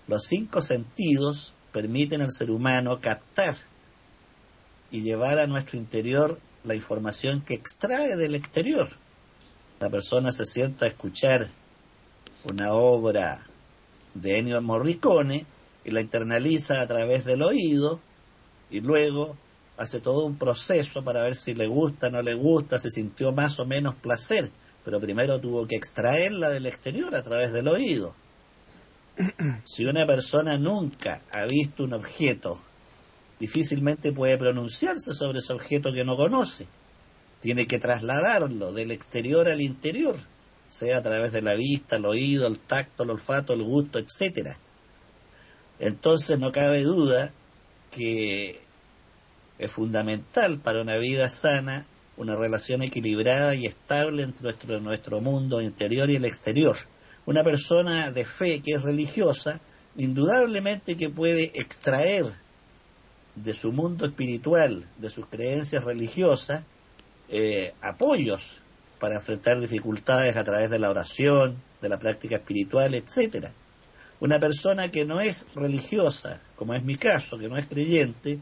Los 0.07 0.27
cinco 0.27 0.63
sentidos 0.63 1.55
permiten 1.73 2.21
al 2.21 2.31
ser 2.31 2.51
humano 2.51 3.01
captar 3.01 3.57
y 4.93 5.01
llevar 5.01 5.41
a 5.41 5.49
nuestro 5.49 5.77
interior 5.77 6.39
la 6.63 6.77
información 6.77 7.41
que 7.41 7.55
extrae 7.55 8.17
del 8.17 8.37
exterior. 8.37 8.89
La 9.81 9.91
persona 9.91 10.31
se 10.31 10.45
sienta 10.45 10.85
a 10.85 10.89
escuchar 10.89 11.49
una 12.49 12.73
obra 12.73 13.45
de 14.15 14.39
Ennio 14.39 14.63
Morricone 14.63 15.47
y 15.85 15.91
la 15.91 16.01
internaliza 16.01 16.81
a 16.81 16.87
través 16.87 17.25
del 17.25 17.43
oído 17.43 18.01
y 18.71 18.81
luego 18.81 19.37
hace 19.77 20.01
todo 20.01 20.25
un 20.25 20.37
proceso 20.39 21.05
para 21.05 21.23
ver 21.23 21.35
si 21.35 21.55
le 21.55 21.67
gusta, 21.67 22.11
no 22.11 22.23
le 22.23 22.35
gusta, 22.35 22.79
si 22.79 22.91
sintió 22.91 23.33
más 23.33 23.59
o 23.59 23.67
menos 23.67 23.95
placer, 23.97 24.51
pero 24.85 25.01
primero 25.01 25.41
tuvo 25.41 25.67
que 25.67 25.77
extraerla 25.77 26.51
del 26.51 26.67
exterior 26.67 27.15
a 27.15 27.23
través 27.23 27.53
del 27.53 27.69
oído. 27.69 28.15
Si 29.65 29.85
una 29.85 30.07
persona 30.07 30.59
nunca 30.59 31.23
ha 31.31 31.45
visto 31.45 31.85
un 31.85 31.95
objeto, 31.95 32.61
difícilmente 33.39 34.13
puede 34.13 34.37
pronunciarse 34.39 35.13
sobre 35.13 35.39
ese 35.39 35.53
objeto 35.53 35.93
que 35.93 36.05
no 36.05 36.17
conoce. 36.17 36.67
Tiene 37.41 37.67
que 37.67 37.79
trasladarlo 37.79 38.73
del 38.73 38.91
exterior 38.91 39.49
al 39.49 39.61
interior, 39.61 40.17
sea 40.67 40.99
a 40.99 41.03
través 41.03 41.33
de 41.33 41.43
la 41.43 41.55
vista, 41.55 41.97
el 41.97 42.07
oído, 42.07 42.47
el 42.47 42.59
tacto, 42.59 43.03
el 43.03 43.11
olfato, 43.11 43.53
el 43.53 43.63
gusto, 43.63 43.99
etcétera. 43.99 44.59
Entonces 45.79 46.39
no 46.39 46.53
cabe 46.53 46.83
duda 46.83 47.33
que 47.91 48.61
es 49.59 49.71
fundamental 49.71 50.59
para 50.59 50.83
una 50.83 50.97
vida 50.97 51.29
sana 51.29 51.87
una 52.17 52.37
relación 52.37 52.83
equilibrada 52.83 53.55
y 53.55 53.67
estable 53.67 54.23
entre 54.23 54.45
nuestro, 54.45 54.81
nuestro 54.81 55.21
mundo 55.21 55.61
interior 55.61 56.11
y 56.11 56.17
el 56.17 56.25
exterior. 56.25 56.77
Una 57.27 57.43
persona 57.43 58.11
de 58.11 58.25
fe 58.25 58.61
que 58.61 58.73
es 58.73 58.83
religiosa, 58.83 59.61
indudablemente 59.97 60.97
que 60.97 61.09
puede 61.09 61.45
extraer 61.55 62.27
de 63.35 63.55
su 63.55 63.73
mundo 63.73 64.07
espiritual, 64.07 64.87
de 64.99 65.11
sus 65.11 65.27
creencias 65.27 65.85
religiosas, 65.85 66.63
eh, 67.29 67.75
apoyos 67.81 68.61
para 69.01 69.17
enfrentar 69.17 69.61
dificultades 69.61 70.37
a 70.37 70.45
través 70.45 70.71
de 70.71 70.79
la 70.79 70.91
oración, 70.91 71.57
de 71.81 71.89
la 71.89 71.99
práctica 71.99 72.37
espiritual, 72.37 72.95
etcétera. 72.95 73.53
Una 74.25 74.41
persona 74.41 74.91
que 74.91 75.05
no 75.05 75.21
es 75.21 75.47
religiosa, 75.55 76.41
como 76.57 76.73
es 76.73 76.83
mi 76.83 76.97
caso, 76.97 77.37
que 77.37 77.47
no 77.47 77.59
es 77.59 77.67
creyente, 77.67 78.39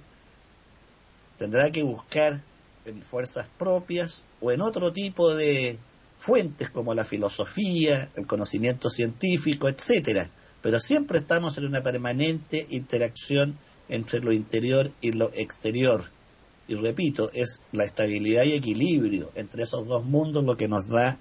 tendrá 1.37 1.73
que 1.73 1.83
buscar 1.83 2.41
en 2.85 3.03
fuerzas 3.03 3.49
propias 3.59 4.23
o 4.41 4.53
en 4.53 4.61
otro 4.61 4.93
tipo 4.93 5.35
de 5.35 5.81
fuentes 6.19 6.71
como 6.71 6.95
la 6.95 7.05
filosofía, 7.05 8.13
el 8.15 8.29
conocimiento 8.29 8.89
científico, 8.91 9.69
etcétera. 9.69 10.31
Pero 10.61 10.79
siempre 10.79 11.19
estamos 11.19 11.59
en 11.59 11.67
una 11.67 11.83
permanente 11.83 12.65
interacción 12.71 13.59
entre 13.89 14.21
lo 14.21 14.33
interior 14.33 14.93
y 15.01 15.11
lo 15.11 15.33
exterior. 15.35 16.05
Y 16.69 16.77
repito, 16.77 17.29
es 17.35 17.65
la 17.73 17.83
estabilidad 17.83 18.45
y 18.45 18.53
equilibrio 18.53 19.33
entre 19.35 19.65
esos 19.65 19.89
dos 19.89 20.05
mundos 20.05 20.45
lo 20.45 20.57
que 20.57 20.69
nos 20.69 20.87
da 20.87 21.19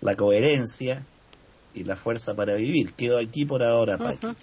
la 0.00 0.14
coherencia 0.14 1.04
y 1.78 1.84
la 1.84 1.96
fuerza 1.96 2.34
para 2.34 2.54
vivir. 2.54 2.92
Quedo 2.94 3.18
aquí 3.18 3.44
por 3.44 3.62
ahora, 3.62 3.96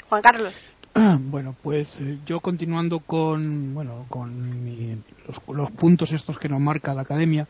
Juan 0.09 0.21
Carlos. 0.21 0.53
Bueno, 1.19 1.53
pues 1.61 1.99
eh, 1.99 2.19
yo 2.25 2.39
continuando 2.39 3.01
con, 3.01 3.73
bueno, 3.73 4.05
con 4.07 5.03
los, 5.49 5.71
puntos 5.71 6.13
estos 6.13 6.39
que 6.39 6.47
nos 6.47 6.61
marca 6.61 6.93
la 6.93 7.01
academia, 7.01 7.49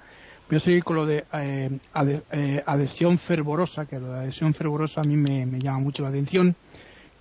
voy 0.50 0.58
a 0.58 0.62
seguir 0.62 0.84
con 0.84 0.96
lo 0.96 1.06
de 1.06 1.26
eh, 1.32 1.78
eh, 2.32 2.64
adhesión 2.66 3.20
fervorosa, 3.20 3.86
que 3.86 4.00
lo 4.00 4.08
de 4.08 4.20
adhesión 4.20 4.56
fervorosa 4.56 5.02
a 5.02 5.04
mí 5.04 5.16
me, 5.16 5.60
llama 5.60 5.78
mucho 5.78 6.02
la 6.02 6.10
atención, 6.10 6.56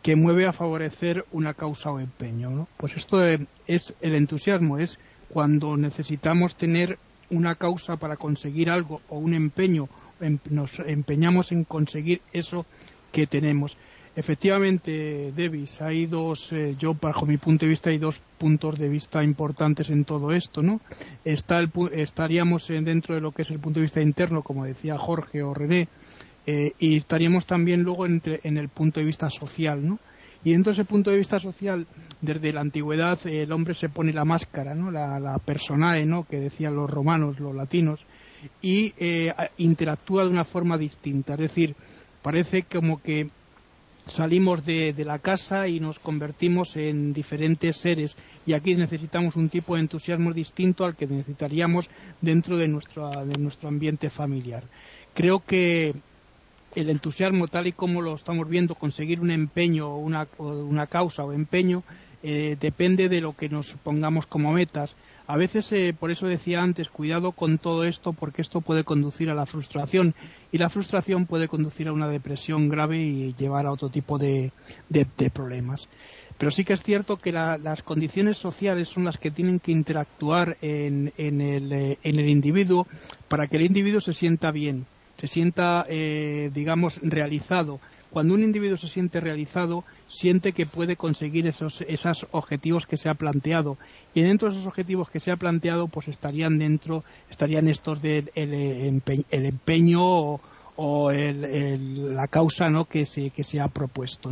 que 0.00 0.16
mueve 0.16 0.46
a 0.46 0.54
favorecer 0.54 1.26
una 1.32 1.52
causa 1.52 1.90
o 1.90 2.00
empeño. 2.00 2.48
¿no? 2.48 2.68
Pues 2.78 2.96
esto 2.96 3.22
es 3.22 3.94
el 4.00 4.14
entusiasmo, 4.14 4.78
es 4.78 4.98
cuando 5.28 5.76
necesitamos 5.76 6.56
tener 6.56 6.98
una 7.30 7.54
causa 7.54 7.96
para 7.96 8.16
conseguir 8.16 8.70
algo 8.70 9.00
o 9.08 9.18
un 9.18 9.34
empeño, 9.34 9.88
em, 10.24 10.38
nos 10.50 10.70
empeñamos 10.80 11.52
en 11.52 11.64
conseguir 11.64 12.20
eso 12.32 12.66
que 13.12 13.26
tenemos. 13.26 13.76
Efectivamente, 14.16 15.32
Davis, 15.36 15.80
hay 15.80 16.06
dos, 16.06 16.52
eh, 16.52 16.76
yo 16.78 16.94
bajo 16.94 17.26
mi 17.26 17.36
punto 17.36 17.64
de 17.66 17.70
vista 17.70 17.90
hay 17.90 17.98
dos 17.98 18.20
puntos 18.38 18.78
de 18.78 18.88
vista 18.88 19.24
importantes 19.24 19.90
en 19.90 20.04
todo 20.04 20.30
esto, 20.30 20.62
¿no? 20.62 20.80
Está 21.24 21.58
el, 21.58 21.70
estaríamos 21.92 22.68
dentro 22.68 23.16
de 23.16 23.20
lo 23.20 23.32
que 23.32 23.42
es 23.42 23.50
el 23.50 23.58
punto 23.58 23.80
de 23.80 23.84
vista 23.84 24.00
interno, 24.00 24.42
como 24.42 24.64
decía 24.64 24.98
Jorge 24.98 25.42
o 25.42 25.52
René, 25.52 25.88
eh, 26.46 26.72
y 26.78 26.96
estaríamos 26.96 27.44
también 27.46 27.82
luego 27.82 28.06
en 28.06 28.56
el 28.56 28.68
punto 28.68 29.00
de 29.00 29.06
vista 29.06 29.30
social, 29.30 29.84
¿no? 29.84 29.98
Y 30.44 30.52
dentro 30.52 30.72
de 30.72 30.82
ese 30.82 30.88
punto 30.88 31.10
de 31.10 31.16
vista 31.16 31.40
social, 31.40 31.86
desde 32.20 32.52
la 32.52 32.60
antigüedad 32.60 33.18
el 33.26 33.50
hombre 33.50 33.74
se 33.74 33.88
pone 33.88 34.12
la 34.12 34.26
máscara, 34.26 34.74
¿no? 34.74 34.90
La, 34.92 35.18
la 35.18 35.38
personae, 35.38 36.04
¿no? 36.06 36.24
Que 36.24 36.38
decían 36.38 36.76
los 36.76 36.88
romanos, 36.88 37.40
los 37.40 37.54
latinos, 37.54 38.04
y 38.62 38.92
eh, 38.98 39.32
interactúa 39.58 40.24
de 40.24 40.30
una 40.30 40.44
forma 40.44 40.78
distinta. 40.78 41.34
Es 41.34 41.40
decir, 41.40 41.74
parece 42.22 42.62
como 42.62 43.00
que 43.02 43.26
salimos 44.06 44.64
de, 44.64 44.94
la 45.04 45.18
casa 45.18 45.68
y 45.68 45.80
nos 45.80 45.98
convertimos 45.98 46.76
en 46.76 47.12
diferentes 47.12 47.76
seres 47.76 48.16
y 48.46 48.52
aquí 48.52 48.74
necesitamos 48.74 49.36
un 49.36 49.48
tipo 49.48 49.74
de 49.74 49.80
entusiasmo 49.80 50.32
distinto 50.32 50.84
al 50.84 50.96
que 50.96 51.06
necesitaríamos 51.06 51.88
dentro 52.20 52.56
de 52.56 52.68
nuestro, 52.68 53.10
de 53.10 53.40
nuestro 53.40 53.68
ambiente 53.68 54.10
familiar. 54.10 54.64
Creo 55.14 55.40
que 55.40 55.94
el 56.74 56.90
entusiasmo 56.90 57.46
tal 57.48 57.66
y 57.66 57.72
como 57.72 58.02
lo 58.02 58.14
estamos 58.14 58.48
viendo, 58.48 58.74
conseguir 58.74 59.20
un 59.20 59.30
empeño 59.30 59.96
una, 59.96 60.26
una 60.38 60.86
causa 60.86 61.24
o 61.24 61.32
empeño, 61.32 61.82
eh, 62.26 62.56
depende 62.58 63.10
de 63.10 63.20
lo 63.20 63.36
que 63.36 63.50
nos 63.50 63.74
pongamos 63.82 64.26
como 64.26 64.50
metas. 64.54 64.96
A 65.26 65.36
veces, 65.36 65.70
eh, 65.72 65.94
por 65.98 66.10
eso 66.10 66.26
decía 66.26 66.62
antes, 66.62 66.88
cuidado 66.88 67.32
con 67.32 67.58
todo 67.58 67.84
esto 67.84 68.14
porque 68.14 68.40
esto 68.40 68.62
puede 68.62 68.82
conducir 68.82 69.28
a 69.28 69.34
la 69.34 69.44
frustración. 69.44 70.14
Y 70.50 70.56
la 70.56 70.70
frustración 70.70 71.26
puede 71.26 71.48
conducir 71.48 71.86
a 71.86 71.92
una 71.92 72.08
depresión 72.08 72.70
grave 72.70 72.96
y 73.02 73.34
llevar 73.34 73.66
a 73.66 73.72
otro 73.72 73.90
tipo 73.90 74.16
de, 74.16 74.52
problemas. 75.34 75.86
Pero 76.38 76.50
sí 76.50 76.64
que 76.64 76.72
es 76.72 76.82
cierto 76.82 77.18
que 77.18 77.30
las 77.30 77.82
condiciones 77.82 78.38
sociales 78.38 78.88
son 78.88 79.04
las 79.04 79.18
que 79.18 79.30
tienen 79.30 79.60
que 79.60 79.72
interactuar 79.72 80.56
en, 80.62 81.12
el, 81.18 81.72
eh, 81.74 81.98
en, 82.02 82.18
el, 82.18 82.28
individuo 82.30 82.86
para 83.28 83.48
que 83.48 83.56
el 83.56 83.64
individuo 83.64 84.00
se 84.00 84.14
sienta 84.14 84.50
bien, 84.50 84.86
se 85.20 85.26
sienta, 85.26 85.86
digamos, 85.88 87.00
realizado 87.02 87.80
cuando 88.14 88.34
un 88.34 88.44
individuo 88.44 88.76
se 88.76 88.86
siente 88.86 89.18
realizado, 89.18 89.82
siente 90.06 90.52
que 90.52 90.66
puede 90.66 90.94
conseguir 90.94 91.48
esos, 91.48 91.80
esos 91.80 92.28
objetivos 92.30 92.86
que 92.86 92.96
se 92.96 93.08
ha 93.08 93.14
planteado. 93.14 93.76
Y 94.14 94.22
dentro 94.22 94.48
de 94.48 94.54
esos 94.54 94.68
objetivos 94.68 95.10
que 95.10 95.18
se 95.18 95.32
ha 95.32 95.36
planteado, 95.36 95.88
pues 95.88 96.06
estarían 96.06 96.56
dentro, 96.56 97.02
estarían 97.28 97.66
estos 97.66 98.00
del 98.00 98.30
el 98.36 99.02
empeño 99.30 100.40
o, 100.76 101.10
la 101.10 102.28
causa 102.28 102.70
¿no? 102.70 102.84
que, 102.84 103.04
se, 103.04 103.30
que 103.30 103.42
se 103.42 103.60
ha 103.60 103.66
propuesto. 103.66 104.30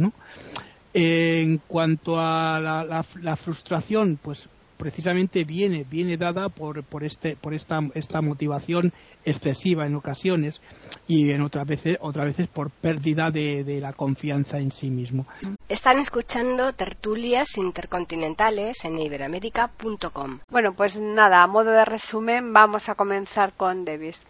En 0.94 1.58
cuanto 1.66 2.20
a 2.20 2.60
la, 2.60 3.36
frustración, 3.36 4.16
pues 4.22 4.48
precisamente 4.82 5.44
viene 5.44 5.86
viene 5.88 6.16
dada 6.16 6.48
por 6.48 6.82
por 6.82 7.04
este 7.04 7.36
por 7.36 7.54
esta 7.54 7.78
esta 7.94 8.20
motivación 8.20 8.92
excesiva 9.24 9.86
en 9.86 9.94
ocasiones 9.94 10.60
y 11.06 11.30
en 11.30 11.40
otras 11.42 11.68
veces 11.68 11.98
otras 12.00 12.26
veces 12.26 12.48
por 12.48 12.72
pérdida 12.72 13.30
de, 13.30 13.62
de, 13.62 13.80
la 13.80 13.92
confianza 13.92 14.58
en 14.58 14.72
sí 14.72 14.90
mismo. 14.90 15.24
Están 15.68 15.98
escuchando 16.00 16.72
tertulias 16.72 17.56
intercontinentales 17.58 18.84
en 18.84 18.98
iberamérica.com. 18.98 20.40
Bueno, 20.50 20.74
pues 20.74 20.96
nada, 20.96 21.44
a 21.44 21.46
modo 21.46 21.70
de 21.70 21.84
resumen 21.84 22.52
vamos 22.52 22.88
a 22.88 22.96
comenzar 22.96 23.52
con 23.52 23.84
Davis. 23.84 24.24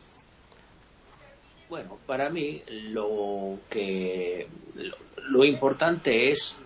Bueno, 1.70 1.96
para 2.06 2.28
mí 2.28 2.62
lo 2.68 3.58
que 3.70 4.46
lo, 5.30 5.44
importante 5.46 6.30
es 6.30 6.58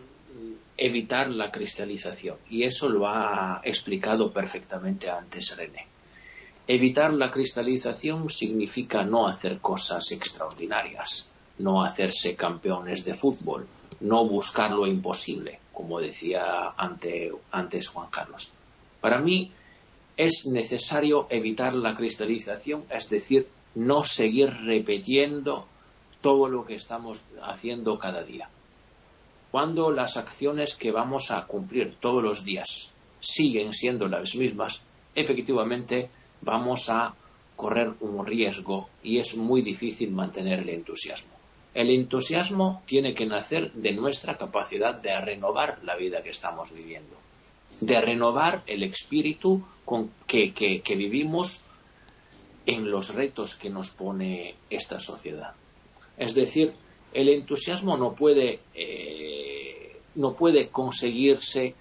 evitar 0.77 1.31
la 1.31 1.51
cristalización 1.51 2.37
y 2.51 2.65
eso 2.65 2.89
lo 2.89 3.07
ha 3.09 3.61
explicado 3.65 4.33
perfectamente 4.33 5.11
antes 5.11 5.57
René. 5.57 5.87
Evitar 6.69 7.13
la 7.13 7.31
cristalización 7.31 8.29
significa 8.29 9.05
no 9.05 9.29
hacer 9.29 9.61
cosas 9.61 10.11
extraordinarias, 10.11 11.31
no 11.59 11.85
hacerse 11.85 12.35
campeones 12.35 13.05
de 13.05 13.15
fútbol, 13.15 13.67
no 14.01 14.27
buscar 14.27 14.73
lo 14.73 14.87
imposible, 14.87 15.61
como 15.73 16.01
decía 16.01 16.75
antes 16.77 17.89
Juan 17.89 18.11
Carlos. 18.11 18.53
Para 19.01 19.21
mí 19.21 19.53
es 20.17 20.47
necesario 20.47 21.27
evitar 21.31 21.75
la 21.75 21.95
cristalización, 21.95 22.85
es 22.91 23.09
decir, 23.09 23.49
no 23.75 24.03
seguir 24.03 24.51
repitiendo 24.65 25.67
todo 26.21 26.49
lo 26.49 26.67
que 26.67 26.75
estamos 26.75 27.23
haciendo 27.43 27.99
cada 27.99 28.25
día. 28.25 28.49
Cuando 29.51 29.91
las 29.91 30.17
acciones 30.17 30.75
que 30.75 30.91
vamos 30.91 31.31
a 31.31 31.47
cumplir 31.47 31.97
todos 32.01 32.23
los 32.23 32.45
días 32.45 32.93
siguen 33.19 33.73
siendo 33.73 34.09
las 34.09 34.35
mismas, 34.35 34.83
efectivamente 35.15 36.11
vamos 36.43 36.91
a 36.91 37.15
correr 37.55 37.95
un 38.01 38.27
riesgo 38.27 38.89
y 39.03 39.19
es 39.19 39.37
muy 39.37 39.63
difícil 39.63 40.11
mantener 40.11 40.61
el 40.61 40.69
entusiasmo. 40.69 41.35
El 41.75 41.91
entusiasmo 41.91 42.83
tiene 42.87 43.15
que 43.15 43.27
nacer 43.27 43.73
de 43.73 43.93
nuestra 43.93 44.37
capacidad 44.37 44.95
de 44.95 45.19
renovar 45.21 45.79
la 45.85 45.97
vida 45.97 46.23
que 46.23 46.31
estamos 46.31 46.73
viviendo, 46.73 47.17
de 47.81 48.01
renovar 48.01 48.63
el 48.67 48.83
espíritu 48.83 49.63
con 49.85 50.11
que, 50.27 50.53
que 50.53 50.97
vivimos 50.97 51.63
en 52.67 52.91
los 52.91 53.15
retos 53.15 53.55
que 53.55 53.71
nos 53.71 53.91
pone 53.91 54.57
esta 54.69 54.99
sociedad. 54.99 55.55
Es 56.17 56.35
decir, 56.35 56.75
el 57.17 57.31
entusiasmo 57.31 57.97
no 57.97 58.13
puede, 58.13 58.61
eh, 58.75 59.97
no 60.17 60.35
puede 60.35 60.69
conseguirse 60.69 61.75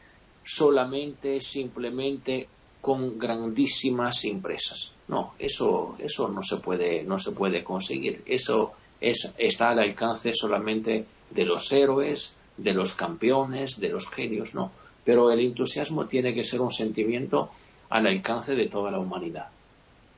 solamente, 0.46 1.42
simplemente 1.42 2.48
con 2.80 3.20
grandísimas 3.20 4.24
empresas. 4.24 4.94
No, 5.10 5.34
eso, 5.38 5.98
eso 6.00 6.30
no 6.30 6.42
se 6.42 6.58
puede, 6.58 7.04
no 7.04 7.18
se 7.18 7.34
puede 7.34 7.66
conseguir. 7.66 8.24
Eso 8.26 8.72
es, 9.02 9.34
está 9.38 9.72
al 9.72 9.80
alcance 9.80 10.32
solamente 10.34 11.06
de 11.30 11.46
los 11.46 11.70
héroes, 11.74 12.34
de 12.56 12.74
los 12.74 12.94
campeones, 12.94 13.78
de 13.78 13.90
los 13.90 14.10
genios, 14.10 14.56
no. 14.56 14.72
Pero 15.04 15.32
el 15.32 15.42
entusiasmo 15.42 16.08
tiene 16.08 16.34
que 16.34 16.46
ser 16.46 16.62
un 16.62 16.72
sentimiento 16.72 17.50
al 17.90 18.08
alcance 18.08 18.56
de 18.56 18.70
toda 18.70 18.90
la 18.90 19.00
humanidad. 19.00 19.50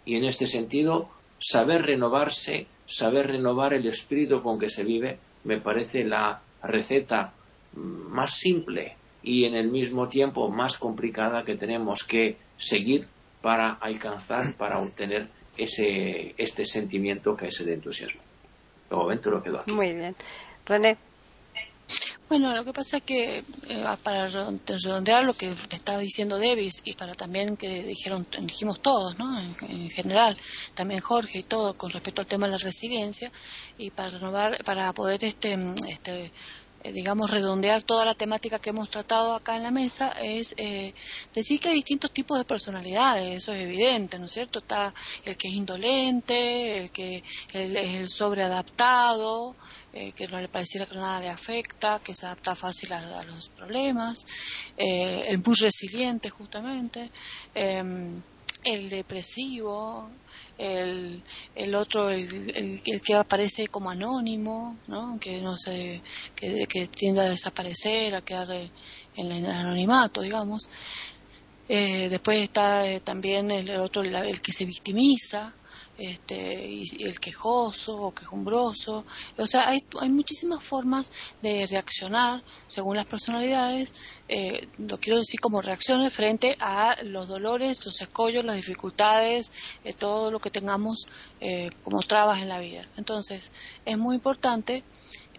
Y 0.06 0.16
en 0.16 0.26
este 0.26 0.46
sentido, 0.46 1.10
saber 1.40 1.88
renovarse, 1.88 2.68
saber 2.88 3.28
renovar 3.28 3.74
el 3.74 3.86
espíritu 3.86 4.42
con 4.42 4.58
que 4.58 4.70
se 4.70 4.84
vive, 4.84 5.20
me 5.44 5.60
parece 5.60 6.04
la 6.04 6.42
receta 6.64 7.34
más 7.74 8.38
simple 8.38 8.96
y 9.22 9.46
en 9.46 9.56
el 9.56 9.70
mismo 9.70 10.08
tiempo 10.08 10.50
más 10.50 10.78
complicada 10.78 11.44
que 11.44 11.56
tenemos 11.56 12.04
que 12.04 12.38
seguir 12.58 13.08
para 13.42 13.74
alcanzar, 13.74 14.56
para 14.58 14.80
obtener 14.80 15.28
ese, 15.58 16.34
este 16.38 16.66
sentimiento 16.66 17.36
que 17.36 17.48
es 17.48 17.60
el 17.62 17.70
entusiasmo. 17.70 18.22
De 18.90 18.96
momento 18.96 19.30
lo 19.30 19.44
quedo 19.44 19.60
aquí. 19.60 19.72
Muy 19.72 19.94
bien. 19.94 20.16
René. 20.66 20.98
Bueno, 22.30 22.54
lo 22.54 22.66
que 22.66 22.74
pasa 22.74 22.98
es 22.98 23.04
que 23.04 23.38
eh, 23.38 23.86
para 24.04 24.28
redondear 24.28 25.24
lo 25.24 25.34
que 25.34 25.56
estaba 25.70 26.00
diciendo 26.00 26.38
Davis 26.38 26.82
y 26.84 26.94
para 26.94 27.16
también 27.16 27.56
que 27.56 27.84
dijeron 27.84 28.28
dijimos 28.42 28.82
todos, 28.82 29.18
¿no? 29.18 29.40
En, 29.40 29.90
general, 29.90 30.38
también 30.74 31.00
Jorge 31.00 31.40
y 31.40 31.44
todo 31.44 31.78
con 31.78 31.90
respecto 31.90 32.22
al 32.22 32.28
tema 32.28 32.48
de 32.48 32.54
la 32.54 32.58
resiliencia 32.58 33.32
y 33.78 33.92
para 33.92 34.10
renovar, 34.10 34.62
para 34.66 34.92
poder 34.92 35.24
este, 35.24 35.58
este 35.88 36.34
digamos, 36.94 37.32
redondear 37.32 37.84
toda 37.84 38.06
la 38.06 38.14
temática 38.14 38.60
que 38.60 38.70
hemos 38.70 38.90
tratado 38.90 39.34
acá 39.34 39.56
en 39.56 39.64
la 39.64 39.72
mesa, 39.72 40.14
es 40.22 40.54
eh, 40.58 40.94
decir 41.34 41.60
que 41.60 41.70
hay 41.70 41.76
distintos 41.76 42.12
tipos 42.12 42.38
de 42.38 42.46
personalidades, 42.46 43.38
eso 43.38 43.54
es 43.54 43.62
evidente, 43.62 44.20
¿no 44.20 44.26
es 44.26 44.32
cierto? 44.32 44.60
Está 44.60 44.94
el 45.26 45.38
que 45.38 45.48
es 45.48 45.54
indolente, 45.54 46.78
el 46.78 46.92
que 46.92 47.24
es 47.54 47.76
el 47.76 48.10
sobreadaptado, 48.10 49.56
eh, 49.94 50.12
que 50.12 50.28
no 50.28 50.40
le 50.40 50.48
pareciera 50.48 50.86
que 50.86 50.96
nada 50.96 51.20
le 51.20 51.30
afecta, 51.30 52.00
que 52.04 52.14
se 52.14 52.26
adapta 52.26 52.56
fácil 52.56 52.94
a, 52.94 53.24
los 53.24 53.50
problemas, 53.50 54.28
eh, 54.78 55.26
el 55.28 55.40
muy 55.40 55.56
resiliente 55.56 56.30
justamente, 56.30 57.10
em, 57.56 58.22
el 58.64 58.90
depresivo, 58.90 60.10
el, 60.58 61.24
el 61.56 61.76
otro, 61.76 62.10
el, 62.10 62.82
que 63.04 63.16
aparece 63.16 63.68
como 63.68 63.90
anónimo, 63.90 64.78
¿no? 64.88 65.18
que 65.20 65.40
no 65.42 65.58
se, 65.58 66.02
que, 66.36 66.66
que 66.68 66.88
tiende 66.88 67.22
a 67.22 67.30
desaparecer, 67.30 68.16
a 68.16 68.22
quedar 68.22 68.52
en 68.52 69.32
el 69.32 69.46
anonimato, 69.46 70.22
digamos. 70.22 70.70
Eh, 71.70 72.08
después 72.10 72.42
está 72.42 72.84
también 73.02 73.52
el 73.52 73.70
otro, 73.78 74.02
el 74.02 74.42
que 74.42 74.52
se 74.54 74.66
victimiza, 74.66 75.54
este, 75.98 76.68
y, 76.68 77.04
el 77.04 77.20
quejoso 77.20 77.98
o 77.98 78.14
quejumbroso. 78.14 79.06
O 79.38 79.48
sea, 79.48 79.70
hay, 79.70 79.84
hay 80.00 80.10
muchísimas 80.10 80.64
formas 80.64 81.12
de 81.42 81.66
reaccionar 81.68 82.44
según 82.68 82.96
las 82.96 83.06
personalidades. 83.06 83.94
Eh, 84.28 84.68
lo 84.78 85.00
quiero 85.00 85.18
decir 85.20 85.40
como 85.40 85.62
reacciones 85.62 86.14
frente 86.14 86.56
a 86.60 86.96
los 87.04 87.28
dolores, 87.28 87.86
los 87.86 88.02
escollos, 88.02 88.46
las 88.46 88.58
dificultades, 88.58 89.52
eh, 89.84 89.94
todo 89.94 90.32
lo 90.32 90.40
que 90.40 90.52
tengamos 90.52 91.08
eh, 91.40 91.70
como 91.84 92.00
trabas 92.02 92.42
en 92.42 92.50
la 92.50 92.60
vida. 92.60 92.88
Entonces, 92.98 93.52
es 93.86 93.98
muy 93.98 94.16
importante 94.16 94.84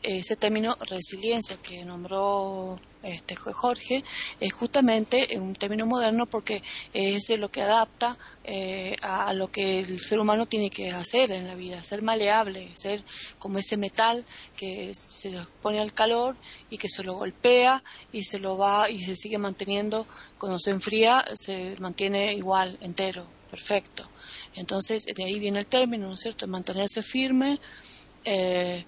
ese 0.02 0.36
término 0.36 0.76
resiliencia 0.88 1.56
que 1.56 1.84
nombró 1.84 2.78
este 3.02 3.36
Jorge 3.36 4.02
es 4.40 4.52
justamente 4.52 5.38
un 5.38 5.54
término 5.54 5.86
moderno 5.86 6.26
porque 6.26 6.62
es 6.92 7.30
lo 7.38 7.48
que 7.50 7.62
adapta 7.62 8.18
eh, 8.44 8.96
a 9.02 9.32
lo 9.34 9.48
que 9.48 9.80
el 9.80 10.00
ser 10.00 10.18
humano 10.18 10.46
tiene 10.46 10.70
que 10.70 10.90
hacer 10.90 11.30
en 11.32 11.46
la 11.46 11.54
vida, 11.54 11.82
ser 11.82 12.02
maleable, 12.02 12.70
ser 12.74 13.04
como 13.38 13.58
ese 13.58 13.76
metal 13.76 14.24
que 14.56 14.92
se 14.94 15.32
pone 15.62 15.80
al 15.80 15.92
calor 15.92 16.36
y 16.70 16.78
que 16.78 16.88
se 16.88 17.04
lo 17.04 17.14
golpea 17.14 17.82
y 18.12 18.24
se 18.24 18.38
lo 18.38 18.56
va 18.56 18.90
y 18.90 18.98
se 18.98 19.14
sigue 19.14 19.38
manteniendo 19.38 20.06
cuando 20.38 20.58
se 20.58 20.70
enfría 20.70 21.24
se 21.34 21.76
mantiene 21.78 22.34
igual 22.34 22.78
entero, 22.80 23.26
perfecto. 23.50 24.08
Entonces 24.54 25.04
de 25.04 25.24
ahí 25.24 25.38
viene 25.38 25.60
el 25.60 25.66
término, 25.66 26.08
¿no 26.08 26.14
es 26.14 26.20
cierto? 26.20 26.46
Mantenerse 26.48 27.02
firme. 27.02 27.60
Eh, 28.24 28.84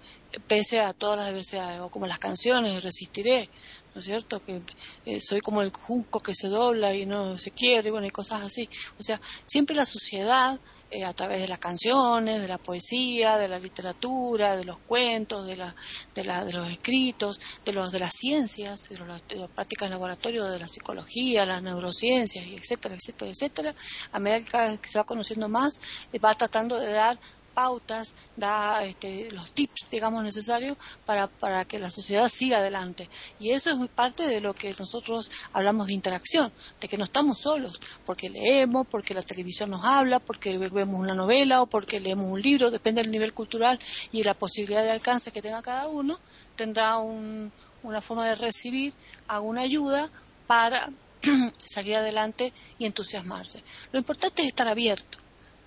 pese 0.46 0.80
a 0.80 0.92
todas 0.92 1.18
las 1.18 1.28
adversidades, 1.28 1.80
o 1.80 1.90
como 1.90 2.06
las 2.06 2.18
canciones, 2.18 2.82
resistiré, 2.82 3.48
¿no 3.94 4.00
es 4.00 4.04
cierto? 4.04 4.42
Que 4.44 4.62
eh, 5.06 5.20
soy 5.20 5.40
como 5.40 5.62
el 5.62 5.70
junco 5.70 6.20
que 6.20 6.34
se 6.34 6.48
dobla 6.48 6.94
y 6.94 7.06
no 7.06 7.38
se 7.38 7.50
quiere, 7.50 7.88
y 7.88 7.90
bueno, 7.90 8.06
y 8.06 8.10
cosas 8.10 8.42
así. 8.42 8.68
O 8.98 9.02
sea, 9.02 9.20
siempre 9.44 9.74
la 9.74 9.86
sociedad, 9.86 10.58
eh, 10.92 11.04
a 11.04 11.12
través 11.12 11.40
de 11.40 11.48
las 11.48 11.58
canciones, 11.58 12.40
de 12.40 12.48
la 12.48 12.58
poesía, 12.58 13.36
de 13.36 13.48
la 13.48 13.58
literatura, 13.58 14.56
de 14.56 14.64
los 14.64 14.78
cuentos, 14.78 15.46
de, 15.46 15.56
la, 15.56 15.74
de, 16.14 16.24
la, 16.24 16.44
de 16.44 16.52
los 16.52 16.68
escritos, 16.68 17.40
de, 17.64 17.72
los, 17.72 17.92
de 17.92 18.00
las 18.00 18.12
ciencias, 18.14 18.88
de, 18.88 18.98
las 18.98 19.22
prácticas 19.54 19.88
de 19.88 19.94
laboratorio, 19.94 20.46
de 20.46 20.58
la 20.58 20.68
psicología, 20.68 21.46
las 21.46 21.62
neurociencias, 21.62 22.44
y 22.44 22.54
etcétera, 22.54 22.96
etcétera, 22.96 23.30
etcétera, 23.30 23.74
a 24.12 24.18
medida 24.18 24.76
que 24.76 24.88
se 24.88 24.98
va 24.98 25.04
conociendo 25.04 25.48
más, 25.48 25.80
eh, 26.12 26.18
va 26.18 26.34
tratando 26.34 26.78
de 26.78 26.92
dar 26.92 27.18
pautas, 27.50 28.14
da 28.36 28.82
este, 28.84 29.30
los 29.30 29.52
tips, 29.52 29.90
digamos, 29.90 30.24
necesarios 30.24 30.76
para, 31.04 31.26
para 31.26 31.64
que 31.64 31.78
la 31.78 31.90
sociedad 31.90 32.28
siga 32.28 32.58
adelante. 32.58 33.08
Y 33.38 33.50
eso 33.50 33.70
es 33.70 33.76
muy 33.76 33.88
parte 33.88 34.26
de 34.26 34.40
lo 34.40 34.54
que 34.54 34.74
nosotros 34.78 35.30
hablamos 35.52 35.88
de 35.88 35.94
interacción, 35.94 36.52
de 36.80 36.88
que 36.88 36.96
no 36.96 37.04
estamos 37.04 37.40
solos, 37.40 37.80
porque 38.04 38.30
leemos, 38.30 38.86
porque 38.86 39.14
la 39.14 39.22
televisión 39.22 39.70
nos 39.70 39.84
habla, 39.84 40.20
porque 40.20 40.56
vemos 40.58 41.00
una 41.00 41.14
novela 41.14 41.62
o 41.62 41.66
porque 41.66 42.00
leemos 42.00 42.26
un 42.26 42.40
libro, 42.40 42.70
depende 42.70 43.02
del 43.02 43.10
nivel 43.10 43.34
cultural 43.34 43.78
y 44.12 44.22
la 44.22 44.34
posibilidad 44.34 44.82
de 44.82 44.90
alcance 44.90 45.32
que 45.32 45.42
tenga 45.42 45.62
cada 45.62 45.88
uno, 45.88 46.18
tendrá 46.56 46.98
una 46.98 48.00
forma 48.00 48.28
de 48.28 48.34
recibir 48.34 48.94
alguna 49.26 49.62
ayuda 49.62 50.10
para 50.46 50.90
salir 51.64 51.96
adelante 51.96 52.52
y 52.78 52.86
entusiasmarse. 52.86 53.62
Lo 53.92 53.98
importante 53.98 54.42
es 54.42 54.48
estar 54.48 54.68
abierto, 54.68 55.18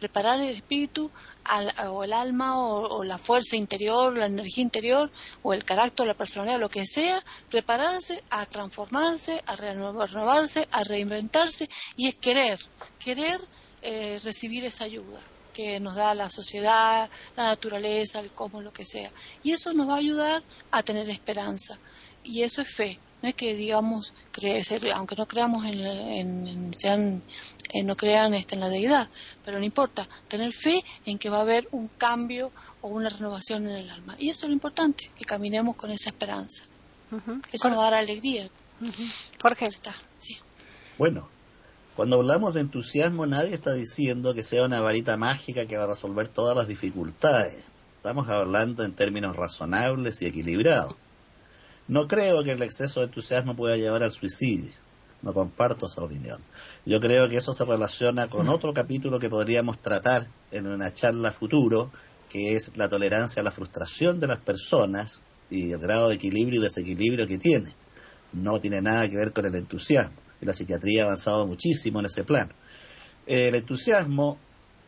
preparar 0.04 0.42
el 0.42 0.50
espíritu 0.50 1.10
o 1.90 2.04
el 2.04 2.12
alma 2.12 2.60
o, 2.60 3.06
la 3.06 3.18
fuerza 3.18 3.56
interior, 3.56 4.18
la 4.18 4.26
energía 4.26 4.62
interior 4.62 5.10
o 5.44 5.54
el 5.54 5.64
carácter, 5.64 6.06
la 6.06 6.14
personalidad, 6.14 6.60
lo 6.60 6.68
que 6.68 6.86
sea, 6.86 7.24
prepararse 7.50 8.22
a 8.30 8.46
transformarse, 8.46 9.42
a 9.46 9.56
renovarse, 9.56 10.68
a 10.72 10.84
reinventarse 10.84 11.70
y 11.96 12.10
es 12.10 12.16
querer, 12.16 12.60
querer 13.00 13.40
eh, 13.82 14.20
recibir 14.22 14.66
esa 14.66 14.84
ayuda 14.84 15.22
que 15.54 15.80
nos 15.80 15.96
da 15.96 16.14
la 16.14 16.30
sociedad, 16.30 17.10
la 17.38 17.44
naturaleza, 17.44 18.20
el 18.20 18.32
cosmos, 18.32 18.62
lo 18.62 18.74
que 18.74 18.84
sea. 18.84 19.10
Y 19.42 19.54
eso 19.54 19.72
nos 19.72 19.88
va 19.88 19.94
a 19.94 20.00
ayudar 20.00 20.44
a 20.70 20.84
tener 20.84 21.10
esperanza. 21.10 21.80
Y 22.26 22.42
eso 22.42 22.62
es 22.62 22.76
fe. 22.76 23.00
No 23.24 23.30
es 23.30 23.36
que 23.36 23.56
digamos, 23.56 24.14
aunque 24.94 25.16
no 25.16 25.26
creamos 25.30 25.66
en, 25.66 26.74
sean, 26.74 27.24
eh, 27.72 27.82
no 27.82 27.96
crean 27.96 28.34
este, 28.34 28.56
en 28.56 28.60
la 28.60 28.68
deidad, 28.68 29.10
pero 29.46 29.60
no 29.60 29.64
importa, 29.64 30.06
tener 30.28 30.52
fe 30.52 30.84
en 31.06 31.18
que 31.18 31.30
va 31.30 31.38
a 31.38 31.42
haber 31.44 31.70
un 31.72 31.88
cambio 31.88 32.52
o 32.82 32.90
una 32.90 33.08
renovación 33.08 33.70
en 33.70 33.78
el 33.78 33.90
alma. 33.90 34.18
Y 34.20 34.30
eso 34.30 34.46
es 34.46 34.50
lo 34.50 34.54
importante, 34.54 35.10
que 35.18 35.24
caminemos 35.24 35.78
con 35.78 35.90
esa 35.90 36.10
esperanza. 36.10 36.66
Eso 37.54 37.70
nos 37.70 37.78
va 37.78 37.88
a 37.88 37.92
dar 37.92 38.00
alegría. 38.02 38.50
Jorge. 39.42 39.68
Está, 39.68 39.94
sí. 40.18 40.38
Bueno, 40.98 41.30
cuando 41.96 42.18
hablamos 42.18 42.54
de 42.56 42.60
entusiasmo, 42.60 43.26
nadie 43.26 43.54
está 43.54 43.72
diciendo 43.72 44.34
que 44.34 44.44
sea 44.44 44.66
una 44.66 44.82
varita 44.82 45.16
mágica 45.16 45.66
que 45.66 45.78
va 45.78 45.86
a 45.86 45.88
resolver 45.88 46.28
todas 46.28 46.58
las 46.58 46.68
dificultades. 46.68 47.68
Estamos 47.96 48.28
hablando 48.28 48.84
en 48.84 48.94
términos 48.94 49.34
razonables 49.38 50.22
y 50.22 50.26
equilibrados. 50.26 50.96
No 51.88 52.08
creo 52.08 52.44
que 52.44 52.54
el 52.54 52.62
exceso 52.62 53.02
de 53.02 53.08
entusiasmo 53.08 53.56
pueda 53.56 53.76
llevar 53.76 54.04
al 54.04 54.12
suicidio. 54.12 54.72
No 55.22 55.34
comparto 55.34 55.88
esa 55.88 56.02
opinión. 56.02 56.42
Yo 56.86 57.00
creo 57.02 57.28
que 57.28 57.38
eso 57.38 57.54
se 57.54 57.66
relaciona 57.66 58.28
con 58.28 58.48
otro 58.48 58.74
capítulo 58.74 59.20
que 59.20 59.30
podríamos 59.30 59.80
tratar 59.80 60.28
en 60.52 60.68
una 60.68 60.94
charla 60.94 61.32
futuro, 61.32 61.92
que 62.30 62.56
es 62.56 62.72
la 62.78 62.88
tolerancia 62.88 63.42
a 63.42 63.44
la 63.44 63.52
frustración 63.52 64.20
de 64.22 64.28
las 64.28 64.40
personas 64.40 65.22
y 65.50 65.72
el 65.72 65.80
grado 65.80 66.10
de 66.10 66.16
equilibrio 66.16 66.62
y 66.62 66.64
desequilibrio 66.64 67.28
que 67.28 67.38
tiene. 67.38 67.74
No 68.32 68.62
tiene 68.62 68.82
nada 68.82 69.10
que 69.10 69.18
ver 69.18 69.34
con 69.34 69.46
el 69.46 69.56
entusiasmo. 69.56 70.16
Y 70.42 70.46
la 70.46 70.54
psiquiatría 70.54 71.04
ha 71.04 71.06
avanzado 71.06 71.46
muchísimo 71.46 72.00
en 72.00 72.06
ese 72.06 72.24
plan. 72.24 72.52
El 73.26 73.56
entusiasmo 73.56 74.38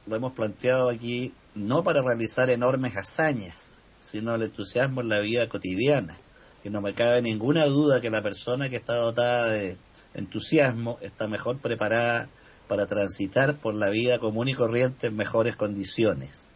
lo 0.08 0.16
hemos 0.16 0.32
planteado 0.32 0.90
aquí 0.90 1.34
no 1.56 1.84
para 1.84 2.02
realizar 2.02 2.50
enormes 2.50 2.96
hazañas, 2.96 3.78
sino 3.98 4.36
el 4.36 4.44
entusiasmo 4.44 5.02
en 5.02 5.10
la 5.10 5.20
vida 5.20 5.48
cotidiana 5.50 6.18
que 6.66 6.72
no 6.72 6.82
me 6.82 6.96
cabe 6.96 7.22
ninguna 7.22 7.66
duda 7.66 8.02
que 8.02 8.10
la 8.10 8.24
persona 8.24 8.70
que 8.70 8.78
está 8.78 8.96
dotada 8.96 9.50
de 9.50 9.78
entusiasmo 10.16 10.98
está 11.00 11.28
mejor 11.28 11.60
preparada 11.60 12.28
para 12.68 12.88
transitar 12.88 13.58
por 13.58 13.76
la 13.76 13.92
vida 13.92 14.18
común 14.18 14.50
y 14.50 14.56
corriente 14.56 15.06
en 15.06 15.16
mejores 15.16 15.56
condiciones. 15.56 16.48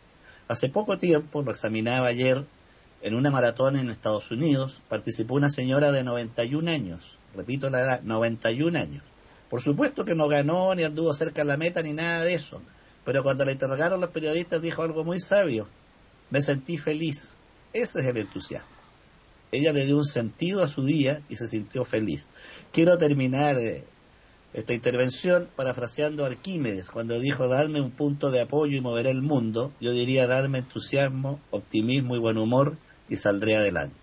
Hace 0.48 0.68
poco 0.68 0.98
tiempo, 0.98 1.44
lo 1.44 1.52
examinaba 1.52 2.08
ayer, 2.08 2.44
en 3.04 3.14
una 3.14 3.30
maratón 3.30 3.76
en 3.76 3.92
Estados 3.92 4.32
Unidos, 4.32 4.82
participó 4.90 5.36
una 5.36 5.50
señora 5.50 5.92
de 5.92 6.04
91 6.04 6.72
años, 6.72 7.20
repito 7.36 7.70
la 7.70 7.82
edad, 7.82 8.02
91 8.02 8.80
años. 8.80 9.04
Por 9.48 9.62
supuesto 9.62 10.06
que 10.06 10.16
no 10.16 10.28
ganó, 10.28 10.74
ni 10.74 10.86
anduvo 10.86 11.14
cerca 11.14 11.44
de 11.44 11.50
la 11.50 11.58
meta, 11.58 11.84
ni 11.84 11.94
nada 11.94 12.24
de 12.24 12.34
eso, 12.34 12.64
pero 13.06 13.22
cuando 13.22 13.46
la 13.46 13.52
interrogaron 13.52 14.02
los 14.02 14.10
periodistas 14.10 14.60
dijo 14.60 14.82
algo 14.82 15.06
muy 15.06 15.20
sabio, 15.20 15.68
me 16.32 16.42
sentí 16.42 16.80
feliz. 16.80 17.36
Ese 17.74 18.00
es 18.00 18.08
el 18.08 18.18
entusiasmo 18.18 18.79
ella 19.52 19.74
le 19.74 19.86
dio 19.86 19.98
un 19.98 20.06
sentido 20.06 20.64
a 20.64 20.68
su 20.68 20.84
día 20.84 21.22
y 21.30 21.36
se 21.36 21.48
sintió 21.48 21.86
feliz. 21.86 22.30
Quiero 22.72 22.98
terminar 22.98 23.58
eh, 23.58 23.84
esta 24.54 24.74
intervención 24.74 25.48
parafraseando 25.56 26.24
a 26.24 26.28
Arquímedes, 26.28 26.92
cuando 26.92 27.20
dijo, 27.20 27.48
darme 27.48 27.82
un 27.82 27.92
punto 27.92 28.32
de 28.32 28.42
apoyo 28.42 28.78
y 28.78 28.82
moveré 28.82 29.12
el 29.12 29.22
mundo, 29.22 29.72
yo 29.80 29.92
diría, 29.92 30.28
darme 30.28 30.60
entusiasmo, 30.60 31.40
optimismo 31.52 32.16
y 32.16 32.20
buen 32.20 32.38
humor 32.38 32.78
y 33.08 33.16
saldré 33.16 33.56
adelante. 33.56 33.96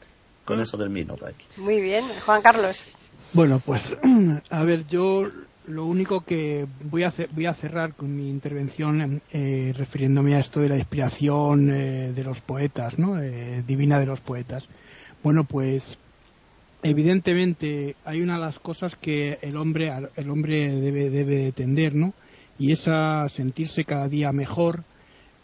Con 0.44 0.60
eso 0.60 0.78
termino, 0.78 1.16
Paqui. 1.16 1.44
Muy 1.56 1.80
bien, 1.80 2.04
Juan 2.24 2.42
Carlos. 2.42 2.84
Bueno, 3.32 3.60
pues, 3.64 3.96
a 4.50 4.62
ver, 4.62 4.86
yo 4.86 5.28
lo 5.66 5.84
único 5.84 6.24
que 6.24 6.66
voy 6.84 7.02
a, 7.02 7.12
voy 7.32 7.46
a 7.46 7.54
cerrar 7.54 7.94
con 7.94 8.14
mi 8.14 8.28
intervención 8.28 9.20
eh, 9.32 9.74
refiriéndome 9.76 10.36
a 10.36 10.38
esto 10.38 10.60
de 10.60 10.68
la 10.68 10.76
inspiración 10.76 11.74
eh, 11.74 12.12
de 12.12 12.22
los 12.22 12.40
poetas, 12.40 12.96
¿no? 12.98 13.20
divina 13.66 13.98
de 13.98 14.06
los 14.06 14.20
poetas. 14.20 14.68
Bueno, 15.26 15.42
pues 15.42 15.98
evidentemente 16.84 17.96
hay 18.04 18.20
una 18.20 18.34
de 18.34 18.42
las 18.42 18.60
cosas 18.60 18.94
que 18.94 19.38
el 19.42 19.56
hombre, 19.56 19.92
el 20.14 20.30
hombre 20.30 20.70
debe, 20.70 21.10
debe 21.10 21.50
tender, 21.50 21.96
¿no? 21.96 22.14
Y 22.60 22.70
es 22.70 22.86
a 22.86 23.28
sentirse 23.28 23.82
cada 23.82 24.08
día 24.08 24.30
mejor. 24.30 24.84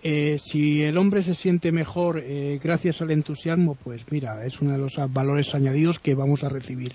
Eh, 0.04 0.38
si 0.38 0.84
el 0.84 0.96
hombre 0.98 1.24
se 1.24 1.34
siente 1.34 1.72
mejor 1.72 2.22
eh, 2.24 2.60
gracias 2.62 3.02
al 3.02 3.10
entusiasmo, 3.10 3.74
pues 3.74 4.02
mira, 4.08 4.46
es 4.46 4.60
uno 4.60 4.70
de 4.70 4.78
los 4.78 4.94
valores 5.08 5.52
añadidos 5.52 5.98
que 5.98 6.14
vamos 6.14 6.44
a 6.44 6.48
recibir. 6.48 6.92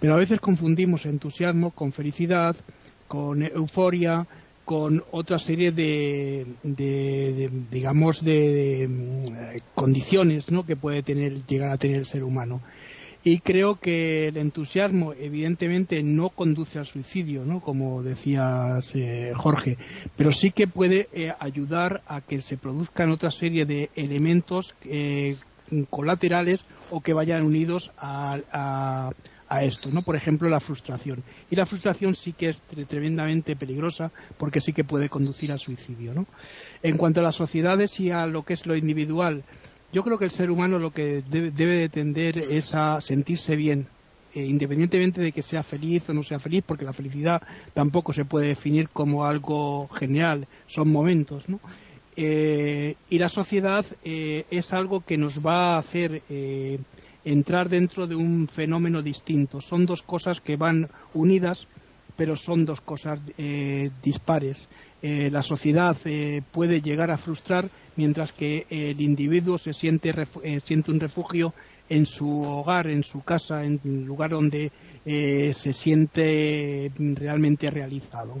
Pero 0.00 0.14
a 0.14 0.18
veces 0.18 0.40
confundimos 0.40 1.06
entusiasmo 1.06 1.70
con 1.70 1.92
felicidad, 1.92 2.56
con 3.06 3.40
euforia, 3.44 4.26
con 4.66 5.04
otra 5.12 5.38
serie 5.38 5.70
de, 5.70 6.44
digamos 7.70 8.22
de, 8.24 8.88
mm, 8.90 9.26
condiciones 9.76 10.50
¿no? 10.50 10.66
que 10.66 10.74
puede 10.74 11.04
tener 11.04 11.46
llegar 11.46 11.70
a 11.70 11.78
tener 11.78 11.98
el 11.98 12.04
ser 12.04 12.24
humano 12.24 12.60
y 13.22 13.38
creo 13.38 13.76
que 13.76 14.26
el 14.26 14.36
entusiasmo 14.36 15.12
evidentemente 15.12 16.02
no 16.02 16.30
conduce 16.30 16.80
al 16.80 16.86
suicidio 16.86 17.44
no 17.44 17.60
como 17.60 18.02
decías 18.02 18.90
eh, 18.94 19.30
Jorge 19.36 19.78
pero 20.16 20.32
sí 20.32 20.50
que 20.50 20.66
puede 20.66 21.06
eh, 21.12 21.32
ayudar 21.38 22.02
a 22.08 22.20
que 22.20 22.42
se 22.42 22.56
produzcan 22.56 23.10
otra 23.10 23.30
serie 23.30 23.66
de 23.66 23.90
elementos 23.94 24.74
eh, 24.84 25.36
colaterales 25.90 26.64
o 26.90 27.00
que 27.02 27.14
vayan 27.14 27.44
unidos 27.44 27.92
a 27.98 29.12
esto, 29.48 29.90
¿no? 29.90 30.02
Por 30.02 30.16
ejemplo, 30.16 30.48
la 30.48 30.60
frustración. 30.60 31.22
Y 31.50 31.56
la 31.56 31.66
frustración 31.66 32.14
sí 32.14 32.32
que 32.32 32.50
es 32.50 32.60
tremendamente 32.88 33.56
peligrosa 33.56 34.10
porque 34.36 34.60
sí 34.60 34.72
que 34.72 34.84
puede 34.84 35.08
conducir 35.08 35.52
al 35.52 35.60
suicidio, 35.60 36.14
¿no? 36.14 36.26
En 36.82 36.96
cuanto 36.96 37.20
a 37.20 37.24
las 37.24 37.36
sociedades 37.36 37.98
y 38.00 38.10
a 38.10 38.26
lo 38.26 38.42
que 38.42 38.54
es 38.54 38.66
lo 38.66 38.76
individual, 38.76 39.44
yo 39.92 40.02
creo 40.02 40.18
que 40.18 40.24
el 40.24 40.30
ser 40.30 40.50
humano 40.50 40.78
lo 40.78 40.90
que 40.90 41.22
debe, 41.28 41.50
de 41.50 41.88
tender 41.88 42.38
es 42.38 42.74
a 42.74 43.00
sentirse 43.00 43.56
bien, 43.56 43.86
eh, 44.34 44.44
independientemente 44.44 45.20
de 45.20 45.32
que 45.32 45.42
sea 45.42 45.62
feliz 45.62 46.08
o 46.08 46.12
no 46.12 46.22
sea 46.22 46.38
feliz, 46.38 46.64
porque 46.66 46.84
la 46.84 46.92
felicidad 46.92 47.40
tampoco 47.72 48.12
se 48.12 48.24
puede 48.24 48.48
definir 48.48 48.88
como 48.88 49.24
algo 49.24 49.88
general, 49.88 50.48
son 50.66 50.90
momentos, 50.90 51.48
¿no? 51.48 51.60
Eh, 52.18 52.96
y 53.10 53.18
la 53.18 53.28
sociedad 53.28 53.84
eh, 54.02 54.44
es 54.50 54.72
algo 54.72 55.02
que 55.02 55.18
nos 55.18 55.44
va 55.44 55.76
a 55.76 55.78
hacer 55.78 56.22
entrar 57.26 57.68
dentro 57.68 58.06
de 58.06 58.14
un 58.14 58.48
fenómeno 58.48 59.02
distinto. 59.02 59.60
Son 59.60 59.84
dos 59.84 60.02
cosas 60.02 60.40
que 60.40 60.56
van 60.56 60.88
unidas, 61.12 61.66
pero 62.16 62.36
son 62.36 62.64
dos 62.64 62.80
cosas 62.80 63.18
eh, 63.36 63.90
dispares. 64.02 64.68
Eh, 65.02 65.28
la 65.30 65.42
sociedad 65.42 65.96
eh, 66.04 66.42
puede 66.52 66.80
llegar 66.80 67.10
a 67.10 67.18
frustrar 67.18 67.68
mientras 67.96 68.32
que 68.32 68.64
el 68.70 69.00
individuo 69.00 69.58
se 69.58 69.72
siente, 69.72 70.14
siente 70.64 70.90
un 70.92 71.00
refugio 71.00 71.52
en 71.88 72.06
su 72.06 72.42
hogar, 72.42 72.86
en 72.86 73.02
su 73.02 73.22
casa, 73.22 73.64
en 73.64 73.80
el 73.84 74.04
lugar 74.04 74.30
donde 74.30 74.70
se 75.04 75.72
siente 75.72 76.90
realmente 76.98 77.70
realizado. 77.70 78.34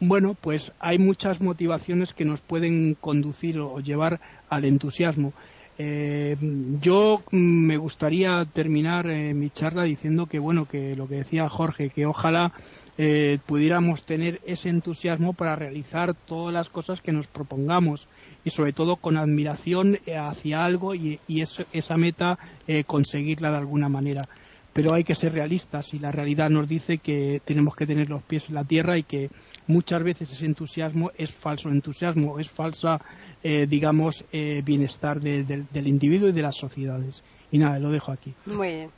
bueno, 0.00 0.34
pues 0.34 0.72
hay 0.78 0.98
muchas 0.98 1.40
motivaciones 1.40 2.12
que 2.12 2.26
nos 2.26 2.40
pueden 2.40 2.94
conducir 3.00 3.58
o 3.60 3.80
llevar 3.80 4.20
al 4.50 4.66
entusiasmo. 4.66 5.32
Eh, 5.78 6.36
yo 6.80 7.22
me 7.30 7.76
gustaría 7.76 8.46
terminar 8.46 9.10
eh, 9.10 9.34
mi 9.34 9.50
charla 9.50 9.84
diciendo 9.84 10.26
que, 10.26 10.38
bueno, 10.38 10.64
que 10.64 10.96
lo 10.96 11.06
que 11.06 11.16
decía 11.16 11.48
Jorge, 11.50 11.90
que 11.90 12.06
ojalá 12.06 12.52
eh, 12.96 13.38
pudiéramos 13.44 14.06
tener 14.06 14.40
ese 14.46 14.70
entusiasmo 14.70 15.34
para 15.34 15.54
realizar 15.54 16.14
todas 16.14 16.54
las 16.54 16.70
cosas 16.70 17.02
que 17.02 17.12
nos 17.12 17.26
propongamos 17.26 18.08
y 18.42 18.50
sobre 18.50 18.72
todo 18.72 18.96
con 18.96 19.18
admiración 19.18 19.98
hacia 20.18 20.64
algo 20.64 20.94
y, 20.94 21.20
esa 21.28 21.96
meta 21.98 22.38
conseguirla 22.86 23.50
de 23.50 23.58
alguna 23.58 23.88
manera 23.90 24.28
pero 24.76 24.92
hay 24.92 25.04
que 25.04 25.14
ser 25.14 25.32
realistas 25.32 25.94
y 25.94 25.98
la 25.98 26.12
realidad 26.12 26.50
nos 26.50 26.68
dice 26.68 26.98
que 26.98 27.40
tenemos 27.42 27.74
que 27.74 27.86
tener 27.86 28.10
los 28.10 28.22
pies 28.22 28.50
en 28.50 28.56
la 28.56 28.64
tierra 28.64 28.98
y 28.98 29.04
que 29.04 29.30
muchas 29.68 30.02
veces 30.02 30.30
ese 30.30 30.44
entusiasmo 30.44 31.12
es 31.16 31.32
falso 31.32 31.70
entusiasmo, 31.70 32.38
es 32.38 32.50
falsa, 32.50 33.00
eh, 33.42 33.66
digamos, 33.66 34.22
eh, 34.32 34.60
bienestar 34.62 35.18
del 35.18 35.86
individuo 35.86 36.28
y 36.28 36.32
de 36.32 36.42
las 36.42 36.58
sociedades. 36.58 37.24
Y 37.50 37.56
nada, 37.56 37.78
lo 37.78 37.88
dejo 37.88 38.12
aquí. 38.12 38.34
Muy 38.44 38.68
bien. 38.68 38.90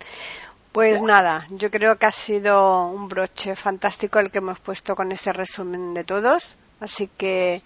Pues 0.73 1.01
nada, 1.01 1.47
yo 1.51 1.71
creo 1.71 1.97
que 1.97 2.07
ha 2.07 2.11
sido 2.11 2.89
un 2.89 3.07
broche 3.07 3.55
fantástico 3.55 4.19
el 4.19 4.33
que 4.33 4.39
hemos 4.39 4.59
puesto 4.59 4.97
con 4.97 5.13
este 5.13 5.33
resumen 5.33 5.95
de 5.95 6.03
todos. 6.03 6.57
Así 6.81 7.09
que 7.17 7.63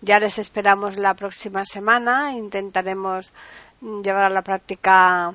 Ya 0.00 0.18
les 0.18 0.38
esperamos 0.38 0.96
la 0.96 1.12
próxima 1.12 1.66
semana. 1.66 2.32
Intentaremos 2.32 3.34
llevar 3.82 4.24
a 4.24 4.30
la 4.30 4.40
práctica 4.40 5.34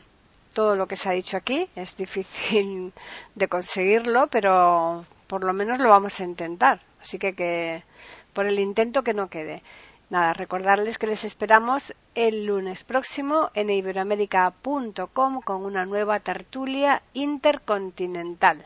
todo 0.53 0.75
lo 0.75 0.87
que 0.87 0.95
se 0.95 1.09
ha 1.09 1.13
dicho 1.13 1.37
aquí. 1.37 1.69
Es 1.75 1.95
difícil 1.95 2.91
de 3.35 3.47
conseguirlo, 3.47 4.25
pero 4.31 5.05
por 5.27 5.43
lo 5.43 5.53
menos 5.53 5.77
lo 5.77 5.91
vamos 5.91 6.19
a 6.19 6.23
intentar. 6.23 6.81
Así 6.99 7.19
que 7.19 7.83
por 8.33 8.47
el 8.47 8.59
intento 8.59 9.03
que 9.03 9.13
no 9.13 9.27
quede. 9.27 9.61
Nada, 10.11 10.33
recordarles 10.33 10.97
que 10.97 11.07
les 11.07 11.23
esperamos 11.23 11.95
el 12.15 12.45
lunes 12.45 12.83
próximo 12.83 13.49
en 13.53 13.69
iberoamérica.com 13.69 15.41
con 15.41 15.63
una 15.63 15.85
nueva 15.85 16.19
tertulia 16.19 17.01
intercontinental. 17.13 18.65